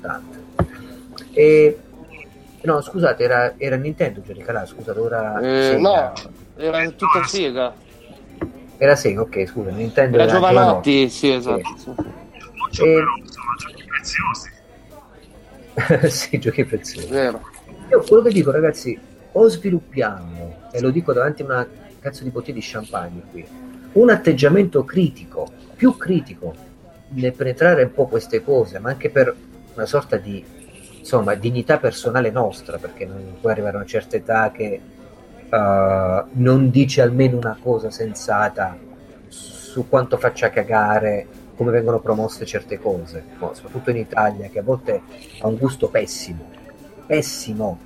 [0.00, 0.22] 80
[1.32, 1.78] e
[2.62, 6.12] no scusate era, era Nintendo Jerry Calà scusate ora eh, no
[6.56, 7.74] era tutta Sega
[8.76, 10.58] era Sega, ok, scusa, Nintendo era, era Giovanotti,
[10.90, 11.74] Giovanotti, sì, esatto.
[12.70, 12.82] Sì.
[12.82, 13.02] E...
[13.24, 14.50] sono giochi preziosi.
[16.10, 17.08] sì, giochi preziosi.
[17.08, 17.40] Vero.
[17.90, 18.98] Io quello che dico, ragazzi,
[19.32, 21.68] o sviluppiamo, e lo dico davanti a una
[22.00, 23.46] cazzo di bottiglia di champagne qui,
[23.92, 26.54] un atteggiamento critico, più critico,
[27.08, 29.34] nel penetrare un po' queste cose, ma anche per
[29.74, 30.44] una sorta di
[30.98, 34.80] insomma, dignità personale nostra, perché non puoi arrivare a una certa età che
[35.54, 38.76] uh, non dice almeno una cosa sensata
[39.28, 41.26] su quanto faccia cagare
[41.56, 45.02] come vengono promosse certe cose, soprattutto in Italia, che a volte
[45.40, 46.50] ha un gusto pessimo,
[47.06, 47.78] pessimo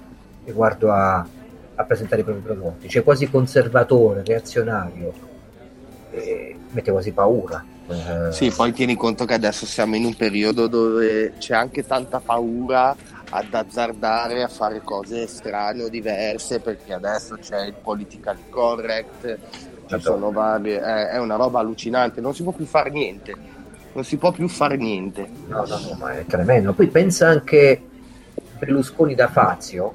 [0.44, 1.26] riguardo a,
[1.74, 5.12] a presentare i propri prodotti, cioè quasi conservatore, reazionario,
[6.10, 7.62] e mette quasi paura.
[8.30, 12.94] Sì, poi tieni conto che adesso siamo in un periodo dove c'è anche tanta paura
[13.30, 19.38] ad azzardare a fare cose strane o diverse perché adesso c'è il political correct,
[19.86, 23.34] ci sono varie, è, è una roba allucinante, non si può più fare niente,
[23.92, 25.28] non si può più fare niente.
[25.46, 26.72] No, no, no, ma è tremendo.
[26.72, 27.82] Poi pensa anche
[28.58, 29.94] Berlusconi da Fazio,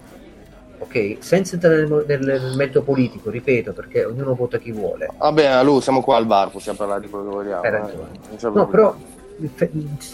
[0.77, 1.17] ok?
[1.19, 5.09] Senza entrare nel, nel, nel merito politico, ripeto, perché ognuno vota chi vuole.
[5.17, 7.63] Vabbè, lui siamo qua al bar, possiamo parlare di quello che vogliamo.
[7.63, 8.49] Eh.
[8.51, 8.95] No, però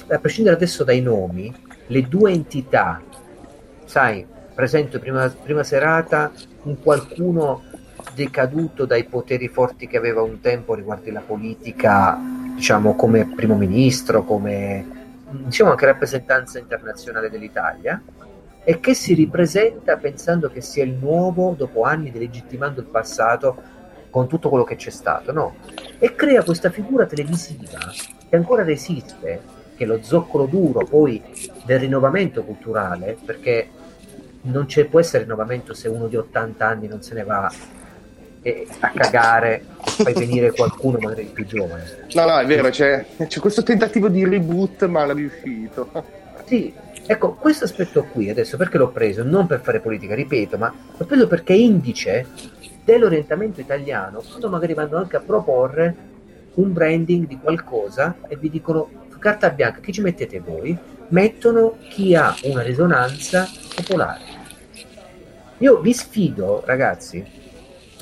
[0.08, 1.54] a prescindere adesso dai nomi,
[1.88, 3.02] le due entità
[3.90, 6.32] sai, presento prima, prima serata
[6.64, 7.64] un qualcuno
[8.14, 12.16] decaduto dai poteri forti che aveva un tempo riguardo la politica,
[12.54, 14.86] diciamo come primo ministro, come
[15.32, 18.00] diciamo anche rappresentanza internazionale dell'Italia
[18.64, 23.60] e che si ripresenta pensando che sia il nuovo dopo anni delegittimando il passato
[24.12, 25.56] con tutto quello che c'è stato, no?
[25.98, 27.80] E crea questa figura televisiva
[28.30, 29.42] che ancora resiste,
[29.76, 31.24] che è lo zoccolo duro poi
[31.66, 33.78] del rinnovamento culturale, perché
[34.42, 37.52] non c'è, può essere rinnovamento se uno di 80 anni non se ne va
[38.42, 42.08] e a cagare fai venire qualcuno magari più giovane.
[42.14, 45.90] No, no, è vero, c'è, c'è questo tentativo di reboot mal riuscito.
[46.46, 46.74] Sì,
[47.06, 49.24] ecco, questo aspetto qui adesso perché l'ho preso?
[49.24, 52.28] Non per fare politica, ripeto, ma l'ho preso perché è indice
[52.84, 56.08] dell'orientamento italiano, quando magari vanno anche a proporre
[56.56, 58.90] un branding di qualcosa e vi dicono
[59.20, 60.78] carta bianca chi ci mettete voi?
[61.10, 64.38] Mettono chi ha una risonanza popolare.
[65.60, 67.24] Io vi sfido, ragazzi,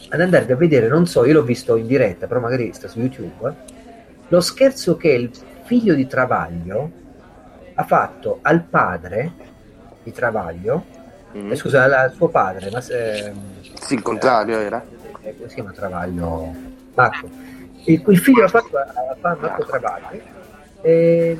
[0.09, 2.99] ad andare a vedere, non so, io l'ho visto in diretta, però magari sta su
[2.99, 3.55] YouTube,
[4.27, 5.31] lo scherzo che il
[5.63, 6.91] figlio di Travaglio
[7.73, 9.31] ha fatto al padre
[10.03, 10.85] di Travaglio,
[11.35, 11.51] mm.
[11.51, 13.33] eh, scusa, al suo padre, ma eh,
[13.79, 14.83] sì, il contrario era.
[15.21, 16.53] Eh, come si chiama Travaglio?
[16.93, 17.29] Marco.
[17.85, 18.85] Il, il figlio ha fatto a,
[19.21, 20.35] a Marco Travaglio
[20.81, 21.37] eh,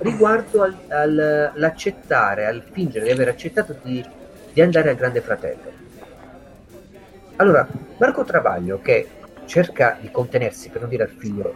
[0.00, 4.04] riguardo al, al, all'accettare, al fingere di aver accettato di,
[4.52, 5.78] di andare al Grande Fratello
[7.40, 9.06] allora, Marco Travaglio che
[9.44, 11.54] cerca di contenersi per non dire al figlio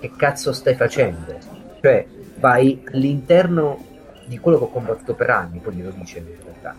[0.00, 1.38] che cazzo stai facendo?
[1.80, 2.06] Cioè,
[2.38, 3.92] vai all'interno
[4.26, 6.74] di quello che ho combattuto per anni, poi glielo dice in realtà.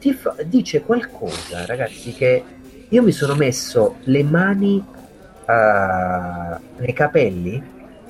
[0.00, 2.44] Ti fa, dice qualcosa, ragazzi, che
[2.88, 4.84] io mi sono messo le mani
[5.46, 7.62] uh, nei capelli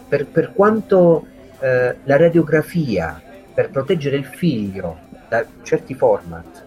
[0.09, 1.27] per, per quanto
[1.59, 3.23] uh, la radiografia
[3.55, 4.99] per proteggere il figlio
[5.29, 6.65] da certi format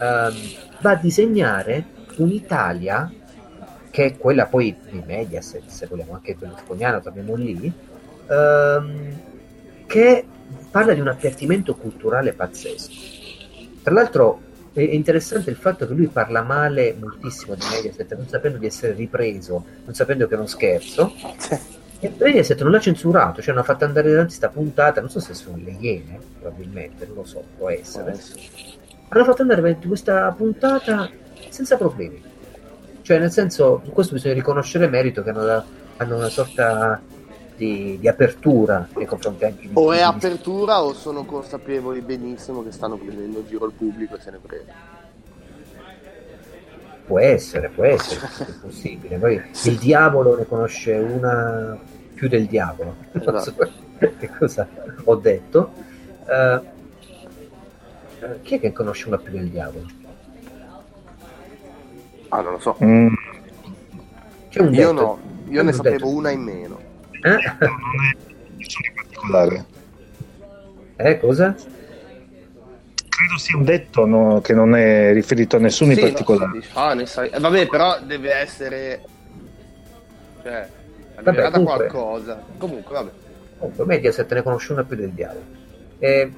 [0.00, 0.34] um,
[0.80, 1.84] va a disegnare
[2.16, 3.12] un'Italia
[3.90, 7.72] che è quella poi di Mediaset, se vogliamo anche berlusconiano, torniamo lì,
[8.28, 9.20] ehm,
[9.86, 10.24] che
[10.70, 12.92] parla di un appiattimento culturale pazzesco.
[13.82, 14.42] Tra l'altro
[14.72, 18.92] è interessante il fatto che lui parla male moltissimo di Mediaset, non sapendo di essere
[18.92, 21.12] ripreso, non sapendo che è uno scherzo.
[22.00, 25.34] E Mediaset non l'ha censurato, cioè hanno fatto andare avanti questa puntata, non so se
[25.34, 28.16] sono le Iene, probabilmente, non lo so, può essere.
[29.08, 31.10] Hanno fatto andare avanti questa puntata
[31.48, 32.22] senza problemi.
[33.02, 35.64] Cioè, nel senso, in questo bisogna riconoscere merito che hanno,
[35.96, 37.00] hanno una sorta
[37.56, 42.70] di, di, apertura nei confronti anche di O è apertura o sono consapevoli benissimo che
[42.70, 44.97] stanno prendendo in giro il pubblico e se ne frega.
[47.08, 49.16] Può essere, può essere, è possibile.
[49.16, 51.78] Poi il diavolo ne conosce una
[52.12, 52.96] più del diavolo.
[53.24, 53.70] Non so esatto.
[54.18, 54.68] che cosa
[55.04, 55.72] ho detto.
[56.26, 56.66] Uh,
[58.42, 59.86] chi è che conosce una più del diavolo?
[62.28, 62.76] Ah, non lo so.
[62.84, 63.14] Mm.
[64.50, 65.18] io detto, no,
[65.48, 66.08] io ne sapevo detto.
[66.08, 66.78] una in meno.
[67.12, 67.30] Eh?
[67.30, 67.70] Non
[68.84, 69.64] è particolare.
[70.96, 71.56] Eh, cosa?
[73.18, 76.52] Credo sia un detto no, che non è riferito a nessuno sì, in particolare.
[76.52, 77.30] No, ah, ne sai.
[77.30, 79.02] Eh, vabbè, però deve essere...
[80.40, 80.68] Cioè,
[81.20, 82.40] vabbè, comunque, qualcosa.
[82.56, 83.10] Comunque, vabbè.
[83.58, 85.42] Comunque, Mediaset ne conosce una più del diavolo.
[85.98, 86.32] Eh,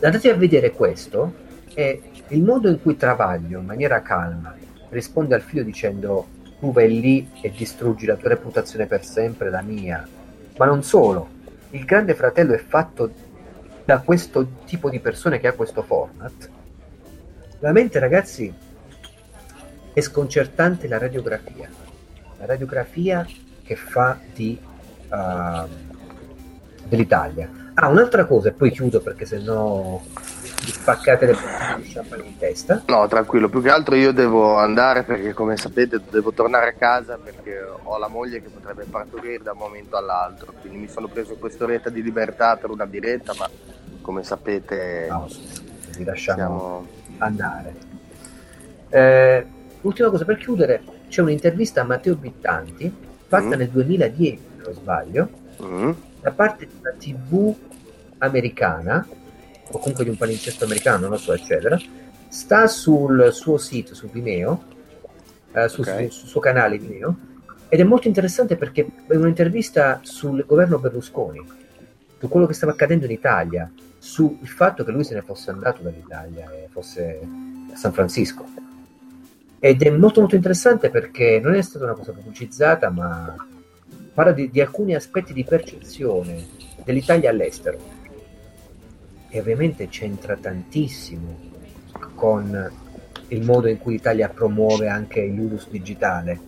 [0.00, 1.34] andate a vedere questo
[1.74, 4.54] e il modo in cui Travaglio, in maniera calma,
[4.90, 6.28] risponde al figlio dicendo
[6.60, 10.06] tu vai lì e distruggi la tua reputazione per sempre, la mia.
[10.56, 11.28] Ma non solo,
[11.70, 13.10] il grande fratello è fatto
[13.90, 16.48] da questo tipo di persone che ha questo format.
[17.58, 18.54] Veramente ragazzi
[19.92, 21.68] è sconcertante la radiografia.
[22.38, 23.26] La radiografia
[23.64, 24.56] che fa di,
[25.08, 25.68] uh,
[26.84, 27.50] dell'Italia.
[27.74, 30.00] Ah, un'altra cosa, e poi chiudo perché sennò
[30.64, 31.36] vi spaccate le
[31.82, 32.82] champagne in testa.
[32.86, 37.18] No, tranquillo, più che altro io devo andare perché come sapete devo tornare a casa
[37.18, 41.34] perché ho la moglie che potrebbe partorire da un momento all'altro, quindi mi sono preso
[41.34, 43.48] quest'oretta di libertà per una diretta, ma
[44.00, 45.28] come sapete no,
[45.96, 46.86] vi lasciamo siamo...
[47.18, 47.74] andare.
[48.88, 49.46] Eh,
[49.82, 52.92] ultima cosa per chiudere, c'è un'intervista a Matteo Bittanti
[53.26, 53.58] fatta mm.
[53.58, 55.28] nel 2010, se non sbaglio,
[55.62, 55.90] mm.
[56.20, 57.54] da parte di una tv
[58.18, 59.06] americana
[59.72, 61.78] o comunque di un palinsesto americano, non lo so, eccetera,
[62.28, 64.64] sta sul suo sito, su Vimeo,
[65.52, 66.10] eh, sul, okay.
[66.10, 67.16] su, suo canale Vimeo,
[67.68, 71.40] ed è molto interessante perché è un'intervista sul governo Berlusconi,
[72.18, 73.70] su quello che stava accadendo in Italia,
[74.00, 77.20] sul fatto che lui se ne fosse andato dall'Italia e fosse
[77.70, 78.46] a San Francisco.
[79.58, 83.36] Ed è molto molto interessante perché non è stata una cosa pubblicizzata, ma
[84.14, 86.46] parla di, di alcuni aspetti di percezione
[86.82, 87.78] dell'Italia all'estero
[89.28, 91.38] e ovviamente c'entra tantissimo
[92.14, 92.72] con
[93.28, 96.40] il modo in cui l'Italia promuove anche il ludus digitale.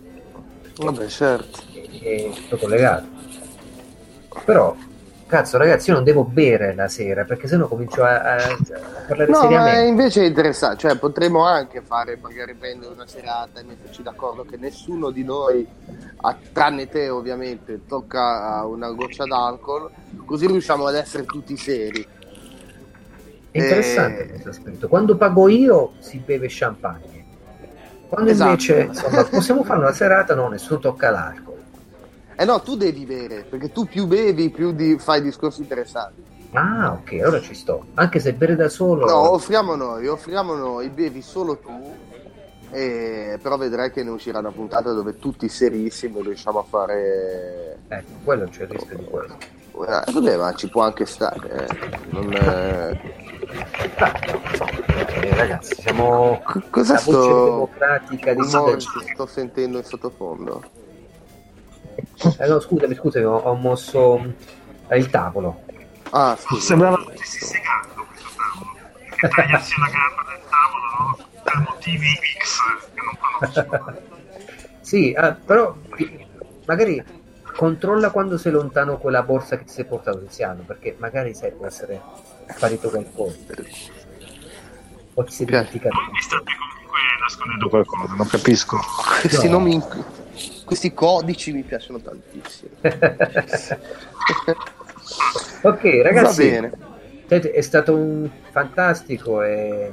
[0.78, 1.60] Vabbè, certo.
[2.00, 3.06] È tutto collegato.
[4.44, 4.74] Però,
[5.32, 8.56] cazzo ragazzi, io non devo bere la sera perché sennò comincio a, a, a
[9.08, 9.86] parlare No, ma seriamente.
[9.86, 14.58] invece è interessante, cioè potremmo anche fare, magari prendere una serata e metterci d'accordo che
[14.58, 15.66] nessuno di noi,
[16.20, 19.90] a- tranne te ovviamente, tocca una goccia d'alcol,
[20.26, 22.06] così riusciamo ad essere tutti seri.
[23.50, 24.28] È interessante Eh.
[24.28, 24.86] questo aspetto.
[24.86, 27.24] Quando pago io si beve champagne.
[28.06, 28.50] Quando Esatto.
[28.50, 31.51] invece insomma, possiamo fare una serata, no, nessuno tocca l'alcol.
[32.36, 36.22] Eh no, tu devi bere, perché tu più bevi, più di- fai discorsi interessanti.
[36.52, 37.84] Ah, ok, allora ci sto.
[37.94, 39.06] Anche se bere da solo.
[39.06, 41.94] No, offriamo noi, offriamo noi, bevi solo tu,
[42.70, 47.78] e- però vedrai che ne uscirà una puntata dove tutti serissimi riusciamo a fare...
[47.88, 49.36] Ecco, quello c'è il rischio di quello.
[49.86, 51.66] Eh, vabbè, ma ci può anche stare.
[51.68, 51.76] eh.
[52.10, 53.20] Non, eh,
[55.14, 58.78] Eh, ragazzi, siamo c- Cos'è la voce sto democratica di che
[59.12, 60.62] sto sentendo in sottofondo?
[62.38, 64.34] Eh, no, scusami, scusami, ho, ho mosso
[64.88, 65.62] eh, il tavolo.
[66.10, 66.60] Ah, scusa.
[66.60, 68.70] Sembrava che stessi segando questo tavolo.
[69.08, 71.18] Perché tagliarsi la gamba del tavolo no?
[71.42, 72.08] per motivi
[72.38, 72.58] X
[72.94, 74.10] che non conosco.
[74.82, 75.74] Sì, ah, però
[76.66, 77.02] magari
[77.56, 81.66] controlla quando sei lontano quella borsa che ti sei portato Tiziano, perché magari sai può
[81.66, 82.00] essere
[82.48, 83.36] sparito qualcosa.
[85.14, 85.94] O ti sei dimenticato.
[85.94, 88.78] Voi mi state comunque nascondendo qualcosa, non capisco.
[89.20, 89.52] Questi, No.
[89.58, 89.82] nomi,
[90.64, 92.70] questi codici mi piacciono tantissimo.
[95.62, 96.72] ok, ragazzi, Va bene.
[97.26, 99.42] senti, è stato un fantastico.
[99.42, 99.90] E...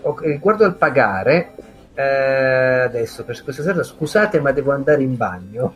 [0.00, 1.54] ok, riguardo al pagare,
[1.94, 5.74] eh, adesso per questa sera, scusate, ma devo andare in bagno.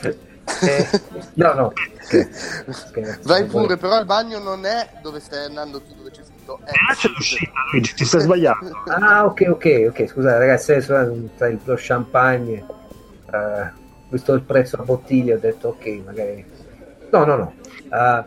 [0.62, 0.88] Eh,
[1.34, 1.72] no, no,
[2.70, 3.20] scherzo.
[3.24, 6.70] Vai pure, però il bagno non è dove stai andando tu, dove c'è scritto E
[6.70, 7.16] là c'è exit.
[7.16, 8.82] l'uscita, Luigi, ti stai sbagliando.
[8.86, 10.06] Ah, ok, ok, ok.
[10.08, 12.64] Scusate, ragazzi, adesso eh, tra il- lo champagne,
[13.32, 13.70] eh,
[14.08, 16.44] visto il prezzo a bottiglia, ho detto ok, magari.
[17.10, 17.52] No, no, no.
[17.92, 18.24] Eh,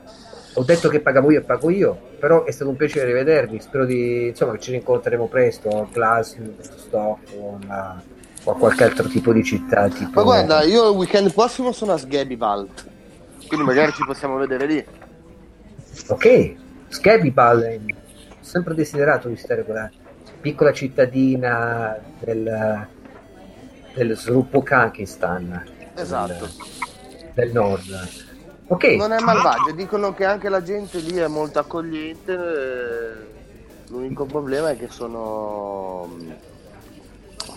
[0.54, 3.60] ho detto che pagavo io e pago io, però è stato un piacere rivedervi.
[3.60, 9.08] Spero di insomma che ci rincontreremo presto a Glasgow, Stockholm eh, o a qualche altro
[9.08, 9.88] tipo di città.
[9.88, 10.10] Tipo...
[10.14, 12.70] Ma guarda, io il weekend prossimo sono a Sgabivald,
[13.48, 14.86] quindi magari ci possiamo vedere lì.
[16.08, 16.56] Ok,
[16.90, 18.01] Scabibal, ho
[18.42, 19.90] sempre desiderato visitare quella
[20.42, 22.88] piccola cittadina del,
[23.94, 25.64] del sviluppo Kakistan.
[25.96, 26.34] Esatto.
[26.34, 28.10] Del, del nord.
[28.68, 32.34] Ok, Non è malvagio, dicono che anche la gente lì è molto accogliente.
[32.34, 33.30] eh,
[33.90, 36.08] L'unico problema è che sono.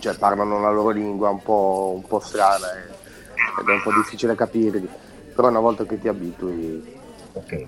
[0.01, 2.91] cioè parlano la loro lingua un po', un po' strana eh,
[3.61, 4.89] ed è un po' difficile capirli.
[5.35, 6.94] Però una volta che ti abitui.
[7.35, 7.47] Ok.
[7.47, 7.67] Però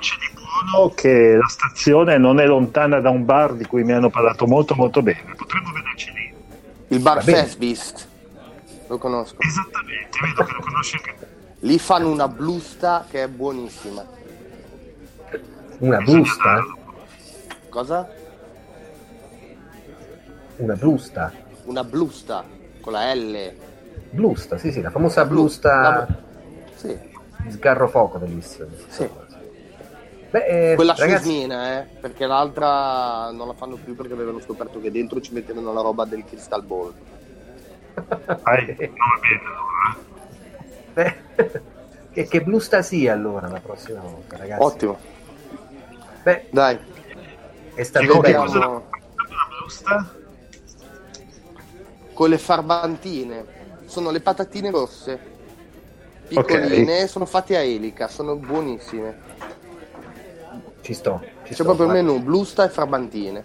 [0.00, 3.92] c'è di buono che la stazione non è lontana da un bar di cui mi
[3.92, 5.34] hanno parlato molto molto bene.
[5.36, 6.32] Potremmo vederci lì.
[6.88, 7.22] Il bar.
[7.22, 8.08] Festbeast,
[8.88, 9.36] lo conosco.
[9.40, 11.14] Esattamente, vedo che lo conosci anche.
[11.60, 14.04] Lì fanno una blusta che è buonissima.
[15.78, 16.64] Una busta?
[17.68, 18.08] Cosa?
[20.56, 21.32] Una blusta?
[21.64, 22.44] Una blusta
[22.80, 23.52] con la L.
[24.10, 26.06] Blusta, sì, sì, la famosa Blu- blusta la-
[26.76, 26.96] Sì,
[27.50, 28.64] sgarro fuoco dell'Is.
[28.88, 29.10] sì.
[30.30, 34.80] Beh, eh, Quella ragazzi, susmina, eh, perché l'altra non la fanno più perché avevano scoperto
[34.80, 36.94] che dentro ci mettevano la roba del Crystal Ball.
[38.42, 38.74] Allora.
[40.92, 41.14] beh,
[42.12, 44.62] che, che blusta sia allora la prossima volta, ragazzi?
[44.62, 44.98] Ottimo,
[46.22, 46.78] Beh, dai.
[47.74, 48.38] è stato bello.
[48.44, 48.82] cosa la
[49.62, 50.14] busta?
[52.12, 53.46] Con le farbantine,
[53.84, 55.35] sono le patatine rosse,
[56.28, 59.18] piccoline, sono fatte a elica, sono buonissime.
[60.80, 61.20] Ci sto.
[61.42, 63.44] Ci C'è sto, proprio il menù, blusta e farbantine.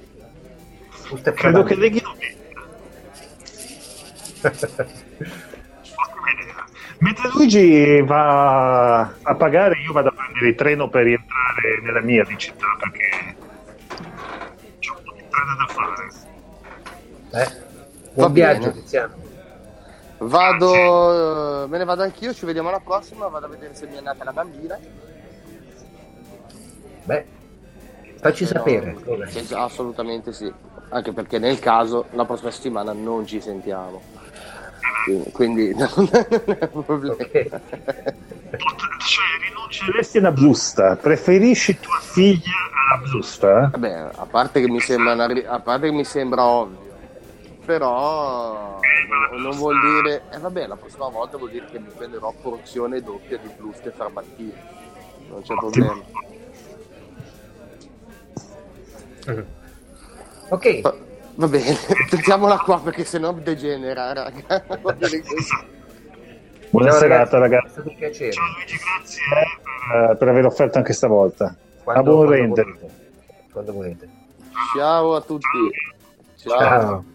[1.09, 2.39] Busta e Credo che leghino bene.
[6.99, 12.23] Mentre Luigi va a pagare, io vado a prendere il treno per rientrare nella mia
[12.23, 13.35] di città perché
[14.79, 17.43] c'ho un po' di strada da fare.
[17.43, 17.69] Eh,
[18.13, 18.73] Buon Va viaggio, bene.
[18.73, 19.20] Tiziano.
[20.23, 23.98] Vado, eh, me ne vado anch'io, ci vediamo alla prossima, vado a vedere se mi
[23.98, 24.77] è nata la bambina.
[27.03, 27.26] Beh,
[28.19, 28.95] facci no- sapere.
[29.30, 30.52] Sì, assolutamente sì,
[30.89, 34.02] anche perché nel caso la prossima settimana non ci sentiamo.
[35.03, 37.14] Quindi, quindi non è un problema.
[37.14, 37.49] Ok.
[37.49, 40.95] Pot- Cioè, rinunceresti alla blusta?
[40.98, 42.52] Preferisci tua figlia
[42.91, 43.69] alla blusta?
[43.72, 46.90] Vabbè, a parte che mi sembra, una a parte che mi sembra ovvio,
[47.72, 48.80] però
[49.31, 53.02] non, non vuol dire, e vabbè, la prossima volta vuol dire che mi prenderò porzione
[53.02, 54.53] doppia di bluste farbantine,
[55.30, 55.69] non c'è Ottimo.
[55.69, 56.03] problema.
[60.49, 60.81] Ok.
[60.81, 60.95] Va,
[61.35, 61.77] va bene,
[62.11, 64.65] mettiamola qua perché sennò degenera, raga.
[66.72, 67.69] Buona Ciao, serata, ragazzi.
[67.69, 68.31] stato un piacere.
[68.34, 71.56] Ciao Luigi, grazie eh, per, per aver offerto anche stavolta.
[71.84, 72.76] Quando, A buon quando volete.
[73.49, 74.10] Quando volete.
[74.76, 75.48] Ciao a tutti.
[76.35, 76.60] Ciao.
[76.60, 77.10] Ciao.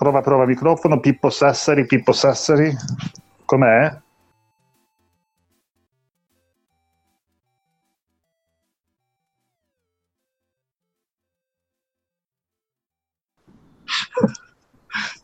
[0.00, 0.98] Prova, prova microfono.
[0.98, 2.74] Pippo Sassari, Pippo Sassari.
[3.44, 4.00] Com'è?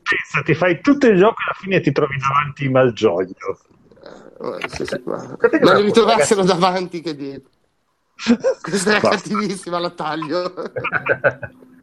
[0.03, 3.59] Pensa, ti fai tutto il gioco e alla fine ti trovi davanti i Malgioglio.
[4.61, 5.39] Eh, sì, sì, ma...
[5.78, 7.51] Li trovassero davanti che dietro.
[8.61, 10.53] Questa è cattivissima, la taglio.